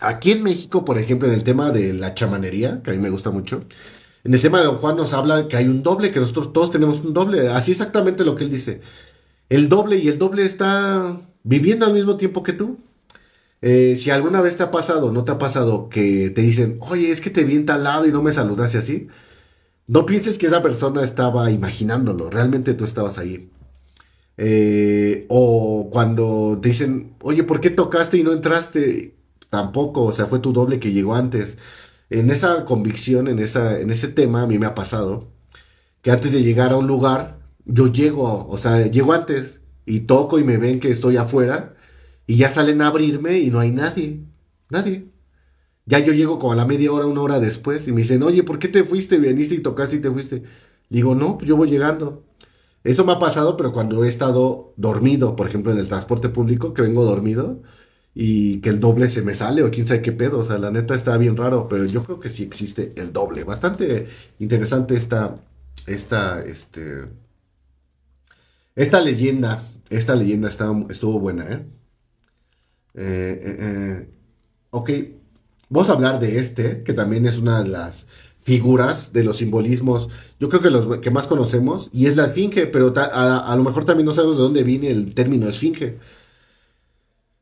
Aquí 0.00 0.30
en 0.30 0.44
México, 0.44 0.84
por 0.84 0.98
ejemplo, 0.98 1.26
en 1.28 1.34
el 1.34 1.42
tema 1.42 1.70
de 1.70 1.92
la 1.92 2.14
chamanería, 2.14 2.82
que 2.82 2.90
a 2.90 2.92
mí 2.92 3.00
me 3.00 3.10
gusta 3.10 3.30
mucho, 3.30 3.64
en 4.24 4.34
el 4.34 4.40
tema 4.40 4.58
de 4.58 4.66
Don 4.66 4.78
Juan 4.78 4.96
nos 4.96 5.12
habla 5.12 5.48
que 5.48 5.56
hay 5.56 5.68
un 5.68 5.82
doble, 5.82 6.10
que 6.10 6.20
nosotros 6.20 6.52
todos 6.52 6.70
tenemos 6.70 7.00
un 7.00 7.14
doble. 7.14 7.48
Así 7.48 7.72
exactamente 7.72 8.24
lo 8.24 8.34
que 8.34 8.44
él 8.44 8.50
dice. 8.50 8.80
El 9.48 9.68
doble 9.68 9.96
y 9.96 10.08
el 10.08 10.18
doble 10.18 10.44
está 10.44 11.16
viviendo 11.44 11.86
al 11.86 11.94
mismo 11.94 12.16
tiempo 12.16 12.42
que 12.42 12.52
tú. 12.52 12.78
Eh, 13.62 13.96
si 13.96 14.10
alguna 14.10 14.40
vez 14.40 14.56
te 14.56 14.62
ha 14.62 14.70
pasado, 14.70 15.12
no 15.12 15.24
te 15.24 15.32
ha 15.32 15.38
pasado 15.38 15.88
que 15.88 16.30
te 16.30 16.42
dicen, 16.42 16.78
oye, 16.80 17.10
es 17.10 17.20
que 17.20 17.30
te 17.30 17.44
vi 17.44 17.56
en 17.56 17.66
tal 17.66 17.84
lado 17.84 18.06
y 18.06 18.12
no 18.12 18.22
me 18.22 18.32
saludaste 18.32 18.78
así. 18.78 19.08
No 19.88 20.06
pienses 20.06 20.38
que 20.38 20.46
esa 20.46 20.62
persona 20.62 21.02
estaba 21.02 21.50
imaginándolo, 21.50 22.30
realmente 22.30 22.74
tú 22.74 22.84
estabas 22.84 23.18
ahí. 23.18 23.50
Eh, 24.36 25.26
o 25.28 25.90
cuando 25.90 26.58
te 26.62 26.68
dicen, 26.68 27.14
oye, 27.22 27.42
¿por 27.44 27.60
qué 27.60 27.70
tocaste 27.70 28.18
y 28.18 28.22
no 28.22 28.32
entraste? 28.32 29.16
Tampoco, 29.50 30.04
o 30.04 30.12
sea, 30.12 30.26
fue 30.26 30.38
tu 30.40 30.52
doble 30.52 30.78
que 30.80 30.92
llegó 30.92 31.16
antes 31.16 31.58
en 32.10 32.30
esa 32.30 32.64
convicción, 32.64 33.28
en, 33.28 33.38
esa, 33.38 33.78
en 33.80 33.90
ese 33.90 34.08
tema, 34.08 34.42
a 34.42 34.46
mí 34.46 34.58
me 34.58 34.66
ha 34.66 34.74
pasado 34.74 35.28
que 36.02 36.10
antes 36.10 36.32
de 36.32 36.42
llegar 36.42 36.72
a 36.72 36.76
un 36.76 36.86
lugar, 36.86 37.38
yo 37.64 37.88
llego, 37.88 38.48
o 38.48 38.58
sea, 38.58 38.86
llego 38.86 39.12
antes 39.12 39.62
y 39.86 40.00
toco 40.00 40.38
y 40.38 40.44
me 40.44 40.56
ven 40.58 40.80
que 40.80 40.90
estoy 40.90 41.16
afuera 41.16 41.74
y 42.26 42.36
ya 42.36 42.50
salen 42.50 42.82
a 42.82 42.88
abrirme 42.88 43.38
y 43.38 43.50
no 43.50 43.60
hay 43.60 43.72
nadie, 43.72 44.24
nadie. 44.70 45.07
Ya 45.88 46.00
yo 46.00 46.12
llego 46.12 46.38
como 46.38 46.52
a 46.52 46.56
la 46.56 46.66
media 46.66 46.92
hora, 46.92 47.06
una 47.06 47.22
hora 47.22 47.40
después 47.40 47.88
y 47.88 47.92
me 47.92 48.02
dicen, 48.02 48.22
oye, 48.22 48.42
¿por 48.44 48.58
qué 48.58 48.68
te 48.68 48.84
fuiste? 48.84 49.18
Viniste 49.18 49.54
y 49.54 49.60
tocaste 49.62 49.96
y 49.96 50.00
te 50.00 50.10
fuiste. 50.10 50.42
Digo, 50.90 51.14
no, 51.14 51.38
pues 51.38 51.48
yo 51.48 51.56
voy 51.56 51.70
llegando. 51.70 52.24
Eso 52.84 53.04
me 53.04 53.12
ha 53.12 53.18
pasado, 53.18 53.56
pero 53.56 53.72
cuando 53.72 54.04
he 54.04 54.08
estado 54.08 54.74
dormido, 54.76 55.36
por 55.36 55.48
ejemplo, 55.48 55.72
en 55.72 55.78
el 55.78 55.88
transporte 55.88 56.28
público, 56.28 56.74
que 56.74 56.82
vengo 56.82 57.04
dormido, 57.04 57.62
y 58.14 58.60
que 58.60 58.70
el 58.70 58.80
doble 58.80 59.08
se 59.08 59.22
me 59.22 59.34
sale 59.34 59.62
o 59.62 59.70
quién 59.70 59.86
sabe 59.86 60.02
qué 60.02 60.12
pedo. 60.12 60.38
O 60.40 60.44
sea, 60.44 60.58
la 60.58 60.70
neta 60.70 60.94
está 60.94 61.16
bien 61.18 61.36
raro, 61.36 61.68
pero 61.68 61.86
yo 61.86 62.02
creo 62.04 62.20
que 62.20 62.30
sí 62.30 62.42
existe 62.44 62.92
el 62.96 63.12
doble. 63.12 63.44
Bastante 63.44 64.06
interesante 64.40 64.94
esta, 64.96 65.36
esta, 65.86 66.42
este, 66.44 67.06
esta 68.74 69.00
leyenda. 69.00 69.62
Esta 69.90 70.14
leyenda 70.14 70.48
está, 70.48 70.70
estuvo 70.90 71.18
buena, 71.20 71.44
¿eh? 71.50 71.66
Eh, 72.94 73.40
¿eh? 73.42 73.56
eh, 73.60 74.08
Ok, 74.70 74.90
vamos 75.68 75.90
a 75.90 75.94
hablar 75.94 76.18
de 76.20 76.38
este, 76.38 76.82
que 76.82 76.92
también 76.92 77.26
es 77.26 77.38
una 77.38 77.62
de 77.62 77.68
las 77.68 78.08
figuras 78.40 79.12
de 79.12 79.24
los 79.24 79.38
simbolismos, 79.38 80.08
yo 80.40 80.48
creo 80.48 80.62
que 80.62 80.70
los 80.70 80.98
que 81.00 81.10
más 81.10 81.26
conocemos, 81.26 81.90
y 81.92 82.06
es 82.06 82.16
la 82.16 82.26
esfinge, 82.26 82.66
pero 82.66 82.92
a, 82.96 83.54
lo 83.56 83.64
mejor 83.64 83.84
también 83.84 84.06
no 84.06 84.14
sabemos 84.14 84.36
de 84.36 84.42
dónde 84.42 84.62
viene 84.62 84.90
el 84.90 85.14
término 85.14 85.48
esfinge. 85.48 85.98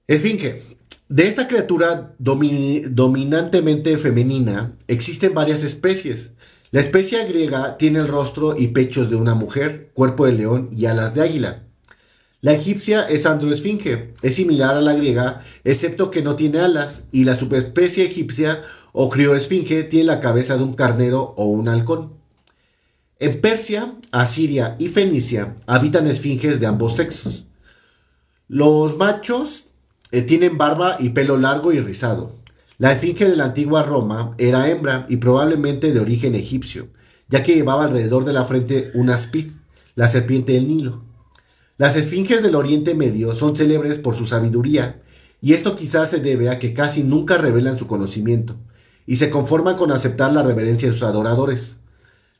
Esfinge. 0.07 0.63
De 1.09 1.29
esta 1.29 1.47
criatura 1.47 2.17
dominantemente 2.19 3.97
femenina 3.99 4.73
existen 4.89 5.35
varias 5.35 5.63
especies. 5.63 6.33
La 6.73 6.81
especie 6.81 7.25
griega 7.27 7.77
tiene 7.77 8.01
el 8.01 8.09
rostro 8.09 8.57
y 8.59 8.69
pechos 8.69 9.09
de 9.09 9.15
una 9.15 9.37
mujer, 9.37 9.93
cuerpo 9.95 10.27
de 10.27 10.33
león 10.33 10.69
y 10.73 10.87
alas 10.87 11.15
de 11.15 11.23
águila. 11.23 11.66
La 12.47 12.53
egipcia 12.53 13.03
es 13.03 13.27
androesfinge, 13.27 14.15
es 14.23 14.37
similar 14.37 14.77
a 14.77 14.81
la 14.81 14.95
griega, 14.95 15.43
excepto 15.65 16.13
que 16.13 16.23
no 16.23 16.37
tiene 16.37 16.61
alas, 16.61 17.09
y 17.11 17.25
la 17.25 17.37
subespecie 17.37 18.05
egipcia 18.05 18.63
o 18.93 19.11
crioesfinge 19.11 19.83
tiene 19.83 20.05
la 20.05 20.21
cabeza 20.21 20.57
de 20.57 20.63
un 20.63 20.75
carnero 20.75 21.35
o 21.37 21.47
un 21.47 21.69
halcón. 21.69 22.13
En 23.19 23.41
Persia, 23.41 23.97
Asiria 24.13 24.77
y 24.79 24.87
Fenicia 24.87 25.57
habitan 25.67 26.07
esfinges 26.07 26.61
de 26.61 26.67
ambos 26.67 26.95
sexos. 26.95 27.47
Los 28.47 28.97
machos 28.97 29.71
eh, 30.13 30.23
tienen 30.23 30.57
barba 30.57 30.99
y 31.01 31.09
pelo 31.09 31.39
largo 31.39 31.73
y 31.73 31.81
rizado. 31.81 32.31
La 32.79 32.93
esfinge 32.93 33.29
de 33.29 33.35
la 33.35 33.47
antigua 33.47 33.83
Roma 33.83 34.37
era 34.39 34.71
hembra 34.71 35.05
y 35.09 35.17
probablemente 35.17 35.93
de 35.93 35.99
origen 35.99 36.37
egipcio, 36.37 36.91
ya 37.29 37.43
que 37.43 37.57
llevaba 37.57 37.87
alrededor 37.87 38.25
de 38.25 38.35
la 38.35 38.45
frente 38.45 38.93
un 38.95 39.11
aspid, 39.11 39.49
la 39.97 40.09
serpiente 40.09 40.53
del 40.53 40.69
Nilo. 40.69 41.16
Las 41.79 41.95
esfinges 41.95 42.43
del 42.43 42.55
Oriente 42.55 42.95
Medio 42.95 43.35
son 43.35 43.55
célebres 43.55 43.99
por 43.99 44.15
su 44.15 44.25
sabiduría, 44.25 45.03
y 45.43 45.53
esto 45.53 45.77
quizás 45.77 46.09
se 46.09 46.21
debe 46.21 46.49
a 46.49 46.59
que 46.59 46.73
casi 46.73 47.05
nunca 47.05 47.37
revelan 47.37 47.77
su 47.77 47.87
conocimiento, 47.87 48.57
y 49.05 49.17
se 49.17 49.29
conforman 49.29 49.77
con 49.77 49.93
aceptar 49.93 50.33
la 50.33 50.43
reverencia 50.43 50.89
de 50.89 50.95
sus 50.95 51.03
adoradores. 51.03 51.81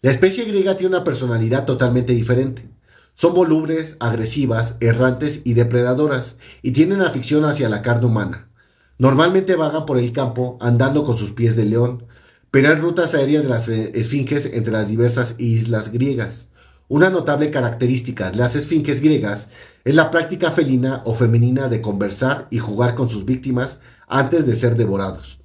La 0.01 0.11
especie 0.11 0.47
griega 0.47 0.79
tiene 0.79 0.97
una 0.97 1.05
personalidad 1.05 1.67
totalmente 1.67 2.15
diferente. 2.15 2.67
Son 3.13 3.35
volubles, 3.35 3.99
agresivas, 4.01 4.79
errantes 4.81 5.43
y 5.45 5.53
depredadoras, 5.53 6.39
y 6.63 6.71
tienen 6.71 7.03
afición 7.03 7.45
hacia 7.45 7.69
la 7.69 7.83
carne 7.83 8.07
humana. 8.07 8.49
Normalmente 8.97 9.55
vagan 9.55 9.85
por 9.85 9.99
el 9.99 10.13
campo 10.13 10.57
andando 10.63 11.05
con 11.05 11.15
sus 11.15 11.33
pies 11.33 11.57
de 11.57 11.67
león, 11.67 12.07
pero 12.51 12.71
hay 12.71 12.77
rutas 12.77 13.15
aéreas 13.15 13.43
de 13.43 13.51
las 13.51 13.69
esfinges 13.69 14.47
entre 14.55 14.73
las 14.73 14.89
diversas 14.89 15.35
islas 15.39 15.93
griegas. 15.93 16.53
Una 16.89 17.11
notable 17.11 17.51
característica 17.51 18.31
de 18.31 18.37
las 18.37 18.55
esfinges 18.55 19.01
griegas 19.01 19.49
es 19.85 19.97
la 19.97 20.13
práctica 20.13 20.53
felina 20.53 21.03
o 21.05 21.15
femenina 21.15 21.69
de 21.69 21.83
conversar 21.83 22.47
y 22.51 22.59
jugar 22.59 22.95
con 22.95 23.09
sus 23.09 23.25
víctimas 23.25 23.81
antes 24.07 24.47
de 24.47 24.55
ser 24.55 24.77
devorados, 24.77 25.41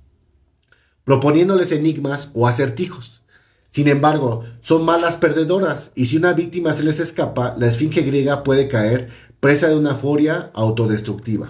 proponiéndoles 1.03 1.71
enigmas 1.71 2.29
o 2.35 2.47
acertijos. 2.47 3.23
Sin 3.69 3.87
embargo, 3.87 4.43
son 4.59 4.85
malas 4.85 5.17
perdedoras 5.17 5.93
y 5.95 6.05
si 6.05 6.17
una 6.17 6.33
víctima 6.33 6.73
se 6.73 6.83
les 6.83 6.99
escapa, 6.99 7.55
la 7.57 7.67
esfinge 7.67 8.01
griega 8.01 8.43
puede 8.43 8.67
caer 8.67 9.09
presa 9.39 9.67
de 9.67 9.77
una 9.77 9.95
furia 9.95 10.51
autodestructiva. 10.53 11.49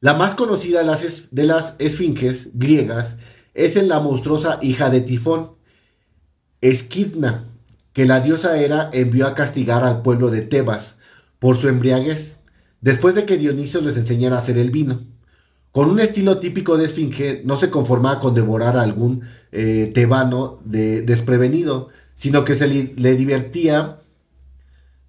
La 0.00 0.12
más 0.12 0.34
conocida 0.34 0.80
de 0.80 0.84
las, 0.84 1.28
de 1.30 1.44
las 1.44 1.76
esfinges 1.78 2.50
griegas 2.54 3.18
es 3.54 3.76
en 3.76 3.88
la 3.88 4.00
monstruosa 4.00 4.58
hija 4.60 4.90
de 4.90 5.00
Tifón, 5.00 5.54
Esquidna, 6.60 7.44
que 7.92 8.06
la 8.06 8.20
diosa 8.20 8.58
Hera 8.58 8.90
envió 8.92 9.26
a 9.26 9.34
castigar 9.34 9.84
al 9.84 10.02
pueblo 10.02 10.30
de 10.30 10.42
Tebas 10.42 11.00
por 11.38 11.56
su 11.56 11.68
embriaguez, 11.68 12.40
después 12.80 13.14
de 13.14 13.26
que 13.26 13.36
Dioniso 13.36 13.80
les 13.80 13.96
enseñara 13.96 14.36
a 14.36 14.38
hacer 14.38 14.58
el 14.58 14.70
vino. 14.70 15.00
Con 15.72 15.90
un 15.90 16.00
estilo 16.00 16.38
típico 16.38 16.76
de 16.76 16.84
esfinge, 16.84 17.42
no 17.44 17.56
se 17.56 17.70
conformaba 17.70 18.20
con 18.20 18.34
devorar 18.34 18.76
a 18.76 18.82
algún 18.82 19.22
eh, 19.52 19.90
tebano 19.94 20.60
de, 20.64 21.02
desprevenido, 21.02 21.88
sino 22.14 22.44
que 22.44 22.54
se 22.54 22.68
le, 22.68 23.14
divertía 23.16 23.98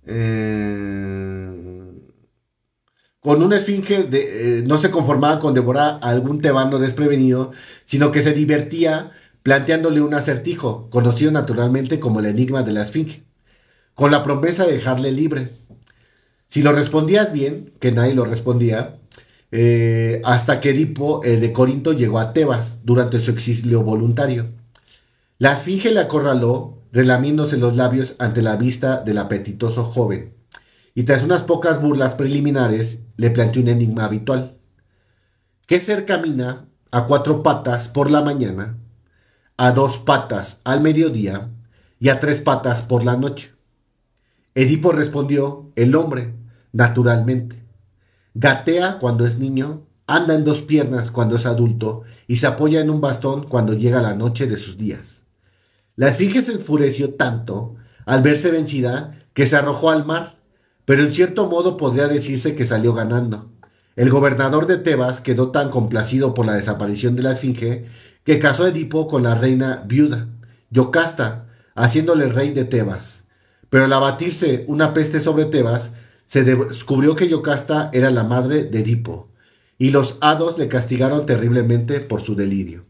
eh, 0.05 1.63
con 3.19 3.41
una 3.41 3.57
esfinge 3.57 4.03
de, 4.03 4.59
eh, 4.59 4.63
no 4.63 4.77
se 4.77 4.91
conformaba 4.91 5.39
con 5.39 5.53
devorar 5.53 5.99
a 6.01 6.09
algún 6.09 6.41
tebano 6.41 6.77
desprevenido, 6.79 7.51
sino 7.85 8.11
que 8.11 8.21
se 8.21 8.33
divertía 8.33 9.11
planteándole 9.43 10.01
un 10.01 10.13
acertijo, 10.13 10.89
conocido 10.89 11.31
naturalmente 11.31 11.99
como 11.99 12.21
el 12.21 12.25
enigma 12.25 12.63
de 12.63 12.71
la 12.71 12.81
esfinge, 12.81 13.23
con 13.93 14.09
la 14.09 14.23
promesa 14.23 14.65
de 14.65 14.73
dejarle 14.73 15.11
libre. 15.11 15.49
Si 16.47 16.63
lo 16.63 16.71
respondías 16.71 17.33
bien, 17.33 17.73
que 17.79 17.91
nadie 17.91 18.15
lo 18.15 18.25
respondía, 18.25 18.99
eh, 19.51 20.21
hasta 20.23 20.61
que 20.61 20.71
Edipo 20.71 21.23
eh, 21.23 21.37
de 21.37 21.53
Corinto 21.53 21.93
llegó 21.93 22.19
a 22.19 22.33
Tebas 22.33 22.85
durante 22.85 23.19
su 23.19 23.31
exilio 23.31 23.83
voluntario. 23.83 24.49
La 25.37 25.53
esfinge 25.53 25.91
le 25.91 25.99
acorraló, 25.99 26.79
relamiéndose 26.91 27.57
los 27.57 27.75
labios 27.75 28.15
ante 28.19 28.41
la 28.41 28.55
vista 28.55 29.01
del 29.01 29.17
apetitoso 29.17 29.83
joven, 29.83 30.33
y 30.95 31.03
tras 31.03 31.23
unas 31.23 31.43
pocas 31.43 31.81
burlas 31.81 32.13
preliminares 32.13 33.03
le 33.17 33.29
planteó 33.31 33.61
un 33.61 33.67
enigma 33.67 34.05
habitual. 34.05 34.53
¿Qué 35.65 35.79
ser 35.79 36.05
camina 36.05 36.65
a 36.91 37.05
cuatro 37.07 37.41
patas 37.43 37.87
por 37.87 38.11
la 38.11 38.21
mañana 38.21 38.77
a 39.57 39.71
dos 39.71 39.97
patas 39.97 40.61
al 40.63 40.81
mediodía 40.81 41.49
y 41.99 42.09
a 42.09 42.19
tres 42.19 42.41
patas 42.41 42.81
por 42.81 43.03
la 43.05 43.17
noche. 43.17 43.53
Edipo 44.55 44.91
respondió, 44.91 45.71
el 45.75 45.95
hombre, 45.95 46.33
naturalmente. 46.71 47.63
Gatea 48.33 48.99
cuando 48.99 49.25
es 49.25 49.39
niño, 49.39 49.85
anda 50.07 50.35
en 50.35 50.43
dos 50.43 50.61
piernas 50.61 51.11
cuando 51.11 51.35
es 51.35 51.45
adulto 51.45 52.03
y 52.27 52.37
se 52.37 52.47
apoya 52.47 52.81
en 52.81 52.89
un 52.89 53.01
bastón 53.01 53.47
cuando 53.47 53.73
llega 53.73 54.01
la 54.01 54.15
noche 54.15 54.47
de 54.47 54.57
sus 54.57 54.77
días. 54.77 55.25
La 55.95 56.09
esfinge 56.09 56.41
se 56.41 56.53
enfureció 56.53 57.13
tanto 57.13 57.75
al 58.05 58.21
verse 58.23 58.51
vencida 58.51 59.17
que 59.33 59.45
se 59.45 59.55
arrojó 59.55 59.91
al 59.91 60.05
mar, 60.05 60.39
pero 60.85 61.03
en 61.03 61.13
cierto 61.13 61.47
modo 61.47 61.77
podría 61.77 62.07
decirse 62.07 62.55
que 62.55 62.65
salió 62.65 62.93
ganando. 62.93 63.49
El 63.95 64.09
gobernador 64.09 64.65
de 64.65 64.77
Tebas 64.77 65.21
quedó 65.21 65.51
tan 65.51 65.69
complacido 65.69 66.33
por 66.33 66.47
la 66.47 66.53
desaparición 66.53 67.15
de 67.15 67.23
la 67.23 67.31
esfinge 67.31 67.85
que 68.23 68.39
casó 68.39 68.63
a 68.63 68.69
Edipo 68.69 69.07
con 69.07 69.23
la 69.23 69.35
reina 69.35 69.83
viuda, 69.85 70.29
Yocasta, 70.69 71.47
haciéndole 71.75 72.27
rey 72.27 72.51
de 72.51 72.65
Tebas. 72.65 73.25
Pero 73.69 73.85
al 73.85 73.93
abatirse 73.93 74.65
una 74.67 74.93
peste 74.93 75.19
sobre 75.19 75.45
Tebas, 75.45 75.95
se 76.25 76.43
descubrió 76.43 77.15
que 77.15 77.27
Yocasta 77.27 77.89
era 77.93 78.11
la 78.11 78.23
madre 78.23 78.63
de 78.63 78.79
Edipo, 78.79 79.29
y 79.77 79.91
los 79.91 80.17
hados 80.21 80.57
le 80.57 80.67
castigaron 80.67 81.25
terriblemente 81.25 81.99
por 81.99 82.21
su 82.21 82.35
delirio. 82.35 82.85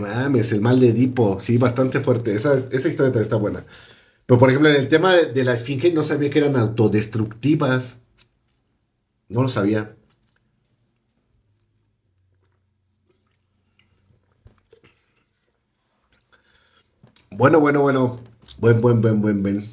Mames, 0.00 0.52
el 0.52 0.60
mal 0.60 0.78
de 0.78 0.90
Edipo, 0.90 1.40
sí, 1.40 1.56
bastante 1.56 2.00
fuerte. 2.00 2.34
Esa, 2.34 2.54
esa 2.54 2.88
historia 2.88 3.06
también 3.06 3.22
está 3.22 3.36
buena. 3.36 3.64
Pero 4.26 4.38
por 4.38 4.50
ejemplo, 4.50 4.68
en 4.68 4.76
el 4.76 4.88
tema 4.88 5.14
de, 5.14 5.32
de 5.32 5.44
la 5.44 5.54
esfinge 5.54 5.92
no 5.92 6.02
sabía 6.02 6.30
que 6.30 6.38
eran 6.38 6.56
autodestructivas. 6.56 8.02
No 9.28 9.42
lo 9.42 9.48
sabía. 9.48 9.96
Bueno, 17.30 17.60
bueno, 17.60 17.82
bueno. 17.82 18.18
Buen, 18.58 18.80
buen, 18.80 19.00
buen, 19.00 19.20
buen, 19.22 19.42
buen. 19.42 19.64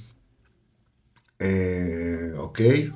Eh, 1.40 2.34
ok. 2.38 2.60
Eh, 2.60 2.92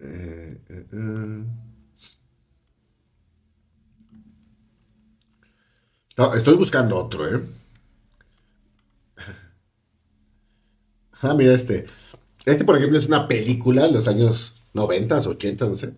eh, 0.00 0.58
eh. 0.68 1.44
estoy 6.34 6.56
buscando 6.56 6.96
otro, 6.96 7.34
¿eh? 7.34 7.40
Ah, 11.22 11.34
mira 11.34 11.54
este. 11.54 11.86
Este, 12.44 12.64
por 12.64 12.76
ejemplo, 12.76 12.98
es 12.98 13.06
una 13.06 13.28
película 13.28 13.86
de 13.86 13.92
los 13.92 14.08
años 14.08 14.54
90, 14.74 15.18
80, 15.18 15.66
no 15.66 15.76
sé. 15.76 15.94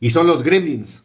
Y 0.00 0.10
son 0.10 0.26
los 0.26 0.42
Gremlins. 0.42 1.02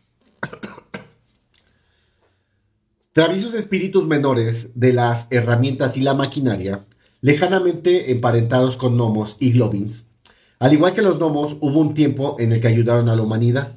Traviesos 3.19 3.53
espíritus 3.53 4.07
menores 4.07 4.69
de 4.75 4.93
las 4.93 5.27
herramientas 5.29 5.97
y 5.97 5.99
la 5.99 6.13
maquinaria, 6.13 6.85
lejanamente 7.19 8.13
emparentados 8.13 8.77
con 8.77 8.95
gnomos 8.95 9.35
y 9.41 9.51
globins. 9.51 10.05
Al 10.57 10.71
igual 10.71 10.93
que 10.93 11.01
los 11.01 11.17
gnomos, 11.17 11.57
hubo 11.59 11.81
un 11.81 11.93
tiempo 11.93 12.37
en 12.39 12.53
el 12.53 12.61
que 12.61 12.69
ayudaron 12.69 13.09
a 13.09 13.17
la 13.17 13.21
humanidad. 13.21 13.73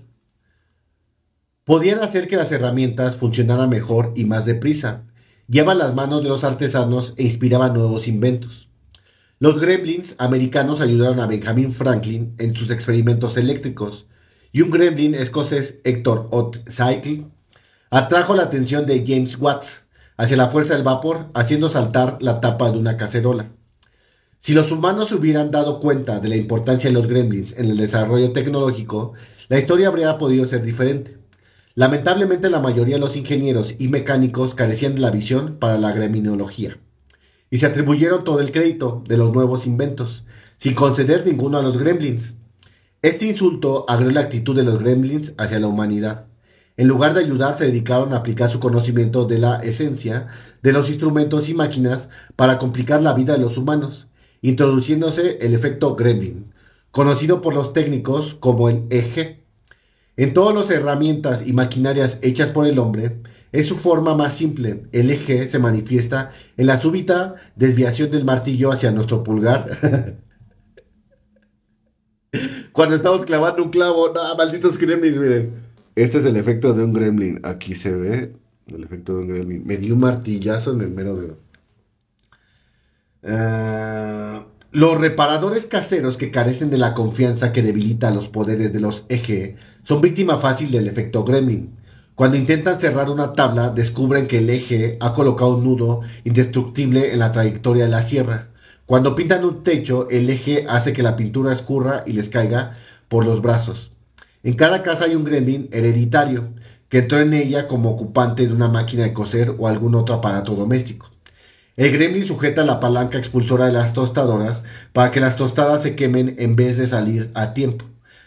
Podían 1.64 1.98
hacer 1.98 2.28
que 2.28 2.36
las 2.36 2.52
herramientas 2.52 3.16
funcionaran 3.16 3.68
mejor 3.68 4.12
y 4.14 4.26
más 4.26 4.46
deprisa. 4.46 5.06
Llevan 5.48 5.78
las 5.78 5.96
manos 5.96 6.22
de 6.22 6.28
los 6.28 6.44
artesanos 6.44 7.14
e 7.16 7.24
inspiraban 7.24 7.74
nuevos 7.74 8.06
inventos. 8.06 8.68
Los 9.40 9.60
gremlins 9.60 10.14
americanos 10.18 10.80
ayudaron 10.80 11.18
a 11.18 11.26
Benjamin 11.26 11.72
Franklin 11.72 12.36
en 12.38 12.54
sus 12.54 12.70
experimentos 12.70 13.36
eléctricos, 13.36 14.06
y 14.52 14.60
un 14.60 14.70
gremlin 14.70 15.16
escocés, 15.16 15.80
Héctor 15.82 16.28
Ott 16.30 16.58
Cycle, 16.70 17.24
atrajo 17.92 18.34
la 18.34 18.44
atención 18.44 18.86
de 18.86 19.04
James 19.06 19.36
Watts 19.38 19.88
hacia 20.16 20.38
la 20.38 20.48
fuerza 20.48 20.72
del 20.72 20.82
vapor, 20.82 21.26
haciendo 21.34 21.68
saltar 21.68 22.16
la 22.22 22.40
tapa 22.40 22.70
de 22.70 22.78
una 22.78 22.96
cacerola. 22.96 23.52
Si 24.38 24.54
los 24.54 24.72
humanos 24.72 25.10
se 25.10 25.16
hubieran 25.16 25.50
dado 25.50 25.78
cuenta 25.78 26.18
de 26.18 26.30
la 26.30 26.36
importancia 26.36 26.88
de 26.88 26.94
los 26.94 27.06
gremlins 27.06 27.58
en 27.58 27.70
el 27.70 27.76
desarrollo 27.76 28.32
tecnológico, 28.32 29.12
la 29.48 29.58
historia 29.58 29.88
habría 29.88 30.16
podido 30.16 30.46
ser 30.46 30.62
diferente. 30.62 31.18
Lamentablemente 31.74 32.48
la 32.48 32.60
mayoría 32.60 32.94
de 32.94 33.00
los 33.00 33.16
ingenieros 33.16 33.76
y 33.78 33.88
mecánicos 33.88 34.54
carecían 34.54 34.94
de 34.94 35.02
la 35.02 35.10
visión 35.10 35.58
para 35.58 35.76
la 35.76 35.92
greminología 35.92 36.78
y 37.50 37.58
se 37.58 37.66
atribuyeron 37.66 38.24
todo 38.24 38.40
el 38.40 38.52
crédito 38.52 39.04
de 39.06 39.18
los 39.18 39.34
nuevos 39.34 39.66
inventos, 39.66 40.24
sin 40.56 40.74
conceder 40.74 41.26
ninguno 41.26 41.58
a 41.58 41.62
los 41.62 41.76
gremlins. 41.76 42.36
Este 43.02 43.26
insulto 43.26 43.84
agregó 43.86 44.12
la 44.12 44.20
actitud 44.20 44.56
de 44.56 44.62
los 44.62 44.80
gremlins 44.80 45.34
hacia 45.36 45.60
la 45.60 45.66
humanidad. 45.66 46.31
En 46.76 46.88
lugar 46.88 47.14
de 47.14 47.20
ayudar, 47.20 47.54
se 47.54 47.66
dedicaron 47.66 48.12
a 48.12 48.18
aplicar 48.18 48.48
su 48.48 48.58
conocimiento 48.58 49.24
de 49.26 49.38
la 49.38 49.56
esencia 49.56 50.28
de 50.62 50.72
los 50.72 50.88
instrumentos 50.88 51.48
y 51.48 51.54
máquinas 51.54 52.10
para 52.34 52.58
complicar 52.58 53.02
la 53.02 53.12
vida 53.12 53.34
de 53.34 53.40
los 53.40 53.58
humanos, 53.58 54.08
introduciéndose 54.40 55.38
el 55.42 55.54
efecto 55.54 55.94
Gremlin, 55.94 56.52
conocido 56.90 57.40
por 57.40 57.54
los 57.54 57.72
técnicos 57.72 58.34
como 58.34 58.68
el 58.68 58.84
eje. 58.90 59.44
En 60.16 60.34
todas 60.34 60.54
las 60.54 60.70
herramientas 60.70 61.46
y 61.46 61.52
maquinarias 61.52 62.20
hechas 62.22 62.50
por 62.50 62.66
el 62.66 62.78
hombre, 62.78 63.20
es 63.52 63.68
su 63.68 63.76
forma 63.76 64.14
más 64.14 64.34
simple. 64.34 64.84
El 64.92 65.10
eje 65.10 65.48
se 65.48 65.58
manifiesta 65.58 66.30
en 66.56 66.66
la 66.66 66.78
súbita 66.78 67.36
desviación 67.54 68.10
del 68.10 68.24
martillo 68.24 68.72
hacia 68.72 68.92
nuestro 68.92 69.22
pulgar. 69.22 70.16
Cuando 72.72 72.96
estamos 72.96 73.26
clavando 73.26 73.62
un 73.62 73.70
clavo, 73.70 74.10
no, 74.14 74.36
malditos 74.36 74.78
gremlins, 74.78 75.18
miren. 75.18 75.71
Este 75.94 76.18
es 76.18 76.24
el 76.24 76.36
efecto 76.36 76.72
de 76.72 76.84
un 76.84 76.92
gremlin. 76.92 77.40
Aquí 77.44 77.74
se 77.74 77.92
ve 77.92 78.34
el 78.66 78.84
efecto 78.84 79.14
de 79.14 79.22
un 79.22 79.28
gremlin. 79.28 79.66
Me 79.66 79.76
dio 79.76 79.94
un 79.94 80.00
martillazo 80.00 80.72
en 80.72 80.80
el 80.80 80.90
mero 80.90 81.16
dedo. 81.16 81.36
Ah, 83.24 84.46
los 84.72 84.98
reparadores 84.98 85.66
caseros 85.66 86.16
que 86.16 86.30
carecen 86.30 86.70
de 86.70 86.78
la 86.78 86.94
confianza 86.94 87.52
que 87.52 87.62
debilita 87.62 88.10
los 88.10 88.28
poderes 88.28 88.72
de 88.72 88.80
los 88.80 89.04
eje 89.10 89.56
son 89.82 90.00
víctima 90.00 90.38
fácil 90.38 90.70
del 90.70 90.88
efecto 90.88 91.24
gremlin. 91.24 91.76
Cuando 92.14 92.36
intentan 92.36 92.80
cerrar 92.80 93.10
una 93.10 93.34
tabla, 93.34 93.70
descubren 93.70 94.26
que 94.26 94.38
el 94.38 94.50
eje 94.50 94.96
ha 95.00 95.12
colocado 95.12 95.56
un 95.56 95.64
nudo 95.64 96.00
indestructible 96.24 97.12
en 97.12 97.18
la 97.18 97.32
trayectoria 97.32 97.84
de 97.84 97.90
la 97.90 98.02
sierra 98.02 98.48
Cuando 98.86 99.14
pintan 99.14 99.44
un 99.44 99.62
techo, 99.62 100.08
el 100.10 100.28
eje 100.28 100.66
hace 100.68 100.92
que 100.92 101.02
la 101.02 101.16
pintura 101.16 101.52
escurra 101.52 102.04
y 102.06 102.12
les 102.12 102.28
caiga 102.28 102.74
por 103.08 103.24
los 103.24 103.40
brazos. 103.42 103.91
En 104.44 104.54
cada 104.54 104.82
casa 104.82 105.04
hay 105.04 105.14
un 105.14 105.22
gremlin 105.22 105.68
hereditario 105.70 106.52
que 106.88 106.98
entró 106.98 107.20
en 107.20 107.32
ella 107.32 107.68
como 107.68 107.90
ocupante 107.90 108.44
de 108.44 108.52
una 108.52 108.68
máquina 108.68 109.04
de 109.04 109.12
coser 109.12 109.54
o 109.56 109.68
algún 109.68 109.94
otro 109.94 110.16
aparato 110.16 110.56
doméstico. 110.56 111.10
El 111.76 111.92
gremlin 111.92 112.24
sujeta 112.24 112.64
la 112.64 112.80
palanca 112.80 113.18
expulsora 113.18 113.66
de 113.66 113.72
las 113.72 113.92
tostadoras 113.92 114.64
para 114.92 115.12
que 115.12 115.20
las 115.20 115.36
tostadas 115.36 115.82
se 115.82 115.94
quemen 115.94 116.34
en 116.38 116.56
vez 116.56 116.76
de 116.76 116.88
salir 116.88 117.30
a 117.34 117.54
tiempo. 117.54 117.84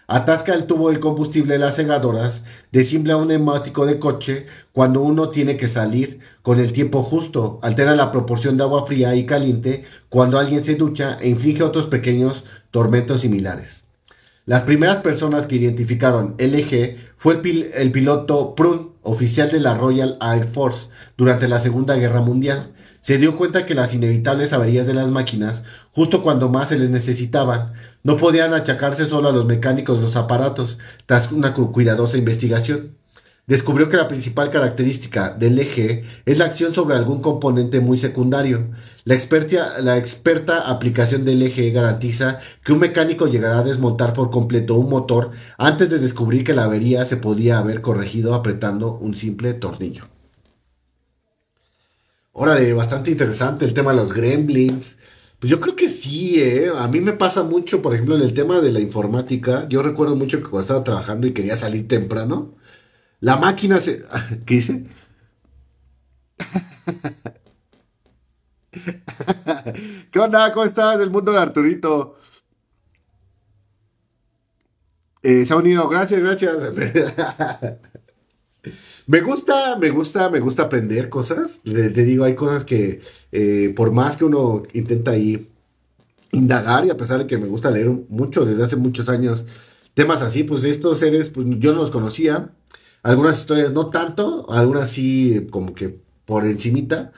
Atasca 0.08 0.54
el 0.54 0.68
tubo 0.68 0.90
del 0.90 1.02
combustible 1.02 1.54
de 1.54 1.60
las 1.60 1.76
segadoras, 1.76 2.46
desimbla 2.72 3.18
un 3.18 3.28
neumático 3.28 3.86
de 3.86 4.00
coche 4.00 4.46
cuando 4.72 5.02
uno 5.02 5.30
tiene 5.30 5.58
que 5.58 5.68
salir 5.68 6.20
con 6.44 6.62
el 6.62 6.72
tiempo 6.72 7.04
justo, 7.04 7.60
altera 7.62 7.96
la 7.96 8.12
proporción 8.12 8.56
de 8.56 8.64
agua 8.64 8.88
fría 8.88 9.16
y 9.16 9.26
caliente 9.26 9.84
cuando 10.08 10.40
alguien 10.40 10.64
se 10.64 10.76
ducha 10.76 11.18
e 11.20 11.28
inflige 11.28 11.64
otros 11.64 11.88
pequeños 11.88 12.46
tormentos 12.72 13.22
similares. 13.22 13.85
Las 14.48 14.62
primeras 14.62 14.98
personas 14.98 15.48
que 15.48 15.56
identificaron 15.56 16.36
el 16.38 16.54
eje 16.54 16.98
fue 17.18 17.42
el, 17.74 17.92
piloto 17.92 18.54
Prun, 18.54 18.94
oficial 19.02 19.50
de 19.50 19.60
la 19.60 19.74
Royal 19.74 20.20
Air 20.22 20.46
Force, 20.46 20.90
durante 21.18 21.48
la 21.48 21.58
Segunda 21.58 21.96
Guerra 21.96 22.22
Mundial. 22.22 22.72
Se 23.02 23.18
dio 23.18 23.38
cuenta 23.38 23.66
que 23.66 23.74
las 23.74 23.96
inevitables 23.96 24.54
averías 24.54 24.86
de 24.86 24.94
las 24.94 25.10
máquinas, 25.10 25.64
justo 25.92 26.22
cuando 26.22 26.50
más 26.50 26.70
se 26.70 26.78
les 26.78 26.92
necesitaban, 26.92 27.74
no 28.04 28.18
podían 28.18 28.54
achacarse 28.54 29.08
solo 29.08 29.30
a 29.30 29.32
los 29.32 29.48
mecánicos 29.48 29.98
de 29.98 30.04
los 30.04 30.16
aparatos, 30.16 30.78
tras 31.08 31.32
una 31.32 31.56
cuidadosa 31.56 32.18
investigación 32.18 32.92
descubrió 33.48 33.90
que 33.90 33.98
la 33.98 34.08
principal 34.08 34.50
característica 34.50 35.30
del 35.30 35.60
eje 35.60 36.04
es 36.26 36.38
la 36.38 36.46
acción 36.46 36.74
sobre 36.74 36.96
algún 36.96 37.22
componente 37.22 37.80
muy 37.80 37.98
secundario. 37.98 38.70
La 39.04 39.14
experta, 39.16 40.70
aplicación 40.70 41.26
del 41.26 41.44
eje 41.44 41.70
garantiza 41.72 42.40
que 42.64 42.74
un 42.74 42.80
mecánico 42.80 43.28
llegará 43.28 43.60
a 43.60 43.64
desmontar 43.64 44.14
por 44.14 44.32
completo 44.32 44.76
un 44.76 44.90
motor 44.90 45.32
antes 45.58 45.90
de 45.90 46.00
descubrir 46.00 46.44
que 46.44 46.54
la 46.54 46.64
avería 46.64 47.06
se 47.06 47.18
podía 47.18 47.60
haber 47.60 47.82
corregido 47.82 48.34
apretando 48.34 48.94
un 48.94 49.16
simple 49.16 49.54
tornillo. 49.54 50.06
Órale, 52.34 52.74
bastante 52.74 53.12
interesante 53.12 53.64
el 53.64 53.74
tema 53.74 53.92
de 53.92 53.98
los 53.98 54.12
gremlins. 54.12 54.98
Pues 55.40 55.52
yo 55.52 55.60
creo 55.60 55.76
que 55.76 55.88
sí, 55.88 56.42
¿eh? 56.42 56.70
A 56.76 56.88
mí 56.88 57.00
me 57.00 57.14
pasa 57.14 57.44
mucho, 57.44 57.82
por 57.82 57.94
ejemplo, 57.94 58.16
en 58.16 58.22
el 58.22 58.34
tema 58.34 58.60
de 58.60 58.72
la 58.72 58.80
informática. 58.80 59.68
Yo 59.70 59.84
recuerdo 59.84 60.16
mucho 60.16 60.40
que 60.40 60.44
cuando 60.44 60.62
estaba 60.62 60.84
trabajando 60.84 61.28
y 61.28 61.34
quería 61.34 61.56
salir 61.56 61.88
temprano, 61.88 62.54
la 63.26 63.38
máquina 63.38 63.80
se... 63.80 64.04
¿Qué 64.46 64.54
dice? 64.54 64.86
¿Qué 70.12 70.20
onda? 70.20 70.52
¿Cómo 70.52 70.64
estás? 70.64 71.00
Del 71.00 71.10
mundo 71.10 71.32
de 71.32 71.40
Arturito. 71.40 72.18
Eh, 75.24 75.44
se 75.44 75.54
ha 75.56 75.58
unido. 75.58 75.90
Gracias, 75.90 76.22
gracias. 76.22 76.54
me 79.08 79.22
gusta, 79.22 79.76
me 79.80 79.90
gusta, 79.90 80.30
me 80.30 80.40
gusta 80.40 80.62
aprender 80.62 81.10
cosas. 81.10 81.64
Te, 81.64 81.90
digo, 81.90 82.26
hay 82.26 82.36
cosas 82.36 82.64
que 82.64 83.02
eh, 83.32 83.74
por 83.76 83.92
más 83.92 84.18
que 84.18 84.26
uno 84.26 84.62
intenta 84.74 85.10
ahí 85.12 85.50
indagar 86.32 86.86
y 86.86 86.92
a 86.92 86.98
pesar 86.98 87.18
de 87.18 87.26
que 87.26 87.40
me 87.40 87.48
gusta 87.48 87.72
leer 87.72 87.90
mucho 87.90 88.46
desde 88.46 88.66
hace 88.66 88.76
muchos 88.76 89.10
años 89.10 89.48
temas 89.96 90.22
así, 90.22 90.44
pues 90.44 90.64
estos 90.66 91.00
seres, 91.00 91.32
pues 91.32 91.48
yo 91.58 91.74
no 91.74 91.80
los 91.80 91.90
conocía. 91.90 92.52
Algunas 93.06 93.38
historias 93.38 93.72
no 93.72 93.92
tanto, 93.92 94.48
algunas 94.50 94.90
sí 94.90 95.46
como 95.52 95.76
que 95.76 95.96
por 96.26 96.44
encimita. 96.44 97.12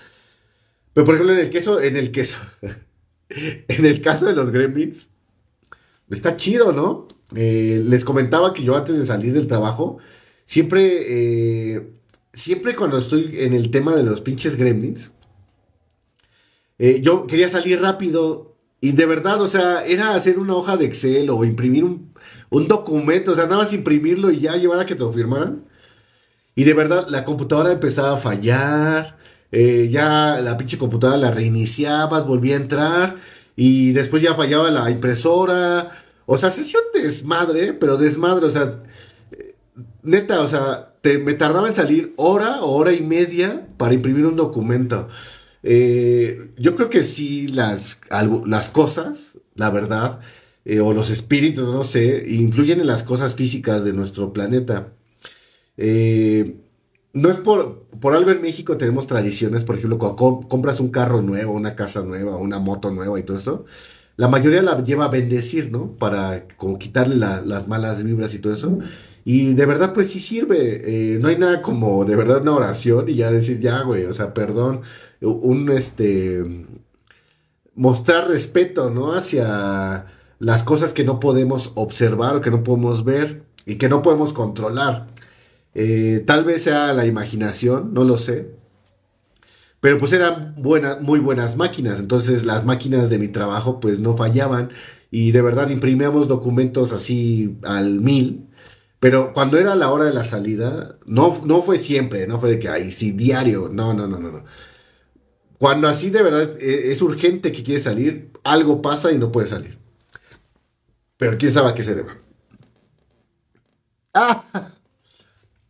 Pero 0.91 1.05
por 1.05 1.15
ejemplo 1.15 1.33
en 1.33 1.39
el 1.39 1.49
queso, 1.49 1.79
en 1.79 1.95
el 1.95 2.11
queso, 2.11 2.41
en 3.29 3.85
el 3.85 4.01
caso 4.01 4.25
de 4.25 4.33
los 4.33 4.51
gremlins, 4.51 5.11
está 6.09 6.35
chido, 6.35 6.73
¿no? 6.73 7.07
Eh, 7.37 7.81
les 7.85 8.03
comentaba 8.03 8.53
que 8.53 8.63
yo 8.63 8.75
antes 8.75 8.97
de 8.97 9.05
salir 9.05 9.31
del 9.31 9.47
trabajo, 9.47 9.97
siempre, 10.43 11.05
eh, 11.07 11.89
siempre 12.33 12.75
cuando 12.75 12.97
estoy 12.97 13.37
en 13.39 13.53
el 13.53 13.71
tema 13.71 13.95
de 13.95 14.03
los 14.03 14.19
pinches 14.19 14.57
gremlins, 14.57 15.11
eh, 16.79 16.99
yo 17.01 17.27
quería 17.27 17.47
salir 17.47 17.79
rápido 17.79 18.57
y 18.81 18.91
de 18.91 19.05
verdad, 19.05 19.41
o 19.41 19.47
sea, 19.47 19.85
era 19.85 20.15
hacer 20.15 20.37
una 20.37 20.53
hoja 20.53 20.75
de 20.75 20.85
Excel 20.85 21.29
o 21.29 21.45
imprimir 21.45 21.85
un, 21.85 22.11
un 22.49 22.67
documento, 22.67 23.31
o 23.31 23.35
sea, 23.35 23.45
nada 23.45 23.59
más 23.59 23.71
imprimirlo 23.71 24.31
y 24.31 24.41
ya 24.41 24.57
llevar 24.57 24.79
a 24.79 24.85
que 24.85 24.93
te 24.93 24.99
lo 24.99 25.13
firmaran. 25.13 25.63
Y 26.57 26.63
de 26.63 26.73
verdad, 26.73 27.05
la 27.09 27.23
computadora 27.23 27.71
empezaba 27.71 28.13
a 28.13 28.17
fallar. 28.17 29.15
Eh, 29.51 29.89
ya 29.91 30.39
la 30.41 30.57
pinche 30.57 30.79
computadora 30.79 31.19
la 31.19 31.29
reiniciabas, 31.29 32.25
volvía 32.25 32.55
a 32.55 32.59
entrar. 32.61 33.15
Y 33.55 33.93
después 33.93 34.23
ya 34.23 34.33
fallaba 34.33 34.71
la 34.71 34.89
impresora. 34.89 35.91
O 36.25 36.35
sea, 36.39 36.49
sesión 36.49 36.81
desmadre, 36.95 37.73
pero 37.73 37.97
desmadre, 37.97 38.47
o 38.47 38.49
sea, 38.49 38.81
eh, 39.31 39.55
neta, 40.01 40.41
o 40.41 40.47
sea, 40.47 40.95
me 41.23 41.33
tardaba 41.33 41.67
en 41.67 41.75
salir 41.75 42.13
hora 42.17 42.61
o 42.61 42.71
hora 42.75 42.91
y 42.91 43.01
media 43.01 43.67
para 43.77 43.93
imprimir 43.93 44.25
un 44.25 44.35
documento. 44.35 45.09
Eh, 45.61 46.53
yo 46.57 46.75
creo 46.75 46.89
que 46.89 47.03
sí, 47.03 47.49
las, 47.49 48.01
las 48.47 48.69
cosas, 48.69 49.37
la 49.53 49.69
verdad, 49.69 50.21
o 50.81 50.91
los 50.91 51.11
espíritus, 51.11 51.67
no 51.67 51.83
sé, 51.83 52.23
influyen 52.27 52.79
en 52.79 52.87
las 52.87 53.03
cosas 53.03 53.35
físicas 53.35 53.85
de 53.85 53.93
nuestro 53.93 54.33
planeta. 54.33 54.96
Eh, 55.77 56.57
no 57.13 57.29
es 57.29 57.37
por, 57.37 57.83
por 57.99 58.13
algo 58.13 58.31
en 58.31 58.41
México 58.41 58.77
tenemos 58.77 59.07
tradiciones, 59.07 59.63
por 59.63 59.77
ejemplo, 59.77 59.97
cuando 59.97 60.47
compras 60.47 60.79
un 60.79 60.89
carro 60.89 61.21
nuevo, 61.21 61.53
una 61.53 61.75
casa 61.75 62.03
nueva, 62.03 62.37
una 62.37 62.59
moto 62.59 62.91
nueva 62.91 63.19
y 63.19 63.23
todo 63.23 63.37
eso, 63.37 63.65
la 64.17 64.27
mayoría 64.27 64.63
la 64.63 64.83
lleva 64.83 65.05
a 65.05 65.09
bendecir, 65.09 65.71
¿no? 65.71 65.93
Para 65.93 66.47
como 66.57 66.79
quitarle 66.79 67.15
las 67.15 67.67
malas 67.67 68.03
vibras 68.03 68.33
y 68.33 68.39
todo 68.39 68.53
eso. 68.53 68.79
Y 69.23 69.53
de 69.53 69.65
verdad, 69.67 69.93
pues 69.93 70.09
sí 70.09 70.19
sirve. 70.19 71.15
Eh, 71.15 71.19
no 71.19 71.27
hay 71.27 71.37
nada 71.37 71.61
como 71.61 72.03
de 72.03 72.15
verdad 72.15 72.41
una 72.41 72.55
oración 72.55 73.09
y 73.09 73.15
ya 73.15 73.31
decir, 73.31 73.59
ya, 73.59 73.81
güey, 73.83 74.05
o 74.05 74.13
sea, 74.13 74.33
perdón, 74.33 74.81
un, 75.21 75.69
este, 75.71 76.43
mostrar 77.75 78.27
respeto, 78.27 78.89
¿no? 78.89 79.13
Hacia 79.13 80.05
las 80.39 80.63
cosas 80.63 80.93
que 80.93 81.03
no 81.03 81.19
podemos 81.19 81.73
observar 81.75 82.35
o 82.35 82.41
que 82.41 82.51
no 82.51 82.63
podemos 82.63 83.03
ver 83.03 83.43
y 83.65 83.75
que 83.75 83.89
no 83.89 84.01
podemos 84.01 84.33
controlar. 84.33 85.07
Eh, 85.79 86.23
tal 86.25 86.43
vez 86.43 86.63
sea 86.63 86.91
la 86.93 87.05
imaginación, 87.05 87.93
no 87.93 88.03
lo 88.03 88.17
sé. 88.17 88.49
Pero 89.79 89.99
pues 89.99 90.11
eran 90.11 90.55
buenas, 90.57 91.01
muy 91.01 91.19
buenas 91.19 91.55
máquinas. 91.55 91.99
Entonces 91.99 92.45
las 92.45 92.65
máquinas 92.65 93.11
de 93.11 93.19
mi 93.19 93.27
trabajo 93.27 93.79
pues 93.79 93.99
no 93.99 94.17
fallaban. 94.17 94.71
Y 95.11 95.31
de 95.31 95.41
verdad 95.43 95.69
imprimíamos 95.69 96.27
documentos 96.27 96.93
así 96.93 97.59
al 97.63 98.01
mil. 98.01 98.49
Pero 98.99 99.33
cuando 99.33 99.59
era 99.59 99.75
la 99.75 99.91
hora 99.91 100.05
de 100.05 100.13
la 100.13 100.23
salida, 100.23 100.95
no, 101.05 101.31
no 101.45 101.61
fue 101.61 101.77
siempre, 101.77 102.25
no 102.27 102.39
fue 102.39 102.49
de 102.51 102.59
que, 102.59 102.69
ahí 102.69 102.91
sí, 102.91 103.11
diario. 103.11 103.69
No, 103.71 103.93
no, 103.93 104.07
no, 104.07 104.19
no, 104.19 104.31
no. 104.31 104.43
Cuando 105.59 105.87
así 105.87 106.09
de 106.09 106.23
verdad 106.23 106.49
e, 106.59 106.91
es 106.91 107.01
urgente 107.03 107.51
que 107.51 107.63
quiere 107.63 107.79
salir, 107.79 108.31
algo 108.43 108.81
pasa 108.81 109.11
y 109.11 109.19
no 109.19 109.31
puede 109.31 109.45
salir. 109.47 109.77
Pero 111.17 111.37
quién 111.37 111.51
sabe 111.51 111.69
a 111.69 111.75
qué 111.75 111.83
se 111.83 111.95
deba. 111.95 112.17
Ah, 114.15 114.43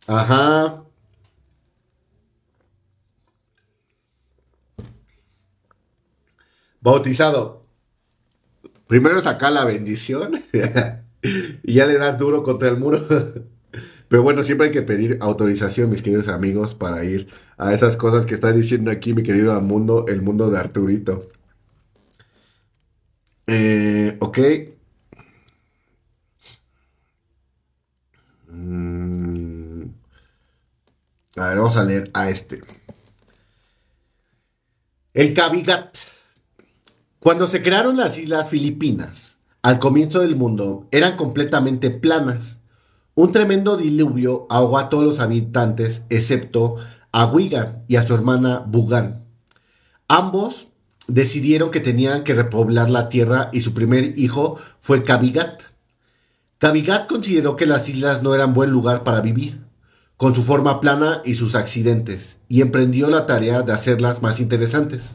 Ajá. 0.08 0.84
Bautizado. 6.80 7.64
Primero 8.86 9.20
saca 9.20 9.50
la 9.50 9.64
bendición 9.64 10.32
y 11.62 11.74
ya 11.74 11.86
le 11.86 11.98
das 11.98 12.18
duro 12.18 12.42
contra 12.42 12.68
el 12.68 12.78
muro. 12.78 13.06
Pero 14.08 14.22
bueno, 14.22 14.42
siempre 14.42 14.68
hay 14.68 14.72
que 14.72 14.82
pedir 14.82 15.18
autorización, 15.20 15.90
mis 15.90 16.02
queridos 16.02 16.28
amigos, 16.28 16.74
para 16.74 17.04
ir 17.04 17.28
a 17.58 17.74
esas 17.74 17.96
cosas 17.98 18.24
que 18.24 18.34
está 18.34 18.52
diciendo 18.52 18.90
aquí 18.90 19.12
mi 19.12 19.22
querido 19.22 19.60
mundo, 19.60 20.06
el 20.08 20.22
mundo 20.22 20.50
de 20.50 20.58
Arturito. 20.58 21.28
Eh, 23.46 24.16
ok. 24.20 24.38
A 31.40 31.48
ver, 31.48 31.58
vamos 31.58 31.76
a 31.76 31.84
leer 31.84 32.10
a 32.14 32.30
este. 32.30 32.62
El 35.14 35.34
Cabigat. 35.34 35.96
Cuando 37.20 37.46
se 37.46 37.62
crearon 37.62 37.96
las 37.96 38.18
Islas 38.18 38.48
Filipinas, 38.48 39.38
al 39.62 39.78
comienzo 39.78 40.20
del 40.20 40.36
mundo, 40.36 40.86
eran 40.90 41.16
completamente 41.16 41.90
planas. 41.90 42.60
Un 43.14 43.32
tremendo 43.32 43.76
diluvio 43.76 44.46
ahogó 44.50 44.78
a 44.78 44.88
todos 44.88 45.04
los 45.04 45.20
habitantes, 45.20 46.04
excepto 46.08 46.76
a 47.12 47.26
Wigan 47.26 47.84
y 47.88 47.96
a 47.96 48.06
su 48.06 48.14
hermana 48.14 48.64
Bugan. 48.66 49.24
Ambos 50.08 50.68
decidieron 51.06 51.70
que 51.70 51.80
tenían 51.80 52.24
que 52.24 52.34
repoblar 52.34 52.90
la 52.90 53.08
tierra 53.08 53.50
y 53.52 53.60
su 53.60 53.74
primer 53.74 54.18
hijo 54.18 54.58
fue 54.80 55.04
Cabigat. 55.04 55.62
Cabigat 56.58 57.06
consideró 57.06 57.56
que 57.56 57.66
las 57.66 57.88
islas 57.88 58.22
no 58.22 58.34
eran 58.34 58.54
buen 58.54 58.70
lugar 58.70 59.04
para 59.04 59.20
vivir 59.20 59.67
con 60.18 60.34
su 60.34 60.42
forma 60.42 60.80
plana 60.80 61.22
y 61.24 61.36
sus 61.36 61.54
accidentes, 61.54 62.40
y 62.48 62.60
emprendió 62.60 63.08
la 63.08 63.24
tarea 63.24 63.62
de 63.62 63.72
hacerlas 63.72 64.20
más 64.20 64.40
interesantes. 64.40 65.12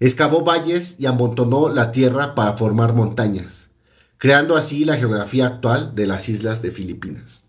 Excavó 0.00 0.42
valles 0.42 0.96
y 0.98 1.04
amontonó 1.04 1.68
la 1.68 1.92
tierra 1.92 2.34
para 2.34 2.54
formar 2.54 2.94
montañas, 2.94 3.72
creando 4.16 4.56
así 4.56 4.86
la 4.86 4.96
geografía 4.96 5.46
actual 5.46 5.94
de 5.94 6.06
las 6.06 6.30
islas 6.30 6.62
de 6.62 6.70
Filipinas. 6.70 7.44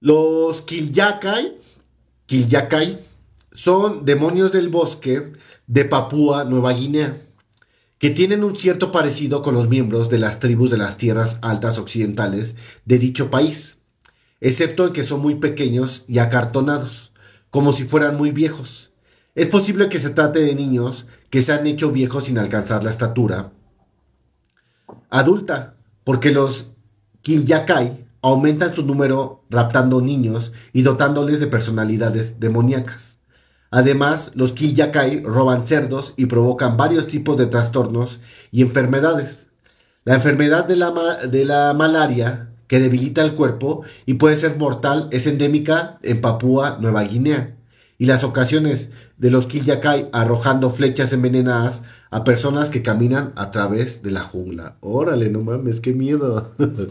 Los 0.00 0.62
Kilyakai, 0.62 1.58
Kilyakai 2.24 2.98
son 3.52 4.06
demonios 4.06 4.52
del 4.52 4.70
bosque 4.70 5.34
de 5.66 5.84
Papúa 5.84 6.44
Nueva 6.44 6.72
Guinea, 6.72 7.14
que 7.98 8.08
tienen 8.08 8.42
un 8.42 8.56
cierto 8.56 8.90
parecido 8.90 9.42
con 9.42 9.52
los 9.52 9.68
miembros 9.68 10.08
de 10.08 10.16
las 10.16 10.40
tribus 10.40 10.70
de 10.70 10.78
las 10.78 10.96
tierras 10.96 11.40
altas 11.42 11.76
occidentales 11.76 12.56
de 12.86 12.98
dicho 12.98 13.30
país, 13.30 13.79
excepto 14.40 14.86
en 14.86 14.92
que 14.92 15.04
son 15.04 15.20
muy 15.20 15.36
pequeños 15.36 16.04
y 16.08 16.18
acartonados, 16.18 17.12
como 17.50 17.72
si 17.72 17.84
fueran 17.84 18.16
muy 18.16 18.30
viejos. 18.30 18.92
Es 19.34 19.46
posible 19.46 19.88
que 19.88 19.98
se 19.98 20.10
trate 20.10 20.40
de 20.40 20.54
niños 20.54 21.06
que 21.30 21.42
se 21.42 21.52
han 21.52 21.66
hecho 21.66 21.92
viejos 21.92 22.24
sin 22.24 22.38
alcanzar 22.38 22.82
la 22.84 22.90
estatura 22.90 23.52
adulta, 25.10 25.74
porque 26.04 26.30
los 26.30 26.72
Kilyakai 27.22 28.06
aumentan 28.22 28.74
su 28.74 28.86
número 28.86 29.44
raptando 29.50 30.00
niños 30.00 30.52
y 30.72 30.82
dotándoles 30.82 31.40
de 31.40 31.48
personalidades 31.48 32.40
demoníacas. 32.40 33.18
Además, 33.70 34.32
los 34.34 34.52
Kilyakai 34.52 35.22
roban 35.22 35.66
cerdos 35.66 36.14
y 36.16 36.26
provocan 36.26 36.76
varios 36.76 37.06
tipos 37.06 37.36
de 37.36 37.46
trastornos 37.46 38.20
y 38.50 38.62
enfermedades. 38.62 39.50
La 40.04 40.14
enfermedad 40.14 40.64
de 40.64 40.76
la, 40.76 40.90
de 41.30 41.44
la 41.44 41.74
malaria, 41.74 42.49
que 42.70 42.78
debilita 42.78 43.22
el 43.24 43.34
cuerpo 43.34 43.82
y 44.06 44.14
puede 44.14 44.36
ser 44.36 44.56
mortal, 44.56 45.08
es 45.10 45.26
endémica 45.26 45.98
en 46.04 46.20
Papúa 46.20 46.78
Nueva 46.80 47.02
Guinea. 47.02 47.56
Y 47.98 48.06
las 48.06 48.22
ocasiones 48.22 48.92
de 49.18 49.32
los 49.32 49.48
Kilyakai 49.48 50.08
arrojando 50.12 50.70
flechas 50.70 51.12
envenenadas 51.12 51.86
a 52.12 52.22
personas 52.22 52.70
que 52.70 52.84
caminan 52.84 53.32
a 53.34 53.50
través 53.50 54.04
de 54.04 54.12
la 54.12 54.22
jungla. 54.22 54.76
Órale, 54.78 55.30
no 55.30 55.40
mames, 55.40 55.80
qué 55.80 55.94
miedo. 55.94 56.52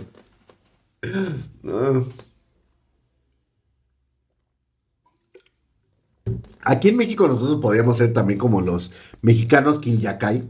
Aquí 6.59 6.89
en 6.89 6.97
México 6.97 7.25
nosotros 7.29 7.61
podríamos 7.61 7.99
ser 7.99 8.11
también 8.11 8.37
como 8.37 8.59
los 8.59 8.91
mexicanos 9.21 9.79
Quinyakai, 9.79 10.43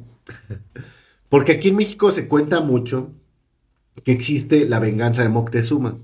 porque 1.30 1.52
aquí 1.52 1.70
en 1.70 1.76
México 1.76 2.12
se 2.12 2.28
cuenta 2.28 2.62
mucho 2.62 3.12
que 4.04 4.12
existe 4.12 4.68
la 4.68 4.80
venganza 4.80 5.24
de 5.24 5.30
Moctezuma. 5.30 5.98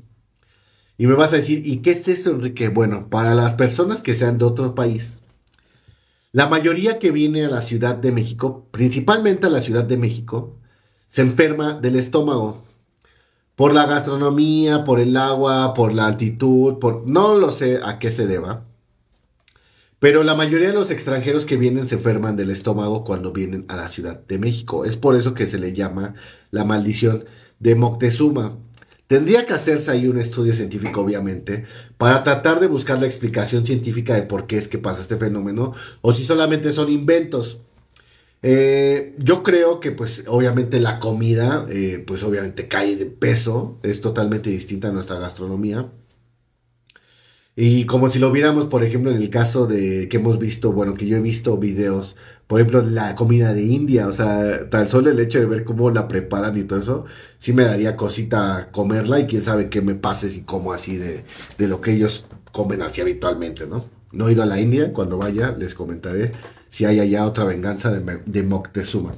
Y 0.97 1.07
me 1.07 1.13
vas 1.13 1.33
a 1.33 1.37
decir, 1.37 1.61
¿y 1.65 1.77
qué 1.77 1.91
es 1.91 2.07
eso, 2.07 2.31
Enrique? 2.31 2.69
Bueno, 2.69 3.09
para 3.09 3.35
las 3.35 3.55
personas 3.55 4.01
que 4.01 4.15
sean 4.15 4.37
de 4.37 4.45
otro 4.45 4.75
país, 4.75 5.21
la 6.31 6.47
mayoría 6.47 6.99
que 6.99 7.11
viene 7.11 7.45
a 7.45 7.49
la 7.49 7.61
Ciudad 7.61 7.95
de 7.95 8.11
México, 8.11 8.67
principalmente 8.71 9.47
a 9.47 9.49
la 9.49 9.61
Ciudad 9.61 9.83
de 9.83 9.97
México, 9.97 10.57
se 11.07 11.21
enferma 11.21 11.73
del 11.73 11.95
estómago. 11.95 12.63
Por 13.55 13.73
la 13.73 13.85
gastronomía, 13.85 14.83
por 14.83 14.99
el 14.99 15.15
agua, 15.15 15.73
por 15.73 15.93
la 15.93 16.07
altitud, 16.07 16.77
por 16.79 17.07
no 17.07 17.37
lo 17.37 17.51
sé 17.51 17.79
a 17.83 17.99
qué 17.99 18.11
se 18.11 18.27
deba. 18.27 18.65
Pero 19.99 20.23
la 20.23 20.35
mayoría 20.35 20.67
de 20.67 20.73
los 20.73 20.91
extranjeros 20.91 21.45
que 21.45 21.55
vienen 21.55 21.87
se 21.87 21.95
enferman 21.95 22.35
del 22.35 22.51
estómago 22.51 23.03
cuando 23.05 23.31
vienen 23.31 23.65
a 23.69 23.77
la 23.77 23.87
Ciudad 23.87 24.19
de 24.27 24.37
México. 24.37 24.83
Es 24.83 24.97
por 24.97 25.15
eso 25.15 25.33
que 25.33 25.47
se 25.47 25.57
le 25.57 25.73
llama 25.73 26.15
la 26.51 26.65
maldición 26.65 27.23
de 27.59 27.75
Moctezuma. 27.75 28.57
Tendría 29.07 29.45
que 29.45 29.53
hacerse 29.53 29.91
ahí 29.91 30.07
un 30.07 30.17
estudio 30.17 30.53
científico, 30.53 31.01
obviamente, 31.01 31.65
para 31.97 32.23
tratar 32.23 32.59
de 32.59 32.67
buscar 32.67 32.99
la 32.99 33.05
explicación 33.05 33.65
científica 33.65 34.15
de 34.15 34.23
por 34.23 34.47
qué 34.47 34.57
es 34.57 34.67
que 34.67 34.79
pasa 34.79 35.01
este 35.01 35.17
fenómeno, 35.17 35.73
o 36.01 36.11
si 36.11 36.25
solamente 36.25 36.71
son 36.71 36.91
inventos. 36.91 37.59
Eh, 38.41 39.15
yo 39.19 39.43
creo 39.43 39.79
que, 39.79 39.91
pues, 39.91 40.23
obviamente 40.27 40.79
la 40.79 40.99
comida, 40.99 41.65
eh, 41.69 42.03
pues, 42.05 42.23
obviamente 42.23 42.67
cae 42.67 42.95
de 42.95 43.05
peso, 43.05 43.77
es 43.83 44.01
totalmente 44.01 44.49
distinta 44.49 44.89
a 44.89 44.91
nuestra 44.91 45.19
gastronomía. 45.19 45.85
Y 47.57 47.85
como 47.85 48.09
si 48.09 48.19
lo 48.19 48.31
viéramos, 48.31 48.65
por 48.65 48.83
ejemplo, 48.83 49.11
en 49.11 49.17
el 49.17 49.29
caso 49.29 49.65
de 49.65 50.09
que 50.09 50.17
hemos 50.17 50.39
visto, 50.39 50.73
bueno, 50.73 50.93
que 50.95 51.07
yo 51.07 51.15
he 51.15 51.21
visto 51.21 51.57
videos, 51.57 52.17
por 52.47 52.59
ejemplo, 52.59 52.81
la 52.81 53.15
comida 53.15 53.53
de 53.53 53.63
India, 53.63 54.07
o 54.07 54.13
sea, 54.13 54.69
tan 54.69 54.89
solo 54.89 55.09
el 55.09 55.19
hecho 55.21 55.39
de 55.39 55.45
ver 55.45 55.63
cómo 55.63 55.89
la 55.89 56.09
preparan 56.09 56.57
y 56.57 56.63
todo 56.63 56.79
eso, 56.79 57.05
sí 57.37 57.53
me 57.53 57.63
daría 57.63 57.95
cosita 57.95 58.69
comerla 58.73 59.21
y 59.21 59.25
quién 59.25 59.41
sabe 59.41 59.69
qué 59.69 59.81
me 59.81 59.95
pase 59.95 60.29
si 60.29 60.41
como 60.43 60.73
así 60.73 60.97
de, 60.97 61.23
de 61.57 61.67
lo 61.69 61.79
que 61.79 61.93
ellos 61.93 62.25
comen 62.51 62.81
así 62.81 62.99
habitualmente, 62.99 63.67
¿no? 63.67 63.85
No 64.11 64.27
he 64.27 64.33
ido 64.33 64.43
a 64.43 64.45
la 64.45 64.59
India, 64.59 64.91
cuando 64.91 65.17
vaya 65.17 65.55
les 65.57 65.75
comentaré 65.75 66.31
si 66.69 66.83
hay 66.83 66.99
allá 66.99 67.25
otra 67.25 67.45
venganza 67.45 67.89
de, 67.91 68.19
de 68.25 68.43
Moctezuma. 68.43 69.13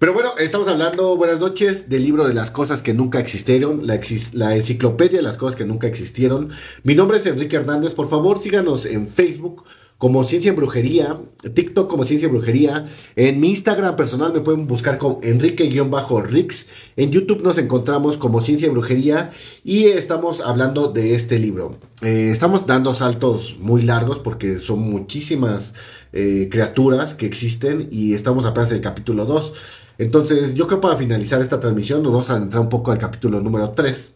Pero 0.00 0.14
bueno, 0.14 0.32
estamos 0.38 0.66
hablando, 0.66 1.14
buenas 1.18 1.40
noches, 1.40 1.90
del 1.90 2.02
libro 2.04 2.26
de 2.26 2.32
las 2.32 2.50
cosas 2.50 2.80
que 2.80 2.94
nunca 2.94 3.20
existieron, 3.20 3.86
la, 3.86 4.00
la, 4.32 4.56
enciclopedia 4.56 5.18
de 5.18 5.22
las 5.22 5.36
cosas 5.36 5.56
que 5.56 5.66
nunca 5.66 5.88
existieron. 5.88 6.48
Mi 6.84 6.94
nombre 6.94 7.18
es 7.18 7.26
Enrique 7.26 7.56
Hernández, 7.56 7.92
por 7.92 8.08
favor 8.08 8.40
síganos 8.42 8.86
en 8.86 9.06
Facebook 9.06 9.62
como 10.00 10.24
Ciencia 10.24 10.48
en 10.48 10.56
Brujería, 10.56 11.18
TikTok 11.54 11.86
como 11.86 12.04
Ciencia 12.04 12.24
en 12.24 12.32
Brujería, 12.32 12.86
en 13.16 13.38
mi 13.38 13.50
Instagram 13.50 13.96
personal 13.96 14.32
me 14.32 14.40
pueden 14.40 14.66
buscar 14.66 14.96
con 14.96 15.18
Enrique-Rix, 15.22 16.68
en 16.96 17.10
YouTube 17.10 17.42
nos 17.42 17.58
encontramos 17.58 18.16
como 18.16 18.40
Ciencia 18.40 18.66
en 18.66 18.72
Brujería 18.72 19.30
y 19.62 19.84
estamos 19.88 20.40
hablando 20.40 20.90
de 20.90 21.14
este 21.14 21.38
libro. 21.38 21.76
Eh, 22.00 22.30
estamos 22.32 22.66
dando 22.66 22.94
saltos 22.94 23.58
muy 23.60 23.82
largos 23.82 24.20
porque 24.20 24.58
son 24.58 24.78
muchísimas 24.78 25.74
eh, 26.14 26.48
criaturas 26.50 27.12
que 27.12 27.26
existen 27.26 27.86
y 27.90 28.14
estamos 28.14 28.46
apenas 28.46 28.70
en 28.70 28.78
el 28.78 28.82
capítulo 28.82 29.26
2. 29.26 29.54
Entonces 29.98 30.54
yo 30.54 30.66
creo 30.66 30.80
que 30.80 30.82
para 30.82 30.96
finalizar 30.96 31.42
esta 31.42 31.60
transmisión 31.60 32.02
nos 32.02 32.12
vamos 32.12 32.30
a 32.30 32.38
entrar 32.38 32.62
un 32.62 32.70
poco 32.70 32.90
al 32.90 32.98
capítulo 32.98 33.42
número 33.42 33.72
3. 33.72 34.14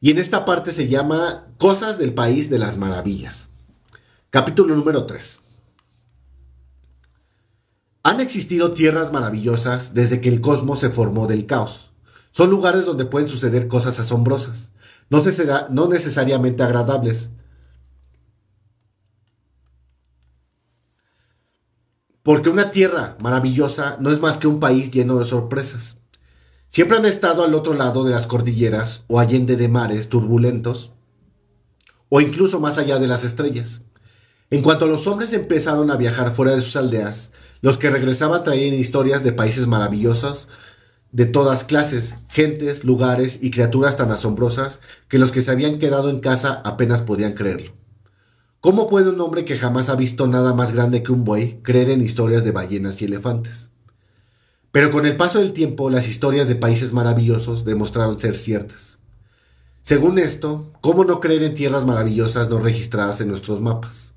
Y 0.00 0.12
en 0.12 0.18
esta 0.18 0.46
parte 0.46 0.72
se 0.72 0.88
llama 0.88 1.44
Cosas 1.58 1.98
del 1.98 2.14
País 2.14 2.48
de 2.48 2.58
las 2.58 2.78
Maravillas. 2.78 3.50
Capítulo 4.36 4.76
número 4.76 5.06
3. 5.06 5.40
Han 8.02 8.20
existido 8.20 8.72
tierras 8.72 9.10
maravillosas 9.10 9.94
desde 9.94 10.20
que 10.20 10.28
el 10.28 10.42
cosmos 10.42 10.80
se 10.80 10.90
formó 10.90 11.26
del 11.26 11.46
caos. 11.46 11.92
Son 12.32 12.50
lugares 12.50 12.84
donde 12.84 13.06
pueden 13.06 13.30
suceder 13.30 13.66
cosas 13.66 13.98
asombrosas, 13.98 14.72
no, 15.08 15.22
no 15.70 15.88
necesariamente 15.88 16.62
agradables. 16.62 17.30
Porque 22.22 22.50
una 22.50 22.70
tierra 22.70 23.16
maravillosa 23.22 23.96
no 24.00 24.10
es 24.10 24.20
más 24.20 24.36
que 24.36 24.48
un 24.48 24.60
país 24.60 24.90
lleno 24.90 25.18
de 25.18 25.24
sorpresas. 25.24 25.96
Siempre 26.68 26.98
han 26.98 27.06
estado 27.06 27.42
al 27.42 27.54
otro 27.54 27.72
lado 27.72 28.04
de 28.04 28.10
las 28.10 28.26
cordilleras 28.26 29.06
o 29.06 29.18
allende 29.18 29.56
de 29.56 29.68
mares 29.68 30.10
turbulentos, 30.10 30.92
o 32.10 32.20
incluso 32.20 32.60
más 32.60 32.76
allá 32.76 32.98
de 32.98 33.06
las 33.06 33.24
estrellas. 33.24 33.80
En 34.50 34.62
cuanto 34.62 34.86
los 34.86 35.06
hombres 35.08 35.32
empezaron 35.32 35.90
a 35.90 35.96
viajar 35.96 36.32
fuera 36.32 36.54
de 36.54 36.60
sus 36.60 36.76
aldeas, 36.76 37.32
los 37.62 37.78
que 37.78 37.90
regresaban 37.90 38.44
traían 38.44 38.74
historias 38.74 39.24
de 39.24 39.32
países 39.32 39.66
maravillosos 39.66 40.48
de 41.10 41.26
todas 41.26 41.64
clases, 41.64 42.16
gentes, 42.28 42.84
lugares 42.84 43.38
y 43.42 43.50
criaturas 43.50 43.96
tan 43.96 44.12
asombrosas 44.12 44.82
que 45.08 45.18
los 45.18 45.32
que 45.32 45.42
se 45.42 45.50
habían 45.50 45.78
quedado 45.78 46.10
en 46.10 46.20
casa 46.20 46.60
apenas 46.64 47.02
podían 47.02 47.32
creerlo. 47.32 47.72
¿Cómo 48.60 48.88
puede 48.88 49.10
un 49.10 49.20
hombre 49.20 49.44
que 49.44 49.56
jamás 49.56 49.88
ha 49.88 49.96
visto 49.96 50.26
nada 50.26 50.54
más 50.54 50.74
grande 50.74 51.02
que 51.02 51.12
un 51.12 51.24
buey 51.24 51.60
creer 51.62 51.90
en 51.90 52.02
historias 52.02 52.44
de 52.44 52.52
ballenas 52.52 53.00
y 53.00 53.06
elefantes? 53.06 53.70
Pero 54.72 54.90
con 54.90 55.06
el 55.06 55.16
paso 55.16 55.38
del 55.38 55.54
tiempo 55.54 55.90
las 55.90 56.06
historias 56.06 56.48
de 56.48 56.56
países 56.56 56.92
maravillosos 56.92 57.64
demostraron 57.64 58.20
ser 58.20 58.36
ciertas. 58.36 58.98
Según 59.82 60.18
esto, 60.18 60.70
¿cómo 60.80 61.04
no 61.04 61.18
creer 61.20 61.44
en 61.44 61.54
tierras 61.54 61.86
maravillosas 61.86 62.50
no 62.50 62.58
registradas 62.58 63.20
en 63.20 63.28
nuestros 63.28 63.60
mapas? 63.60 64.15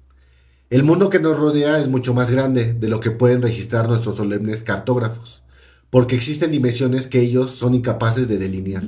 El 0.69 0.83
mundo 0.83 1.09
que 1.09 1.19
nos 1.19 1.35
rodea 1.35 1.79
es 1.79 1.87
mucho 1.87 2.13
más 2.13 2.29
grande 2.29 2.73
de 2.73 2.89
lo 2.89 2.99
que 2.99 3.09
pueden 3.09 3.41
registrar 3.41 3.89
nuestros 3.89 4.17
solemnes 4.17 4.61
cartógrafos, 4.61 5.41
porque 5.89 6.15
existen 6.15 6.51
dimensiones 6.51 7.07
que 7.07 7.21
ellos 7.21 7.49
son 7.49 7.73
incapaces 7.73 8.27
de 8.27 8.37
delinear. 8.37 8.83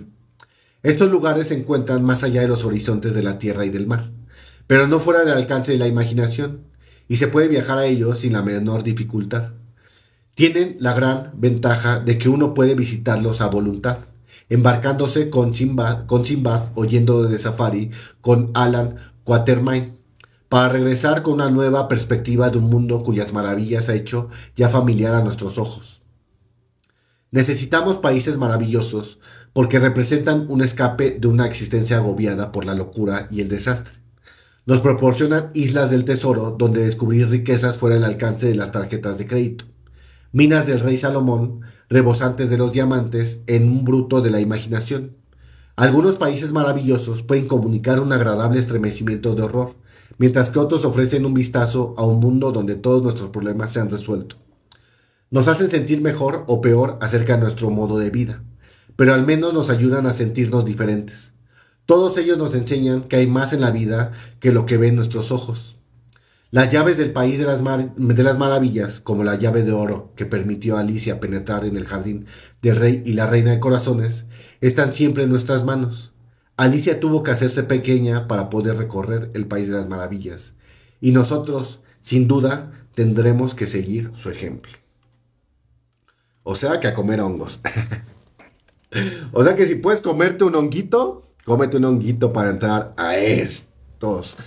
Estos 0.83 1.09
lugares 1.09 1.47
se 1.47 1.57
encuentran 1.57 2.03
más 2.03 2.23
allá 2.23 2.41
de 2.41 2.47
los 2.47 2.65
horizontes 2.65 3.15
de 3.15 3.23
la 3.23 3.39
tierra 3.39 3.65
y 3.65 3.71
del 3.71 3.87
mar, 3.87 4.07
pero 4.67 4.85
no 4.85 4.99
fuera 4.99 5.21
del 5.21 5.33
alcance 5.33 5.71
de 5.71 5.79
la 5.79 5.87
imaginación, 5.87 6.59
y 7.07 7.15
se 7.15 7.29
puede 7.29 7.47
viajar 7.47 7.79
a 7.79 7.87
ellos 7.87 8.19
sin 8.19 8.33
la 8.33 8.43
menor 8.43 8.83
dificultad. 8.83 9.49
Tienen 10.35 10.77
la 10.79 10.93
gran 10.93 11.31
ventaja 11.33 11.99
de 11.99 12.19
que 12.19 12.29
uno 12.29 12.53
puede 12.53 12.75
visitarlos 12.75 13.41
a 13.41 13.47
voluntad, 13.47 13.97
embarcándose 14.49 15.31
con 15.31 15.55
Simbad, 15.55 16.05
con 16.05 16.21
oyendo 16.75 17.23
de 17.23 17.39
safari 17.39 17.89
con 18.21 18.51
Alan 18.53 18.97
Quatermain 19.23 20.00
para 20.51 20.67
regresar 20.67 21.21
con 21.21 21.35
una 21.35 21.49
nueva 21.49 21.87
perspectiva 21.87 22.49
de 22.49 22.57
un 22.57 22.65
mundo 22.65 23.03
cuyas 23.03 23.31
maravillas 23.31 23.87
ha 23.87 23.95
hecho 23.95 24.27
ya 24.53 24.67
familiar 24.67 25.15
a 25.15 25.23
nuestros 25.23 25.57
ojos. 25.57 26.01
Necesitamos 27.31 27.95
países 27.95 28.37
maravillosos 28.37 29.19
porque 29.53 29.79
representan 29.79 30.47
un 30.49 30.61
escape 30.61 31.11
de 31.11 31.27
una 31.29 31.47
existencia 31.47 31.95
agobiada 31.95 32.51
por 32.51 32.65
la 32.65 32.75
locura 32.75 33.29
y 33.31 33.39
el 33.39 33.47
desastre. 33.47 33.93
Nos 34.65 34.81
proporcionan 34.81 35.47
islas 35.53 35.89
del 35.89 36.03
tesoro 36.03 36.57
donde 36.59 36.83
descubrir 36.83 37.29
riquezas 37.29 37.77
fuera 37.77 37.95
del 37.95 38.03
alcance 38.03 38.45
de 38.45 38.55
las 38.55 38.73
tarjetas 38.73 39.17
de 39.19 39.27
crédito. 39.27 39.63
Minas 40.33 40.67
del 40.67 40.81
rey 40.81 40.97
Salomón, 40.97 41.61
rebosantes 41.87 42.49
de 42.49 42.57
los 42.57 42.73
diamantes 42.73 43.43
en 43.47 43.69
un 43.69 43.85
bruto 43.85 44.19
de 44.19 44.31
la 44.31 44.41
imaginación. 44.41 45.15
Algunos 45.77 46.17
países 46.17 46.51
maravillosos 46.51 47.23
pueden 47.23 47.47
comunicar 47.47 48.01
un 48.01 48.11
agradable 48.11 48.59
estremecimiento 48.59 49.33
de 49.33 49.43
horror, 49.43 49.80
mientras 50.17 50.49
que 50.49 50.59
otros 50.59 50.85
ofrecen 50.85 51.25
un 51.25 51.33
vistazo 51.33 51.93
a 51.97 52.05
un 52.05 52.19
mundo 52.19 52.51
donde 52.51 52.75
todos 52.75 53.03
nuestros 53.03 53.29
problemas 53.29 53.71
se 53.71 53.79
han 53.79 53.89
resuelto. 53.89 54.37
Nos 55.29 55.47
hacen 55.47 55.69
sentir 55.69 56.01
mejor 56.01 56.43
o 56.47 56.61
peor 56.61 56.97
acerca 57.01 57.35
de 57.35 57.41
nuestro 57.41 57.69
modo 57.69 57.97
de 57.97 58.09
vida, 58.09 58.43
pero 58.95 59.13
al 59.13 59.25
menos 59.25 59.53
nos 59.53 59.69
ayudan 59.69 60.05
a 60.05 60.13
sentirnos 60.13 60.65
diferentes. 60.65 61.33
Todos 61.85 62.17
ellos 62.17 62.37
nos 62.37 62.55
enseñan 62.55 63.03
que 63.03 63.17
hay 63.17 63.27
más 63.27 63.53
en 63.53 63.61
la 63.61 63.71
vida 63.71 64.11
que 64.39 64.51
lo 64.51 64.65
que 64.65 64.77
ven 64.77 64.95
nuestros 64.95 65.31
ojos. 65.31 65.77
Las 66.51 66.69
llaves 66.69 66.97
del 66.97 67.13
país 67.13 67.39
de 67.39 67.45
las, 67.45 67.61
de 67.63 68.23
las, 68.23 68.37
maravillas, 68.37 68.99
como 68.99 69.23
la 69.23 69.35
llave 69.35 69.63
de 69.63 69.71
oro 69.71 70.11
que 70.17 70.25
permitió 70.25 70.75
a 70.75 70.81
Alicia 70.81 71.21
penetrar 71.21 71.63
en 71.63 71.77
el 71.77 71.85
jardín 71.85 72.25
del 72.61 72.75
rey 72.75 73.01
y 73.05 73.13
la 73.13 73.25
reina 73.25 73.51
de 73.51 73.61
corazones, 73.61 74.25
están 74.59 74.93
siempre 74.93 75.23
en 75.23 75.29
nuestras 75.29 75.63
manos. 75.63 76.10
Alicia 76.61 76.99
tuvo 76.99 77.23
que 77.23 77.31
hacerse 77.31 77.63
pequeña 77.63 78.27
para 78.27 78.51
poder 78.51 78.77
recorrer 78.77 79.31
el 79.33 79.47
país 79.47 79.67
de 79.67 79.73
las 79.73 79.89
maravillas, 79.89 80.53
y 80.99 81.11
nosotros, 81.11 81.81
sin 82.01 82.27
duda, 82.27 82.71
tendremos 82.93 83.55
que 83.55 83.65
seguir 83.65 84.11
su 84.13 84.29
ejemplo. 84.29 84.71
O 86.43 86.53
sea 86.53 86.79
que 86.79 86.87
a 86.87 86.93
comer 86.93 87.19
hongos. 87.19 87.61
o 89.33 89.43
sea 89.43 89.55
que 89.55 89.65
si 89.65 89.73
puedes 89.73 90.01
comerte 90.01 90.43
un 90.43 90.55
honguito, 90.55 91.23
cómete 91.45 91.77
un 91.77 91.85
honguito 91.85 92.31
para 92.31 92.51
entrar 92.51 92.93
a 92.95 93.17
estos 93.17 94.37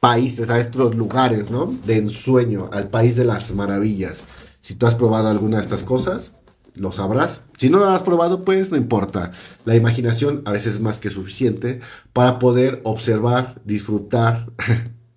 países, 0.00 0.50
a 0.50 0.60
estos 0.60 0.94
lugares, 0.94 1.50
¿no? 1.50 1.74
De 1.86 1.96
ensueño, 1.96 2.68
al 2.74 2.90
país 2.90 3.16
de 3.16 3.24
las 3.24 3.54
maravillas. 3.54 4.26
Si 4.60 4.74
tú 4.74 4.86
has 4.86 4.96
probado 4.96 5.28
alguna 5.28 5.56
de 5.56 5.62
estas 5.62 5.82
cosas, 5.82 6.34
lo 6.74 6.92
sabrás. 6.92 7.46
Si 7.56 7.70
no 7.70 7.78
lo 7.78 7.88
has 7.88 8.02
probado, 8.02 8.44
pues 8.44 8.70
no 8.70 8.76
importa. 8.76 9.32
La 9.64 9.76
imaginación 9.76 10.42
a 10.44 10.52
veces 10.52 10.74
es 10.74 10.80
más 10.80 10.98
que 10.98 11.10
suficiente 11.10 11.80
para 12.12 12.38
poder 12.38 12.80
observar, 12.84 13.60
disfrutar 13.64 14.52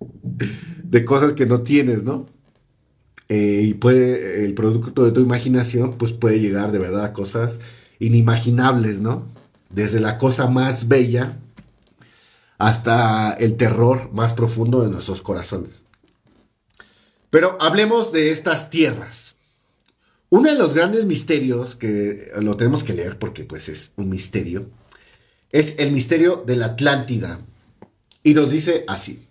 de 0.00 1.04
cosas 1.04 1.32
que 1.32 1.46
no 1.46 1.62
tienes, 1.62 2.04
¿no? 2.04 2.26
Eh, 3.28 3.62
y 3.64 3.74
puede, 3.74 4.44
el 4.44 4.54
producto 4.54 5.04
de 5.04 5.12
tu 5.12 5.20
imaginación, 5.20 5.94
pues 5.94 6.12
puede 6.12 6.40
llegar 6.40 6.72
de 6.72 6.78
verdad 6.78 7.04
a 7.04 7.12
cosas 7.12 7.60
inimaginables, 7.98 9.00
¿no? 9.00 9.26
Desde 9.70 10.00
la 10.00 10.16
cosa 10.18 10.46
más 10.46 10.88
bella 10.88 11.36
hasta 12.58 13.32
el 13.34 13.56
terror 13.56 14.10
más 14.12 14.32
profundo 14.32 14.82
de 14.82 14.90
nuestros 14.90 15.22
corazones. 15.22 15.82
Pero 17.30 17.58
hablemos 17.60 18.12
de 18.12 18.32
estas 18.32 18.70
tierras. 18.70 19.36
Uno 20.30 20.50
de 20.50 20.58
los 20.58 20.74
grandes 20.74 21.06
misterios 21.06 21.76
que 21.76 22.32
lo 22.40 22.56
tenemos 22.56 22.84
que 22.84 22.94
leer 22.94 23.18
porque 23.18 23.44
pues 23.44 23.68
es 23.68 23.92
un 23.96 24.08
misterio 24.08 24.68
es 25.50 25.76
el 25.78 25.92
misterio 25.92 26.44
de 26.46 26.56
la 26.56 26.66
Atlántida. 26.66 27.40
Y 28.22 28.34
nos 28.34 28.50
dice 28.50 28.84
así. 28.86 29.28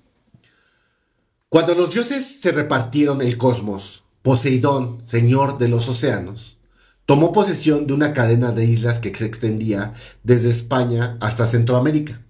Cuando 1.50 1.76
los 1.76 1.94
dioses 1.94 2.26
se 2.26 2.52
repartieron 2.52 3.22
el 3.22 3.38
cosmos, 3.38 4.04
Poseidón, 4.22 5.02
señor 5.06 5.58
de 5.58 5.70
los 5.70 5.88
océanos, 5.88 6.58
tomó 7.06 7.32
posesión 7.32 7.88
de 7.88 7.94
una 7.94 8.12
cadena 8.12 8.52
de 8.52 8.66
islas 8.66 9.00
que 9.00 9.14
se 9.16 9.26
extendía 9.26 9.94
desde 10.24 10.50
España 10.50 11.18
hasta 11.22 11.48
Centroamérica. 11.48 12.22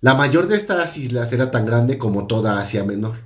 La 0.00 0.14
mayor 0.14 0.48
de 0.48 0.56
estas 0.56 0.96
islas 0.96 1.32
era 1.32 1.50
tan 1.50 1.64
grande 1.64 1.98
como 1.98 2.26
toda 2.26 2.60
Asia 2.60 2.84
Menor. 2.84 3.16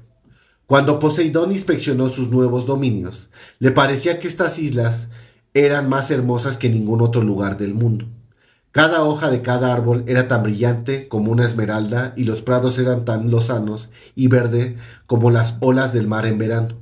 Cuando 0.66 0.98
Poseidón 0.98 1.52
inspeccionó 1.52 2.08
sus 2.08 2.30
nuevos 2.30 2.66
dominios, 2.66 3.30
le 3.58 3.72
parecía 3.72 4.20
que 4.20 4.28
estas 4.28 4.58
islas 4.58 5.10
eran 5.54 5.88
más 5.88 6.10
hermosas 6.10 6.56
que 6.56 6.70
ningún 6.70 7.02
otro 7.02 7.22
lugar 7.22 7.58
del 7.58 7.74
mundo. 7.74 8.06
Cada 8.70 9.04
hoja 9.04 9.28
de 9.28 9.42
cada 9.42 9.70
árbol 9.70 10.02
era 10.06 10.28
tan 10.28 10.42
brillante 10.42 11.06
como 11.08 11.30
una 11.30 11.44
esmeralda 11.44 12.14
y 12.16 12.24
los 12.24 12.40
prados 12.40 12.78
eran 12.78 13.04
tan 13.04 13.30
lozanos 13.30 13.90
y 14.14 14.28
verde 14.28 14.76
como 15.06 15.30
las 15.30 15.58
olas 15.60 15.92
del 15.92 16.08
mar 16.08 16.24
en 16.24 16.38
verano. 16.38 16.74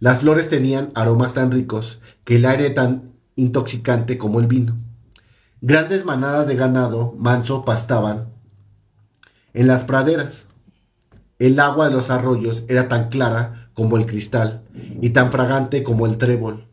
Las 0.00 0.20
flores 0.20 0.50
tenían 0.50 0.90
aromas 0.94 1.32
tan 1.32 1.50
ricos 1.50 2.00
que 2.24 2.36
el 2.36 2.44
aire 2.44 2.68
tan 2.68 3.14
intoxicante 3.36 4.18
como 4.18 4.38
el 4.38 4.46
vino. 4.46 4.76
Grandes 5.62 6.04
manadas 6.04 6.46
de 6.46 6.56
ganado 6.56 7.14
manso 7.16 7.64
pastaban 7.64 8.28
en 9.54 9.66
las 9.66 9.84
praderas. 9.84 10.48
El 11.38 11.58
agua 11.58 11.88
de 11.88 11.96
los 11.96 12.10
arroyos 12.10 12.64
era 12.68 12.88
tan 12.88 13.08
clara 13.08 13.70
como 13.74 13.96
el 13.96 14.06
cristal 14.06 14.62
y 15.00 15.10
tan 15.10 15.32
fragante 15.32 15.82
como 15.82 16.06
el 16.06 16.16
trébol, 16.16 16.68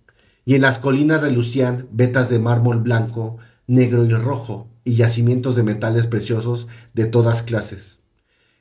y 0.45 0.55
en 0.55 0.62
las 0.62 0.78
colinas 0.78 1.22
relucían 1.22 1.88
vetas 1.91 2.30
de 2.30 2.38
mármol 2.38 2.78
blanco, 2.78 3.38
negro 3.66 4.05
y 4.05 4.09
rojo, 4.09 4.70
y 4.84 4.93
yacimientos 4.93 5.55
de 5.55 5.64
metales 5.64 6.07
preciosos 6.07 6.68
de 6.93 7.05
todas 7.05 7.41
clases. 7.41 7.99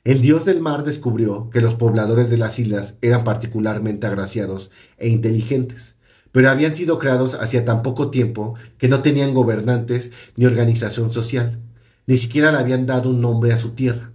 El 0.03 0.21
dios 0.21 0.45
del 0.45 0.61
mar 0.61 0.83
descubrió 0.83 1.51
que 1.51 1.61
los 1.61 1.75
pobladores 1.75 2.31
de 2.31 2.37
las 2.37 2.57
islas 2.57 2.97
eran 3.01 3.23
particularmente 3.23 4.07
agraciados 4.07 4.71
e 4.97 5.09
inteligentes, 5.09 5.97
pero 6.31 6.49
habían 6.49 6.73
sido 6.73 6.97
creados 6.97 7.35
hacía 7.35 7.65
tan 7.65 7.83
poco 7.83 8.09
tiempo 8.09 8.55
que 8.79 8.87
no 8.87 9.03
tenían 9.03 9.35
gobernantes 9.35 10.11
ni 10.35 10.45
organización 10.45 11.11
social, 11.11 11.59
ni 12.07 12.17
siquiera 12.17 12.51
le 12.51 12.57
habían 12.57 12.87
dado 12.87 13.11
un 13.11 13.21
nombre 13.21 13.53
a 13.53 13.57
su 13.57 13.71
tierra. 13.71 14.11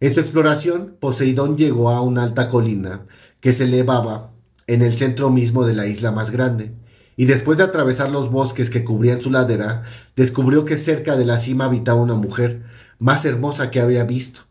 En 0.00 0.14
su 0.14 0.20
exploración, 0.20 0.96
Poseidón 0.98 1.58
llegó 1.58 1.90
a 1.90 2.00
una 2.00 2.22
alta 2.22 2.48
colina 2.48 3.04
que 3.40 3.52
se 3.52 3.64
elevaba 3.64 4.32
en 4.66 4.80
el 4.80 4.94
centro 4.94 5.28
mismo 5.30 5.66
de 5.66 5.74
la 5.74 5.86
isla 5.86 6.10
más 6.10 6.30
grande, 6.30 6.74
y 7.16 7.26
después 7.26 7.58
de 7.58 7.64
atravesar 7.64 8.10
los 8.10 8.30
bosques 8.30 8.70
que 8.70 8.82
cubrían 8.82 9.20
su 9.20 9.30
ladera, 9.30 9.82
descubrió 10.16 10.64
que 10.64 10.78
cerca 10.78 11.18
de 11.18 11.26
la 11.26 11.38
cima 11.38 11.66
habitaba 11.66 12.00
una 12.00 12.14
mujer 12.14 12.64
más 12.98 13.26
hermosa 13.26 13.70
que 13.70 13.80
había 13.80 14.04
visto. 14.04 14.42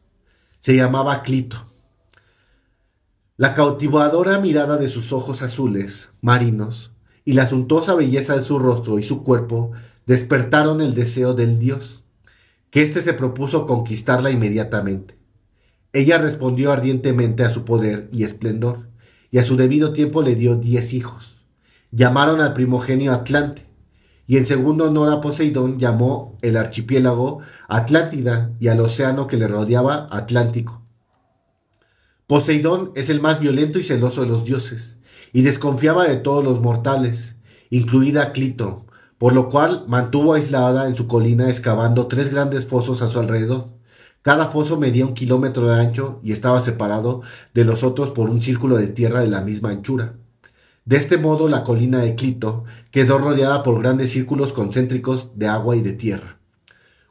Se 0.59 0.75
llamaba 0.75 1.23
Clito. 1.23 1.65
La 3.35 3.55
cautivadora 3.55 4.37
mirada 4.37 4.77
de 4.77 4.87
sus 4.87 5.13
ojos 5.13 5.41
azules, 5.41 6.11
marinos, 6.21 6.91
y 7.25 7.33
la 7.33 7.47
suntuosa 7.47 7.95
belleza 7.95 8.35
de 8.35 8.43
su 8.43 8.59
rostro 8.59 8.99
y 8.99 9.03
su 9.03 9.23
cuerpo 9.23 9.71
despertaron 10.05 10.79
el 10.81 10.93
deseo 10.93 11.33
del 11.33 11.57
dios, 11.57 12.03
que 12.69 12.83
éste 12.83 13.01
se 13.01 13.13
propuso 13.13 13.65
conquistarla 13.65 14.29
inmediatamente. 14.29 15.18
Ella 15.91 16.19
respondió 16.19 16.71
ardientemente 16.71 17.43
a 17.43 17.49
su 17.49 17.65
poder 17.65 18.09
y 18.11 18.23
esplendor, 18.23 18.89
y 19.31 19.39
a 19.39 19.43
su 19.43 19.55
debido 19.55 19.91
tiempo 19.91 20.21
le 20.21 20.35
dio 20.35 20.55
diez 20.55 20.93
hijos. 20.93 21.45
Llamaron 21.91 22.41
al 22.41 22.53
primogenio 22.53 23.11
Atlante, 23.11 23.65
y 24.27 24.37
en 24.37 24.45
segundo 24.45 24.85
honor 24.85 25.11
a 25.11 25.21
Poseidón 25.21 25.79
llamó 25.79 26.37
el 26.43 26.57
archipiélago 26.57 27.39
Atlántida 27.67 28.53
y 28.59 28.67
al 28.67 28.79
océano 28.79 29.25
que 29.25 29.37
le 29.37 29.47
rodeaba 29.47 30.07
Atlántico. 30.11 30.83
Poseidón 32.27 32.91
es 32.95 33.09
el 33.09 33.21
más 33.21 33.39
violento 33.39 33.79
y 33.79 33.83
celoso 33.83 34.21
de 34.21 34.27
los 34.27 34.45
dioses, 34.45 34.97
y 35.33 35.41
desconfiaba 35.41 36.07
de 36.07 36.17
todos 36.17 36.43
los 36.43 36.61
mortales, 36.61 37.37
incluida 37.71 38.31
Clito, 38.31 38.85
por 39.17 39.33
lo 39.33 39.49
cual 39.49 39.85
mantuvo 39.87 40.35
aislada 40.35 40.87
en 40.87 40.95
su 40.95 41.07
colina 41.07 41.49
excavando 41.49 42.05
tres 42.05 42.29
grandes 42.29 42.67
fosos 42.67 43.01
a 43.01 43.07
su 43.07 43.19
alrededor 43.19 43.78
cada 44.21 44.47
foso 44.47 44.77
medía 44.77 45.05
un 45.05 45.13
kilómetro 45.13 45.67
de 45.67 45.79
ancho 45.79 46.19
y 46.23 46.33
estaba 46.33 46.59
separado 46.59 47.21
de 47.53 47.63
los 47.63 47.83
otros 47.83 48.11
por 48.11 48.29
un 48.29 48.41
círculo 48.41 48.77
de 48.77 48.87
tierra 48.87 49.21
de 49.21 49.29
la 49.29 49.41
misma 49.41 49.69
anchura. 49.69 50.15
De 50.83 50.97
este 50.97 51.17
modo 51.17 51.47
la 51.47 51.63
colina 51.63 51.99
de 51.99 52.15
Clito 52.15 52.65
quedó 52.91 53.17
rodeada 53.17 53.63
por 53.63 53.79
grandes 53.79 54.11
círculos 54.11 54.53
concéntricos 54.53 55.37
de 55.37 55.47
agua 55.47 55.75
y 55.75 55.81
de 55.81 55.93
tierra. 55.93 56.39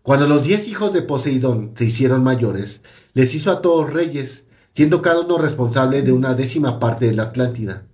Cuando 0.03 0.27
los 0.27 0.45
diez 0.45 0.69
hijos 0.69 0.93
de 0.93 1.03
Poseidón 1.03 1.73
se 1.75 1.85
hicieron 1.85 2.23
mayores, 2.23 2.83
les 3.15 3.35
hizo 3.35 3.51
a 3.51 3.63
todos 3.63 3.93
reyes, 3.93 4.47
siendo 4.73 5.01
cada 5.01 5.21
uno 5.21 5.39
responsable 5.39 6.03
de 6.03 6.13
una 6.13 6.35
décima 6.35 6.79
parte 6.79 7.07
de 7.07 7.15
la 7.15 7.25
Atlántida. 7.25 7.85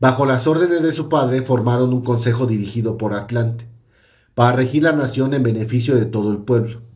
Bajo 0.00 0.26
las 0.26 0.46
órdenes 0.46 0.82
de 0.82 0.92
su 0.92 1.08
padre 1.08 1.42
formaron 1.42 1.92
un 1.92 2.02
consejo 2.02 2.46
dirigido 2.46 2.96
por 2.96 3.14
Atlante, 3.14 3.68
para 4.34 4.52
regir 4.52 4.82
la 4.82 4.92
nación 4.92 5.34
en 5.34 5.42
beneficio 5.42 5.94
de 5.96 6.06
todo 6.06 6.32
el 6.32 6.38
pueblo. 6.38 6.87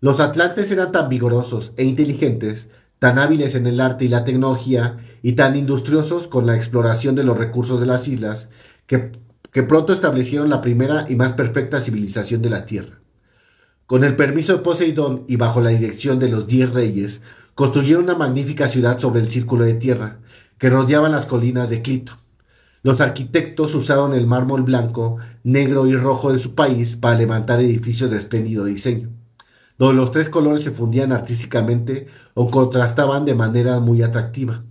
Los 0.00 0.20
atlantes 0.20 0.70
eran 0.70 0.92
tan 0.92 1.08
vigorosos 1.08 1.72
e 1.76 1.84
inteligentes, 1.84 2.70
tan 3.00 3.18
hábiles 3.18 3.56
en 3.56 3.66
el 3.66 3.80
arte 3.80 4.04
y 4.04 4.08
la 4.08 4.22
tecnología 4.22 4.96
y 5.22 5.32
tan 5.32 5.56
industriosos 5.56 6.28
con 6.28 6.46
la 6.46 6.54
exploración 6.54 7.16
de 7.16 7.24
los 7.24 7.36
recursos 7.36 7.80
de 7.80 7.86
las 7.86 8.06
islas, 8.06 8.50
que, 8.86 9.10
pronto 9.64 9.92
establecieron 9.92 10.50
la 10.50 10.60
primera 10.60 11.06
y 11.08 11.16
más 11.16 11.32
perfecta 11.32 11.80
civilización 11.80 12.42
de 12.42 12.50
la 12.50 12.64
Tierra. 12.64 13.00
Con 13.86 14.04
el 14.04 14.14
permiso 14.14 14.52
de 14.52 14.62
Poseidón 14.62 15.24
y 15.26 15.34
bajo 15.34 15.60
la 15.60 15.70
dirección 15.70 16.20
de 16.20 16.28
los 16.28 16.46
diez 16.46 16.70
reyes, 16.70 17.22
construyeron 17.56 18.04
una 18.04 18.14
magnífica 18.14 18.68
ciudad 18.68 19.00
sobre 19.00 19.20
el 19.20 19.28
círculo 19.28 19.64
de 19.64 19.74
tierra, 19.74 20.20
que 20.58 20.70
rodeaban 20.70 21.10
las 21.10 21.26
colinas 21.26 21.70
de 21.70 21.82
Clito. 21.82 22.12
Los 22.84 23.00
arquitectos 23.00 23.74
usaron 23.74 24.14
el 24.14 24.28
mármol 24.28 24.62
blanco, 24.62 25.16
negro 25.42 25.88
y 25.88 25.96
rojo 25.96 26.32
de 26.32 26.38
su 26.38 26.54
país 26.54 26.94
para 26.94 27.18
levantar 27.18 27.58
edificios 27.58 28.12
de 28.12 28.18
espléndido 28.18 28.64
diseño. 28.64 29.10
Donde 29.78 29.94
los 29.94 30.12
tres 30.12 30.28
colores 30.28 30.62
se 30.62 30.72
fundían 30.72 31.12
artísticamente 31.12 32.08
o 32.34 32.50
contrastaban 32.50 33.24
de 33.24 33.34
manera 33.34 33.80
muy 33.80 34.02
atractiva. 34.02 34.64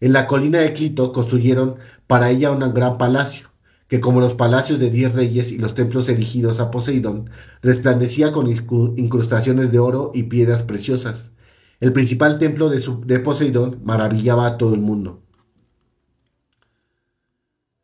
En 0.00 0.12
la 0.12 0.26
colina 0.26 0.58
de 0.60 0.72
Clito 0.72 1.12
construyeron 1.12 1.76
para 2.06 2.30
ella 2.30 2.52
un 2.52 2.72
gran 2.72 2.96
palacio, 2.96 3.48
que 3.88 4.00
como 4.00 4.20
los 4.20 4.34
palacios 4.34 4.78
de 4.78 4.90
diez 4.90 5.12
reyes 5.12 5.52
y 5.52 5.58
los 5.58 5.74
templos 5.74 6.08
erigidos 6.08 6.60
a 6.60 6.70
Poseidón, 6.70 7.30
resplandecía 7.62 8.30
con 8.32 8.48
incrustaciones 8.48 9.72
de 9.72 9.78
oro 9.78 10.12
y 10.14 10.24
piedras 10.24 10.62
preciosas. 10.62 11.32
El 11.80 11.92
principal 11.92 12.38
templo 12.38 12.68
de, 12.68 12.82
de 13.04 13.18
Poseidón 13.18 13.80
maravillaba 13.84 14.46
a 14.46 14.58
todo 14.58 14.74
el 14.74 14.80
mundo. 14.80 15.22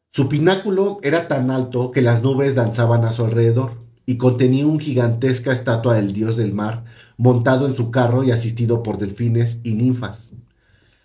Su 0.08 0.28
pináculo 0.28 0.98
era 1.02 1.26
tan 1.26 1.50
alto 1.50 1.90
que 1.90 2.02
las 2.02 2.22
nubes 2.22 2.54
danzaban 2.54 3.04
a 3.04 3.12
su 3.12 3.24
alrededor 3.24 3.81
y 4.06 4.16
contenía 4.18 4.66
una 4.66 4.82
gigantesca 4.82 5.52
estatua 5.52 5.96
del 5.96 6.12
dios 6.12 6.36
del 6.36 6.52
mar 6.52 6.84
montado 7.16 7.66
en 7.66 7.76
su 7.76 7.90
carro 7.90 8.24
y 8.24 8.30
asistido 8.30 8.82
por 8.82 8.98
delfines 8.98 9.60
y 9.62 9.74
ninfas. 9.74 10.34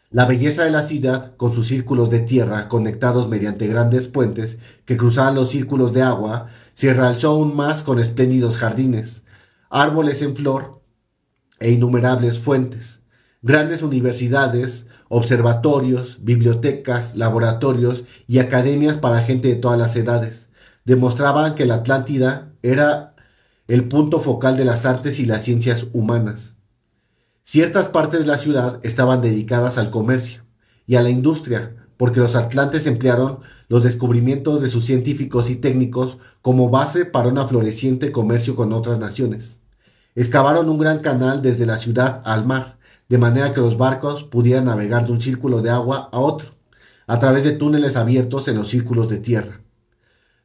La 0.09 0.25
belleza 0.25 0.63
de 0.63 0.71
la 0.71 0.83
ciudad, 0.83 1.35
con 1.35 1.53
sus 1.53 1.67
círculos 1.67 2.09
de 2.09 2.21
tierra 2.21 2.69
conectados 2.69 3.27
mediante 3.27 3.67
grandes 3.67 4.07
puentes 4.07 4.59
que 4.85 4.95
cruzaban 4.95 5.35
los 5.35 5.49
círculos 5.49 5.91
de 5.93 6.01
agua, 6.01 6.47
se 6.73 6.93
realzó 6.93 7.31
aún 7.31 7.55
más 7.55 7.83
con 7.83 7.99
espléndidos 7.99 8.57
jardines, 8.57 9.25
árboles 9.69 10.21
en 10.21 10.35
flor 10.35 10.81
e 11.59 11.71
innumerables 11.71 12.39
fuentes, 12.39 13.01
grandes 13.41 13.83
universidades, 13.83 14.87
observatorios, 15.09 16.23
bibliotecas, 16.23 17.17
laboratorios 17.17 18.05
y 18.27 18.39
academias 18.39 18.97
para 18.97 19.21
gente 19.21 19.49
de 19.49 19.55
todas 19.55 19.77
las 19.77 19.95
edades. 19.97 20.51
Demostraban 20.85 21.55
que 21.55 21.65
la 21.65 21.75
Atlántida 21.75 22.53
era 22.71 23.15
el 23.67 23.87
punto 23.87 24.19
focal 24.19 24.57
de 24.57 24.65
las 24.65 24.85
artes 24.85 25.19
y 25.19 25.25
las 25.25 25.43
ciencias 25.43 25.87
humanas. 25.93 26.55
Ciertas 27.43 27.87
partes 27.87 28.21
de 28.21 28.25
la 28.25 28.37
ciudad 28.37 28.79
estaban 28.83 29.21
dedicadas 29.21 29.77
al 29.77 29.89
comercio 29.89 30.43
y 30.85 30.95
a 30.95 31.01
la 31.01 31.09
industria, 31.09 31.75
porque 31.97 32.19
los 32.19 32.35
atlantes 32.35 32.87
emplearon 32.87 33.39
los 33.67 33.83
descubrimientos 33.83 34.61
de 34.61 34.69
sus 34.69 34.85
científicos 34.85 35.49
y 35.49 35.55
técnicos 35.55 36.19
como 36.41 36.69
base 36.69 37.05
para 37.05 37.29
un 37.29 37.47
floreciente 37.47 38.11
comercio 38.11 38.55
con 38.55 38.71
otras 38.73 38.99
naciones. 38.99 39.61
Excavaron 40.15 40.69
un 40.69 40.77
gran 40.77 40.99
canal 40.99 41.41
desde 41.41 41.65
la 41.65 41.77
ciudad 41.77 42.21
al 42.25 42.45
mar, 42.45 42.77
de 43.09 43.17
manera 43.17 43.53
que 43.53 43.61
los 43.61 43.77
barcos 43.77 44.23
pudieran 44.23 44.65
navegar 44.65 45.05
de 45.05 45.11
un 45.11 45.21
círculo 45.21 45.61
de 45.61 45.69
agua 45.69 46.09
a 46.11 46.19
otro, 46.19 46.49
a 47.07 47.19
través 47.19 47.43
de 47.43 47.51
túneles 47.51 47.95
abiertos 47.95 48.47
en 48.47 48.57
los 48.57 48.67
círculos 48.67 49.09
de 49.09 49.19
tierra. 49.19 49.61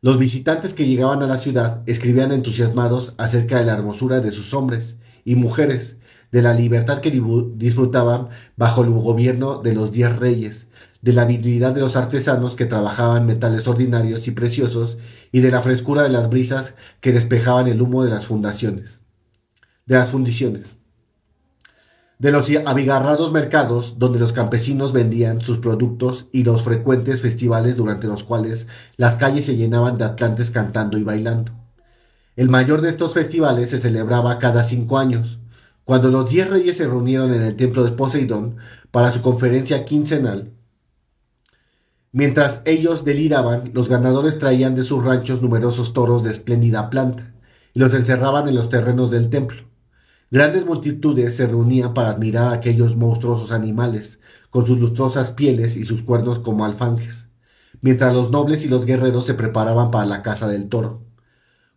Los 0.05 0.18
visitantes 0.18 0.74
que 0.74 0.84
llegaban 0.84 1.22
a 1.22 1.28
la 1.28 1.36
ciudad 1.36 1.84
escribían 1.86 2.32
entusiasmados 2.32 3.14
acerca 3.18 3.61
de 3.61 3.66
la 3.66 3.74
hermosura 3.74 4.18
de 4.18 4.32
sus 4.32 4.53
hombres 4.53 4.98
y 5.24 5.36
mujeres, 5.36 5.98
de 6.32 6.42
la 6.42 6.55
libertad 6.55 7.00
que 7.00 7.12
disfrutaban 7.55 8.28
bajo 8.57 8.82
el 8.82 8.90
gobierno 8.90 9.62
de 9.62 9.74
los 9.74 9.92
diez 9.92 10.16
reyes, 10.16 10.70
de 11.03 11.12
la 11.12 11.22
habilidad 11.22 11.72
de 11.72 11.82
los 11.82 11.94
artesanos 11.94 12.57
que 12.57 12.66
trabajaban 12.66 13.26
metales 13.26 13.68
ordinarios 13.68 14.26
y 14.26 14.32
preciosos, 14.32 14.98
y 15.30 15.38
de 15.38 15.53
la 15.53 15.62
frescura 15.62 16.03
de 16.03 16.09
las 16.09 16.28
brisas 16.28 16.74
que 17.00 17.12
despejaban 17.12 17.68
el 17.68 17.80
humo 17.80 18.03
de 18.03 18.11
las 18.11 18.26
fundaciones, 18.26 19.03
de 19.86 19.94
las 19.94 20.09
fundiciones 20.09 20.82
de 22.23 22.31
los 22.31 22.49
abigarrados 22.66 23.33
mercados 23.33 23.99
donde 23.99 24.20
los 24.20 24.33
campesinos 24.33 24.93
vendían 24.93 25.41
sus 25.41 25.59
productos 25.59 26.29
y 26.31 26.45
los 26.45 26.62
frecuentes 26.62 27.20
festivales 27.20 27.77
durante 27.77 28.07
los 28.07 28.23
cuales 28.23 28.68
las 28.97 29.16
calles 29.16 29.47
se 29.47 29.57
llenaban 29.57 29.99
de 29.99 30.05
atlantes 30.05 30.53
cantando 30.53 30.99
y 30.99 31.03
bailando. 31.03 31.51
El 32.37 32.49
mayor 32.49 32.81
de 32.81 32.91
estos 32.91 33.14
festivales 33.14 33.70
se 33.70 33.79
celebraba 33.79 34.39
cada 34.39 34.62
cinco 34.62 34.99
años, 34.99 35.41
cuando 35.83 36.12
los 36.12 36.31
diez 36.31 36.49
reyes 36.49 36.77
se 36.77 36.87
reunieron 36.87 37.35
en 37.35 37.43
el 37.43 37.57
templo 37.57 37.83
de 37.83 37.91
Poseidón 37.91 38.57
para 38.93 39.11
su 39.11 39.20
conferencia 39.20 39.85
quincenal. 39.85 40.53
Mientras 42.12 42.62
ellos 42.66 43.05
deliraban, 43.05 43.73
los 43.75 43.89
ganadores 43.89 44.39
traían 44.39 44.77
de 44.77 44.85
sus 44.85 45.05
ranchos 45.05 45.43
numerosos 45.43 45.93
toros 45.93 46.23
de 46.23 46.31
espléndida 46.31 46.89
planta 46.89 47.35
y 47.75 47.81
los 47.81 47.93
encerraban 47.95 48.47
en 48.47 48.55
los 48.55 48.68
terrenos 48.68 49.11
del 49.11 49.29
templo. 49.29 49.72
Grandes 50.33 50.64
multitudes 50.64 51.37
se 51.37 51.47
reunían 51.47 51.93
para 51.93 52.09
admirar 52.09 52.49
a 52.49 52.53
aquellos 52.53 52.97
monstruosos 52.97 53.53
animales, 53.53 54.20
con 54.49 54.64
sus 54.64 54.80
lustrosas 54.80 55.33
pieles 55.33 55.76
y 55.76 55.85
sus 55.85 56.03
cuernos 56.03 56.39
como 56.39 56.64
alfanjes, 56.64 57.28
mientras 57.83 58.14
los 58.14 58.30
nobles 58.30 58.64
y 58.64 58.68
los 58.68 58.87
guerreros 58.87 59.26
se 59.26 59.35
preparaban 59.35 59.91
para 59.91 60.07
la 60.07 60.22
caza 60.22 60.49
del 60.49 60.70
toro. 60.70 61.03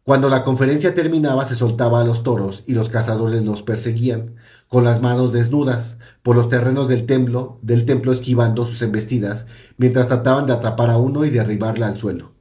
Cuando 0.03 0.29
la 0.29 0.45
conferencia 0.45 0.95
terminaba 0.95 1.43
se 1.43 1.55
soltaba 1.55 1.99
a 1.99 2.05
los 2.05 2.23
toros 2.23 2.63
y 2.65 2.75
los 2.75 2.87
cazadores 2.87 3.43
los 3.43 3.61
perseguían, 3.61 4.35
con 4.69 4.85
las 4.85 5.01
manos 5.01 5.33
desnudas, 5.33 5.97
por 6.23 6.37
los 6.37 6.47
terrenos 6.47 6.87
del 6.87 7.05
templo, 7.05 7.57
del 7.61 7.83
templo 7.85 8.13
esquivando 8.13 8.65
sus 8.65 8.81
embestidas, 8.83 9.47
mientras 9.75 10.07
trataban 10.07 10.45
de 10.47 10.53
atrapar 10.53 10.91
a 10.91 10.97
uno 10.97 11.25
y 11.25 11.29
derribarle 11.29 11.83
al 11.83 11.97
suelo. 11.97 12.34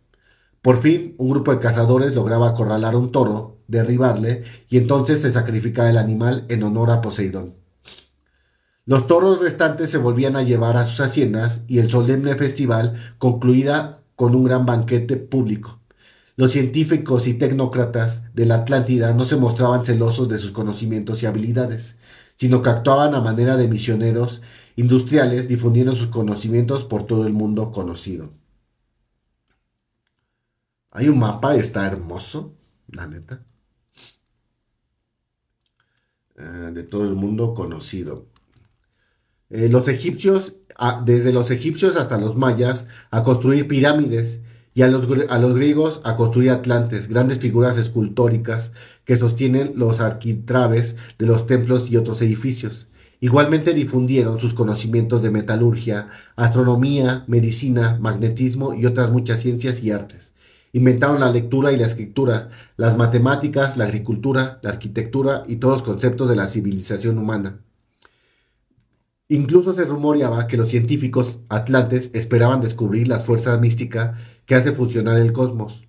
Por 0.65 0.79
fin, 0.79 1.15
un 1.19 1.29
grupo 1.29 1.53
de 1.53 1.59
cazadores 1.59 2.15
lograba 2.15 2.49
acorralar 2.49 2.97
un 2.97 3.13
toro 3.13 3.59
derribarle 3.69 4.45
y 4.71 4.79
entonces 4.79 5.21
se 5.21 5.31
sacrificaba 5.31 5.91
el 5.91 5.99
animal 5.99 6.47
en 6.49 6.63
honor 6.63 6.91
a 6.91 7.03
Poseidón. 7.03 7.53
Los 8.87 9.07
toros 9.07 9.43
restantes 9.43 9.91
se 9.91 9.99
volvían 9.99 10.37
a 10.37 10.43
llevar 10.43 10.79
a 10.79 10.85
sus 10.85 11.03
haciendas 11.03 11.65
y 11.69 11.81
el 11.81 11.91
solemne 11.91 12.35
festival 12.37 12.95
concluía 13.19 14.01
con 14.17 14.35
un 14.35 14.45
gran 14.45 14.65
banquete 14.65 15.17
público. 15.17 15.81
Los 16.35 16.53
científicos 16.53 17.27
y 17.27 17.35
tecnócratas 17.35 18.35
de 18.35 18.47
la 18.47 18.55
Atlántida 18.55 19.13
no 19.13 19.27
se 19.27 19.37
mostraban 19.37 19.85
celosos 19.85 20.31
de 20.31 20.39
sus 20.39 20.53
conocimientos 20.53 21.23
y 21.23 21.27
habilidades, 21.27 21.99
sino 22.37 22.63
que 22.63 22.71
actuaban 22.71 23.15
a 23.15 23.21
manera 23.21 23.59
de 23.59 23.69
misioneros 23.69 24.41
industriales 24.77 25.47
difundiendo 25.47 25.95
sus 25.95 26.07
conocimientos 26.07 26.85
por 26.85 27.05
todo 27.05 27.27
el 27.27 27.35
mundo 27.35 27.71
conocido. 27.71 28.31
Hay 30.95 31.09
un 31.09 31.19
mapa, 31.19 31.57
está 31.57 31.87
hermoso, 31.89 32.55
la 32.87 33.09
neta. 33.09 33.45
Eh, 36.37 36.71
de 36.73 36.85
todo 36.85 37.03
el 37.03 37.17
mundo 37.17 37.53
conocido. 37.53 38.27
Eh, 39.51 39.69
los 39.69 39.89
egipcios, 39.89 40.55
desde 41.05 41.33
los 41.33 41.51
egipcios 41.51 41.97
hasta 41.97 42.17
los 42.17 42.37
mayas, 42.37 42.87
a 43.11 43.25
construir 43.25 43.67
pirámides 43.67 44.43
y 44.73 44.83
a 44.83 44.87
los, 44.87 45.09
a 45.29 45.39
los 45.41 45.55
griegos 45.57 46.01
a 46.05 46.15
construir 46.15 46.51
atlantes, 46.51 47.09
grandes 47.09 47.41
figuras 47.41 47.77
escultóricas 47.77 48.73
que 49.05 49.17
sostienen 49.17 49.73
los 49.75 50.01
arquitraves 50.01 50.97
de 51.19 51.27
los 51.27 51.49
templos 51.49 51.91
y 51.91 51.97
otros 51.97 52.23
edificios. 52.23 52.87
Igualmente 53.19 53.75
difundieron 53.75 54.39
sus 54.39 54.55
conocimientos 54.55 55.23
de 55.23 55.31
metalurgia, 55.31 56.09
astronomía, 56.37 57.25
medicina, 57.27 57.99
magnetismo 58.01 58.75
y 58.75 58.87
otras 58.87 59.11
muchas 59.11 59.41
ciencias 59.41 59.83
y 59.83 59.91
artes. 59.91 60.34
Inventaron 60.75 61.21
la 61.21 61.31
lectura 61.31 61.71
y 61.71 61.77
la 61.77 61.87
escritura, 61.87 62.51
las 62.77 62.97
matemáticas, 62.97 63.77
la 63.77 63.85
agricultura, 63.85 64.59
la 64.61 64.71
arquitectura 64.71 65.45
y 65.47 65.57
todos 65.57 65.75
los 65.75 65.83
conceptos 65.85 66.29
de 66.29 66.35
la 66.35 66.49
civilización 66.49 67.17
humana. 67.17 67.61
Incluso 69.29 69.73
se 69.73 69.85
rumoreaba 69.85 70.49
que 70.49 70.57
los 70.57 70.69
científicos 70.69 71.39
atlantes 71.49 72.11
esperaban 72.13 72.61
descubrir 72.61 73.07
las 73.07 73.25
fuerzas 73.25 73.61
místicas 73.61 74.19
que 74.47 74.57
hace 74.57 74.73
funcionar 74.73 75.17
el 75.21 75.33
cosmos, 75.33 75.87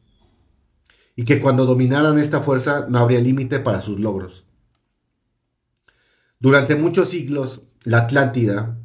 y 1.15 1.25
que 1.25 1.41
cuando 1.41 1.65
dominaran 1.65 2.19
esta 2.19 2.43
fuerza 2.43 2.85
no 2.87 2.99
habría 2.99 3.21
límite 3.21 3.59
para 3.59 3.79
sus 3.79 3.99
logros. 3.99 4.45
Durante 6.39 6.75
muchos 6.75 7.09
siglos, 7.09 7.63
la 7.85 8.01
Atlántida 8.01 8.77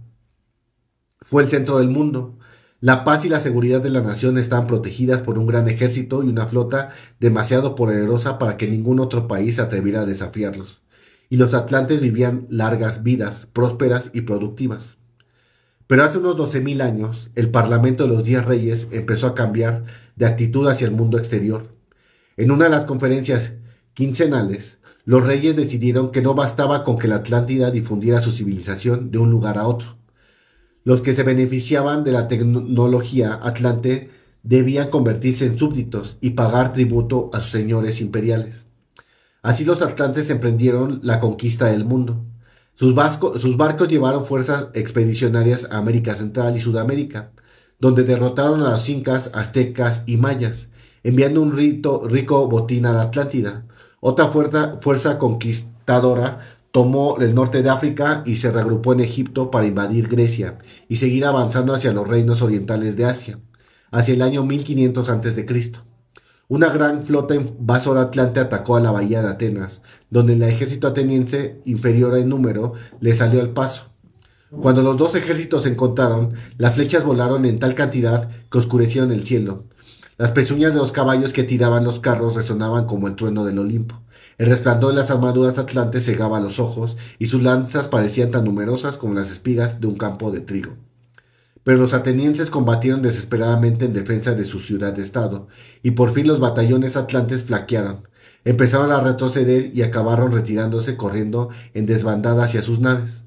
fue 1.21 1.43
el 1.43 1.51
centro 1.51 1.77
del 1.79 1.89
mundo, 1.89 2.39
la 2.83 3.05
paz 3.05 3.27
y 3.27 3.29
la 3.29 3.41
seguridad 3.41 3.83
de 3.83 3.91
la 3.91 4.01
nación 4.01 4.39
están 4.39 4.67
protegidas 4.67 5.21
por 5.21 5.39
un 5.39 5.45
gran 5.45 5.69
ejército 5.69 6.25
y 6.25 6.29
una 6.29 6.49
flota 6.49 6.89
demasiado 7.19 7.75
poderosa 7.75 8.39
para 8.39 8.57
que 8.57 8.69
ningún 8.69 9.01
otro 9.01 9.29
país 9.29 9.57
se 9.57 9.63
atreviera 9.63 10.01
a 10.01 10.07
desafiarlos. 10.07 10.81
Y 11.29 11.37
los 11.37 11.53
atlantes 11.53 12.01
vivían 12.01 12.47
largas 12.49 13.03
vidas, 13.03 13.47
prósperas 13.53 14.13
y 14.15 14.23
productivas. 14.23 14.97
Pero 15.87 16.05
hace 16.05 16.19
unos 16.19 16.39
12.000 16.39 16.81
años, 16.81 17.31
el 17.35 17.51
parlamento 17.51 18.05
de 18.05 18.15
los 18.15 18.25
diez 18.25 18.47
reyes 18.47 18.89
empezó 18.93 19.27
a 19.27 19.35
cambiar 19.35 19.85
de 20.17 20.25
actitud 20.25 20.67
hacia 20.67 20.87
el 20.87 20.95
mundo 20.95 21.19
exterior. 21.19 21.75
En 22.39 22.51
una 22.51 22.65
de 22.65 22.71
las 22.71 22.87
conferencias 22.87 23.55
quincenales, 23.93 24.79
los 25.05 25.27
reyes 25.27 25.55
decidieron 25.55 26.13
que 26.13 26.23
no 26.23 26.35
bastaba 26.35 26.85
con 26.85 26.99
que 26.99 27.09
la 27.09 27.17
Atlántida 27.17 27.71
difundiera 27.71 28.21
su 28.21 28.31
civilización 28.31 29.11
de 29.11 29.19
un 29.19 29.31
lugar 29.31 29.59
a 29.59 29.67
otro 29.67 30.00
los 30.85 31.03
que 31.03 31.15
se 31.15 31.23
beneficiaban 31.23 32.05
de 32.05 32.13
la 32.13 32.29
tecnología 32.29 33.39
atlante 33.43 34.11
debían 34.43 34.89
convertirse 34.89 35.47
en 35.47 35.59
súbditos 35.59 36.19
y 36.21 36.31
pagar 36.31 36.73
tributo 36.73 37.31
a 37.33 37.41
sus 37.41 37.51
señores 37.51 38.01
imperiales. 38.01 38.67
Así 39.43 39.65
los 39.65 39.83
atlantes 39.83 40.31
emprendieron 40.31 41.01
la 41.03 41.21
conquista 41.21 41.67
del 41.67 41.85
mundo. 41.85 42.25
Sus, 42.75 42.95
barcos 42.95 43.89
llevaron 43.89 44.25
fuerzas 44.25 44.69
expedicionarias 44.75 45.69
a 45.71 45.79
América 45.79 46.15
Central 46.15 46.57
y 46.57 46.61
Sudamérica, 46.61 47.33
donde 47.79 48.05
derrotaron 48.05 48.63
a 48.63 48.71
los 48.71 48.89
incas, 48.89 49.33
aztecas 49.35 50.05
y 50.07 50.17
mayas, 50.17 50.71
enviando 51.03 51.43
un 51.43 51.57
rico 51.57 52.49
botín 52.49 52.87
a 52.87 52.93
la 52.93 53.03
Atlántida. 53.03 53.67
Otra 54.01 54.29
fuerza, 54.29 54.79
fuerza 54.81 55.19
conquista 55.19 55.75
conquistadora 55.91 56.41
tomó 56.73 57.19
el 57.21 57.35
norte 57.35 57.63
de 57.63 57.71
África 57.71 58.23
y 58.27 58.37
se 58.37 58.51
reagrupó 58.51 58.93
en 58.93 59.01
Egipto 59.01 59.51
para 59.51 59.67
invadir 59.67 60.09
Grecia 60.09 60.59
y 60.89 60.97
seguir 60.97 61.25
avanzando 61.25 61.75
hacia 61.75 61.93
los 61.93 62.09
reinos 62.09 62.43
orientales 62.43 62.97
de 62.97 63.07
Asia, 63.07 63.39
hacia 63.91 64.15
el 64.15 64.23
año 64.23 64.45
1500 64.45 65.11
a.C. 65.11 65.47
Una 66.49 66.71
gran 66.71 67.05
flota 67.05 67.35
invasora 67.35 68.03
atlante 68.03 68.41
atacó 68.41 68.77
a 68.77 68.81
la 68.81 68.91
bahía 68.91 69.23
de 69.23 69.29
Atenas, 69.29 69.83
donde 70.11 70.33
el 70.33 70.43
ejército 70.43 70.89
ateniense, 70.89 71.61
inferior 71.65 72.17
en 72.17 72.29
número, 72.29 72.73
le 73.01 73.15
salió 73.15 73.41
al 73.41 73.51
paso. 73.51 73.91
Cuando 74.51 74.83
los 74.83 74.97
dos 74.97 75.15
ejércitos 75.15 75.63
se 75.63 75.69
encontraron, 75.69 76.35
las 76.59 76.75
flechas 76.75 77.05
volaron 77.05 77.45
en 77.45 77.61
tal 77.61 77.77
cantidad 77.77 78.29
que 78.51 78.59
oscurecieron 78.59 79.13
el 79.13 79.25
cielo. 79.25 79.65
Las 80.19 80.33
pezuñas 80.33 80.75
de 80.75 80.81
los 80.81 80.91
caballos 80.91 81.33
que 81.33 81.45
tiraban 81.45 81.85
los 81.85 82.01
carros 82.01 82.35
resonaban 82.35 82.85
como 82.85 83.07
el 83.07 83.15
trueno 83.15 83.45
del 83.45 83.61
Olimpo. 83.61 84.03
El 84.41 84.49
resplandor 84.49 84.93
de 84.93 85.01
las 85.01 85.11
armaduras 85.11 85.59
atlantes 85.59 86.07
cegaba 86.07 86.41
los 86.41 86.61
ojos 86.61 86.97
y 87.19 87.27
sus 87.27 87.43
lanzas 87.43 87.89
parecían 87.89 88.31
tan 88.31 88.47
numerosas 88.47 88.97
como 88.97 89.13
las 89.13 89.31
espigas 89.31 89.83
de 89.83 89.87
un 89.87 89.99
campo 89.99 90.31
de 90.31 90.41
trigo. 90.41 90.79
Pero 91.63 91.77
los 91.77 91.93
atenienses 91.93 92.49
combatieron 92.49 93.03
desesperadamente 93.03 93.85
en 93.85 93.93
defensa 93.93 94.35
de 94.35 94.47
su 94.47 94.59
ciudad-estado, 94.59 95.47
y 95.83 95.91
por 95.91 96.11
fin 96.11 96.27
los 96.27 96.41
batallones 96.41 96.97
atlantes 96.97 97.45
flaquearon. 97.45 98.09
Empezaron 98.47 98.93
a 98.93 99.03
retroceder 99.03 99.73
y 99.77 99.83
acabaron 99.83 100.33
retirándose 100.33 100.97
corriendo 100.97 101.51
en 101.75 101.85
desbandada 101.85 102.45
hacia 102.45 102.63
sus 102.63 102.81
naves. 102.81 103.25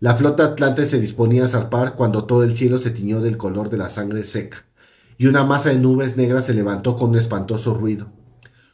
La 0.00 0.16
flota 0.16 0.46
atlante 0.46 0.84
se 0.84 0.98
disponía 0.98 1.44
a 1.44 1.48
zarpar 1.48 1.94
cuando 1.94 2.24
todo 2.24 2.42
el 2.42 2.52
cielo 2.52 2.78
se 2.78 2.90
tiñó 2.90 3.20
del 3.20 3.36
color 3.36 3.70
de 3.70 3.76
la 3.76 3.88
sangre 3.88 4.24
seca, 4.24 4.64
y 5.16 5.28
una 5.28 5.44
masa 5.44 5.68
de 5.68 5.76
nubes 5.76 6.16
negras 6.16 6.46
se 6.46 6.54
levantó 6.54 6.96
con 6.96 7.10
un 7.10 7.18
espantoso 7.18 7.72
ruido. 7.72 8.08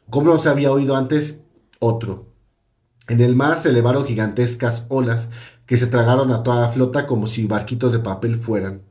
Como 0.09 0.31
no 0.31 0.39
se 0.39 0.49
había 0.49 0.71
oído 0.71 0.95
antes, 0.95 1.42
otro. 1.83 2.33
En 3.09 3.19
el 3.19 3.35
mar 3.35 3.59
se 3.59 3.69
elevaron 3.69 4.05
gigantescas 4.05 4.85
olas 4.87 5.29
que 5.65 5.75
se 5.75 5.87
tragaron 5.87 6.31
a 6.31 6.43
toda 6.43 6.61
la 6.61 6.69
flota 6.69 7.05
como 7.05 7.27
si 7.27 7.45
barquitos 7.45 7.91
de 7.91 7.99
papel 7.99 8.37
fueran. 8.37 8.83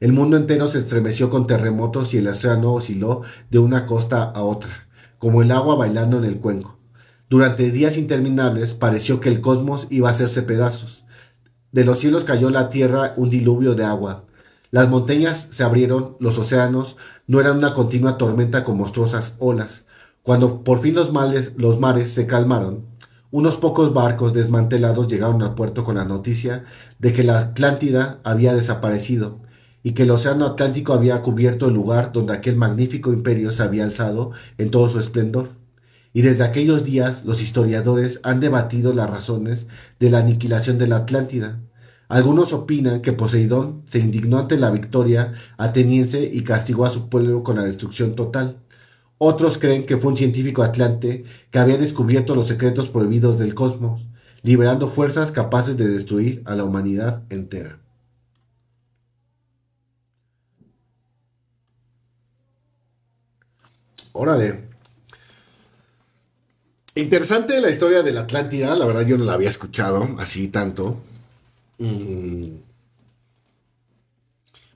El 0.00 0.12
mundo 0.12 0.36
entero 0.36 0.68
se 0.68 0.80
estremeció 0.80 1.30
con 1.30 1.46
terremotos 1.46 2.12
y 2.12 2.18
el 2.18 2.28
océano 2.28 2.74
osciló 2.74 3.22
de 3.50 3.58
una 3.58 3.86
costa 3.86 4.22
a 4.22 4.42
otra, 4.42 4.86
como 5.18 5.40
el 5.40 5.50
agua 5.50 5.76
bailando 5.76 6.18
en 6.18 6.24
el 6.24 6.40
cuenco. 6.40 6.78
Durante 7.30 7.70
días 7.70 7.96
interminables 7.96 8.74
pareció 8.74 9.20
que 9.20 9.30
el 9.30 9.40
cosmos 9.40 9.86
iba 9.90 10.08
a 10.08 10.12
hacerse 10.12 10.42
pedazos. 10.42 11.06
De 11.72 11.84
los 11.84 11.98
cielos 11.98 12.24
cayó 12.24 12.50
la 12.50 12.68
tierra 12.68 13.14
un 13.16 13.30
diluvio 13.30 13.74
de 13.74 13.84
agua. 13.84 14.26
Las 14.70 14.90
montañas 14.90 15.38
se 15.52 15.64
abrieron, 15.64 16.16
los 16.20 16.36
océanos 16.36 16.96
no 17.26 17.40
eran 17.40 17.56
una 17.56 17.72
continua 17.72 18.18
tormenta 18.18 18.64
con 18.64 18.76
monstruosas 18.76 19.36
olas. 19.38 19.86
Cuando 20.24 20.64
por 20.64 20.80
fin 20.80 20.94
los, 20.94 21.12
mares 21.12 22.08
se 22.08 22.26
calmaron, 22.26 22.86
unos 23.30 23.58
pocos 23.58 23.92
barcos 23.92 24.32
desmantelados 24.32 25.06
llegaron 25.06 25.42
al 25.42 25.54
puerto 25.54 25.84
con 25.84 25.96
la 25.96 26.06
noticia 26.06 26.64
de 26.98 27.12
que 27.12 27.24
la 27.24 27.40
Atlántida 27.40 28.20
había 28.24 28.54
desaparecido 28.54 29.38
y 29.82 29.92
que 29.92 30.04
el 30.04 30.10
Océano 30.10 30.46
Atlántico 30.46 30.94
había 30.94 31.20
cubierto 31.20 31.68
el 31.68 31.74
lugar 31.74 32.10
donde 32.12 32.32
aquel 32.32 32.56
magnífico 32.56 33.12
imperio 33.12 33.52
se 33.52 33.64
había 33.64 33.84
alzado 33.84 34.30
en 34.56 34.70
todo 34.70 34.88
su 34.88 34.98
esplendor. 34.98 35.50
Y 36.14 36.22
desde 36.22 36.44
aquellos 36.44 36.86
días 36.86 37.26
los 37.26 37.42
historiadores 37.42 38.20
han 38.22 38.40
debatido 38.40 38.94
las 38.94 39.10
razones 39.10 39.68
de 40.00 40.08
la 40.08 40.20
aniquilación 40.20 40.78
de 40.78 40.86
la 40.86 40.96
Atlántida. 40.96 41.60
Algunos 42.08 42.54
opinan 42.54 43.02
que 43.02 43.12
Poseidón 43.12 43.82
se 43.84 43.98
indignó 43.98 44.38
ante 44.38 44.56
la 44.56 44.70
victoria 44.70 45.34
ateniense 45.58 46.30
y 46.32 46.44
castigó 46.44 46.86
a 46.86 46.90
su 46.90 47.10
pueblo 47.10 47.42
con 47.42 47.56
la 47.56 47.62
destrucción 47.64 48.14
total. 48.14 48.63
Otros 49.26 49.56
creen 49.56 49.86
que 49.86 49.96
fue 49.96 50.10
un 50.10 50.18
científico 50.18 50.62
atlante 50.62 51.24
que 51.50 51.58
había 51.58 51.78
descubierto 51.78 52.34
los 52.34 52.46
secretos 52.46 52.90
prohibidos 52.90 53.38
del 53.38 53.54
cosmos, 53.54 54.04
liberando 54.42 54.86
fuerzas 54.86 55.32
capaces 55.32 55.78
de 55.78 55.88
destruir 55.88 56.42
a 56.44 56.54
la 56.54 56.64
humanidad 56.64 57.22
entera. 57.30 57.78
Órale. 64.12 64.68
Interesante 66.94 67.62
la 67.62 67.70
historia 67.70 68.02
de 68.02 68.12
la 68.12 68.20
Atlántida, 68.20 68.76
la 68.76 68.84
verdad 68.84 69.06
yo 69.06 69.16
no 69.16 69.24
la 69.24 69.32
había 69.32 69.48
escuchado 69.48 70.06
así 70.18 70.48
tanto. 70.48 71.02
Mm. 71.78 72.56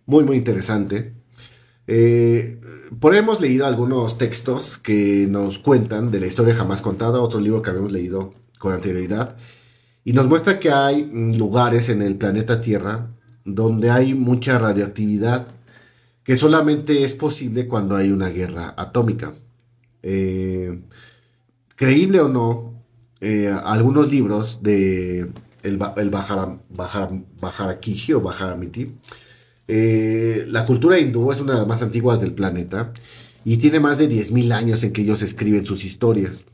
Muy, 0.06 0.24
muy 0.24 0.38
interesante. 0.38 1.17
Eh, 1.90 2.60
por 3.00 3.12
ahí 3.12 3.18
hemos 3.18 3.40
leído 3.40 3.66
algunos 3.66 4.18
textos 4.18 4.76
que 4.76 5.26
nos 5.28 5.58
cuentan 5.58 6.10
de 6.10 6.20
la 6.20 6.26
historia 6.26 6.54
jamás 6.54 6.82
contada, 6.82 7.20
otro 7.20 7.40
libro 7.40 7.62
que 7.62 7.70
habíamos 7.70 7.92
leído 7.92 8.34
con 8.58 8.74
anterioridad, 8.74 9.36
y 10.04 10.12
nos 10.12 10.28
muestra 10.28 10.60
que 10.60 10.70
hay 10.70 11.10
lugares 11.36 11.88
en 11.88 12.02
el 12.02 12.16
planeta 12.16 12.60
Tierra 12.60 13.08
donde 13.44 13.90
hay 13.90 14.14
mucha 14.14 14.58
radioactividad 14.58 15.48
que 16.22 16.36
solamente 16.36 17.04
es 17.04 17.14
posible 17.14 17.66
cuando 17.66 17.96
hay 17.96 18.10
una 18.10 18.28
guerra 18.28 18.74
atómica. 18.76 19.32
Eh, 20.02 20.82
creíble 21.74 22.20
o 22.20 22.28
no, 22.28 22.84
eh, 23.20 23.50
algunos 23.64 24.12
libros 24.12 24.62
de 24.62 25.20
el, 25.62 25.78
el 25.96 26.10
Bajarakishi 26.10 28.12
o 28.12 28.20
Bajaramiti, 28.20 28.86
eh, 29.68 30.46
la 30.48 30.66
cultura 30.66 30.98
hindú 30.98 31.30
es 31.30 31.40
una 31.40 31.52
de 31.52 31.58
las 31.60 31.68
más 31.68 31.82
antiguas 31.82 32.20
del 32.20 32.32
planeta 32.32 32.92
y 33.44 33.58
tiene 33.58 33.80
más 33.80 33.98
de 33.98 34.08
10.000 34.08 34.52
años 34.52 34.82
en 34.82 34.92
que 34.92 35.02
ellos 35.02 35.22
escriben 35.22 35.64
sus 35.64 35.84
historias. 35.84 36.46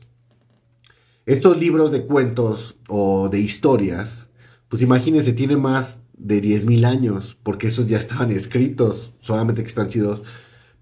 Estos 1.25 1.59
libros 1.59 1.91
de 1.91 2.03
cuentos 2.03 2.77
o 2.87 3.29
de 3.29 3.39
historias, 3.39 4.29
pues 4.69 4.81
imagínense, 4.81 5.33
tienen 5.33 5.61
más 5.61 6.03
de 6.17 6.41
10.000 6.41 6.85
años, 6.85 7.37
porque 7.41 7.67
esos 7.67 7.87
ya 7.87 7.97
estaban 7.97 8.31
escritos, 8.31 9.13
solamente 9.19 9.63
que 9.63 9.67
están 9.67 9.89
sido 9.89 10.21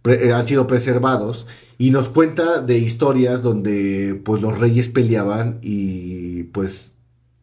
eh, 0.05 0.34
han 0.34 0.45
sido 0.45 0.68
preservados 0.68 1.47
y 1.77 1.91
nos 1.91 2.10
cuenta 2.10 2.60
de 2.60 2.77
historias 2.77 3.41
donde 3.41 4.19
pues 4.26 4.41
los 4.41 4.60
reyes 4.60 4.89
peleaban 4.89 5.60
y 5.61 6.43
pues 6.45 6.97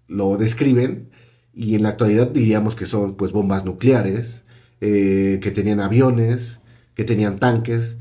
lo 0.09 0.37
describen 0.37 1.09
y 1.55 1.75
en 1.75 1.85
la 1.85 1.91
actualidad 1.91 2.29
diríamos 2.29 2.75
que 2.75 2.85
son 2.85 3.15
pues 3.15 3.33
bombas 3.33 3.65
nucleares, 3.65 4.45
eh, 4.81 5.41
que 5.43 5.51
tenían 5.51 5.81
aviones, 5.81 6.61
que 6.95 7.05
tenían 7.05 7.39
tanques, 7.39 7.99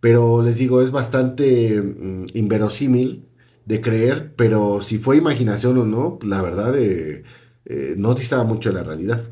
pero 0.00 0.42
les 0.42 0.58
digo 0.58 0.82
es 0.82 0.90
bastante 0.90 1.80
mm, 1.80 2.26
inverosímil 2.34 3.26
de 3.64 3.80
creer, 3.80 4.34
pero 4.36 4.80
si 4.82 4.98
fue 4.98 5.16
imaginación 5.16 5.78
o 5.78 5.84
no, 5.86 6.18
la 6.22 6.42
verdad 6.42 6.76
eh, 6.76 7.22
eh, 7.64 7.94
no 7.96 8.14
distaba 8.14 8.44
mucho 8.44 8.68
de 8.68 8.74
la 8.74 8.84
realidad. 8.84 9.22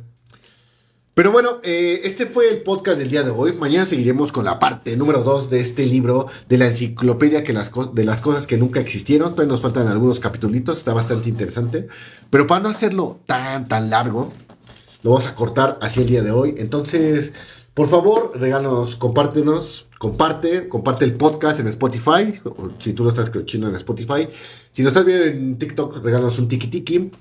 Pero 1.12 1.32
bueno, 1.32 1.60
este 1.62 2.26
fue 2.26 2.50
el 2.50 2.62
podcast 2.62 2.98
del 2.98 3.08
día 3.08 3.22
de 3.22 3.30
hoy. 3.30 3.54
Mañana 3.54 3.86
seguiremos 3.86 4.32
con 4.32 4.44
la 4.44 4.58
parte 4.58 4.98
número 4.98 5.22
2 5.22 5.48
de 5.48 5.60
este 5.60 5.86
libro 5.86 6.26
de 6.50 6.58
la 6.58 6.66
enciclopedia 6.66 7.42
que 7.42 7.54
de 7.94 8.04
las 8.04 8.20
cosas 8.20 8.46
que 8.46 8.58
nunca 8.58 8.80
existieron. 8.80 9.30
Todavía 9.30 9.52
nos 9.52 9.62
faltan 9.62 9.88
algunos 9.88 10.20
capítulos, 10.20 10.76
está 10.76 10.92
bastante 10.92 11.30
interesante. 11.30 11.88
Pero 12.28 12.46
para 12.46 12.60
no 12.60 12.68
hacerlo 12.68 13.18
tan, 13.24 13.66
tan 13.66 13.88
largo, 13.88 14.30
lo 15.06 15.12
vamos 15.12 15.28
a 15.28 15.36
cortar 15.36 15.78
así 15.82 16.00
el 16.00 16.08
día 16.08 16.20
de 16.20 16.32
hoy. 16.32 16.56
Entonces, 16.58 17.32
por 17.74 17.86
favor, 17.86 18.32
regálanos, 18.34 18.96
compártenos, 18.96 19.86
comparte, 20.00 20.66
comparte 20.68 21.04
el 21.04 21.14
podcast 21.14 21.60
en 21.60 21.68
Spotify. 21.68 22.34
Si 22.80 22.92
tú 22.92 23.04
lo 23.04 23.10
estás 23.10 23.26
escuchando 23.26 23.68
en 23.68 23.76
Spotify. 23.76 24.26
Si 24.72 24.82
lo 24.82 24.88
estás 24.88 25.04
viendo 25.04 25.24
en 25.24 25.58
TikTok, 25.58 26.02
regálanos 26.02 26.40
un 26.40 26.48
tiki 26.48 26.66
tiki. 26.66 27.12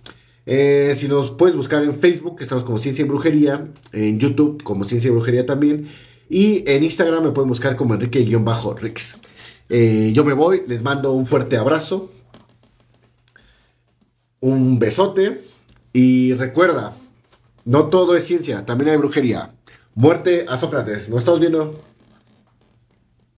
Eh, 0.48 0.94
si 0.96 1.08
nos 1.08 1.30
puedes 1.30 1.56
buscar 1.56 1.84
en 1.84 1.94
Facebook, 1.94 2.38
estamos 2.40 2.64
como 2.64 2.80
Ciencia 2.80 3.06
y 3.06 3.08
Brujería, 3.08 3.72
en 3.94 4.18
YouTube 4.18 4.64
como 4.64 4.84
Ciencia 4.84 5.10
y 5.10 5.12
Brujería 5.12 5.46
también, 5.46 5.88
y 6.28 6.68
en 6.68 6.84
Instagram 6.84 7.24
me 7.24 7.32
pueden 7.34 7.50
buscar 7.50 7.76
como 7.76 7.94
Enrique-Rix. 7.94 9.20
Eh, 9.70 10.12
yo 10.16 10.26
me 10.26 10.34
voy, 10.34 10.64
les 10.68 10.82
mando 10.82 11.12
un 11.12 11.28
fuerte 11.28 11.58
abrazo, 11.58 12.12
un 14.40 14.80
besote, 14.80 15.40
y 15.94 16.34
recuerda, 16.34 16.96
no 17.66 17.88
todo 17.88 18.16
es 18.16 18.24
ciencia, 18.24 18.66
también 18.66 18.92
hay 18.92 18.98
brujería. 18.98 19.50
Muerte 19.96 20.46
a 20.48 20.58
Sócrates, 20.58 21.10
¿nos 21.10 21.20
estamos 21.20 21.40
viendo? 21.40 21.74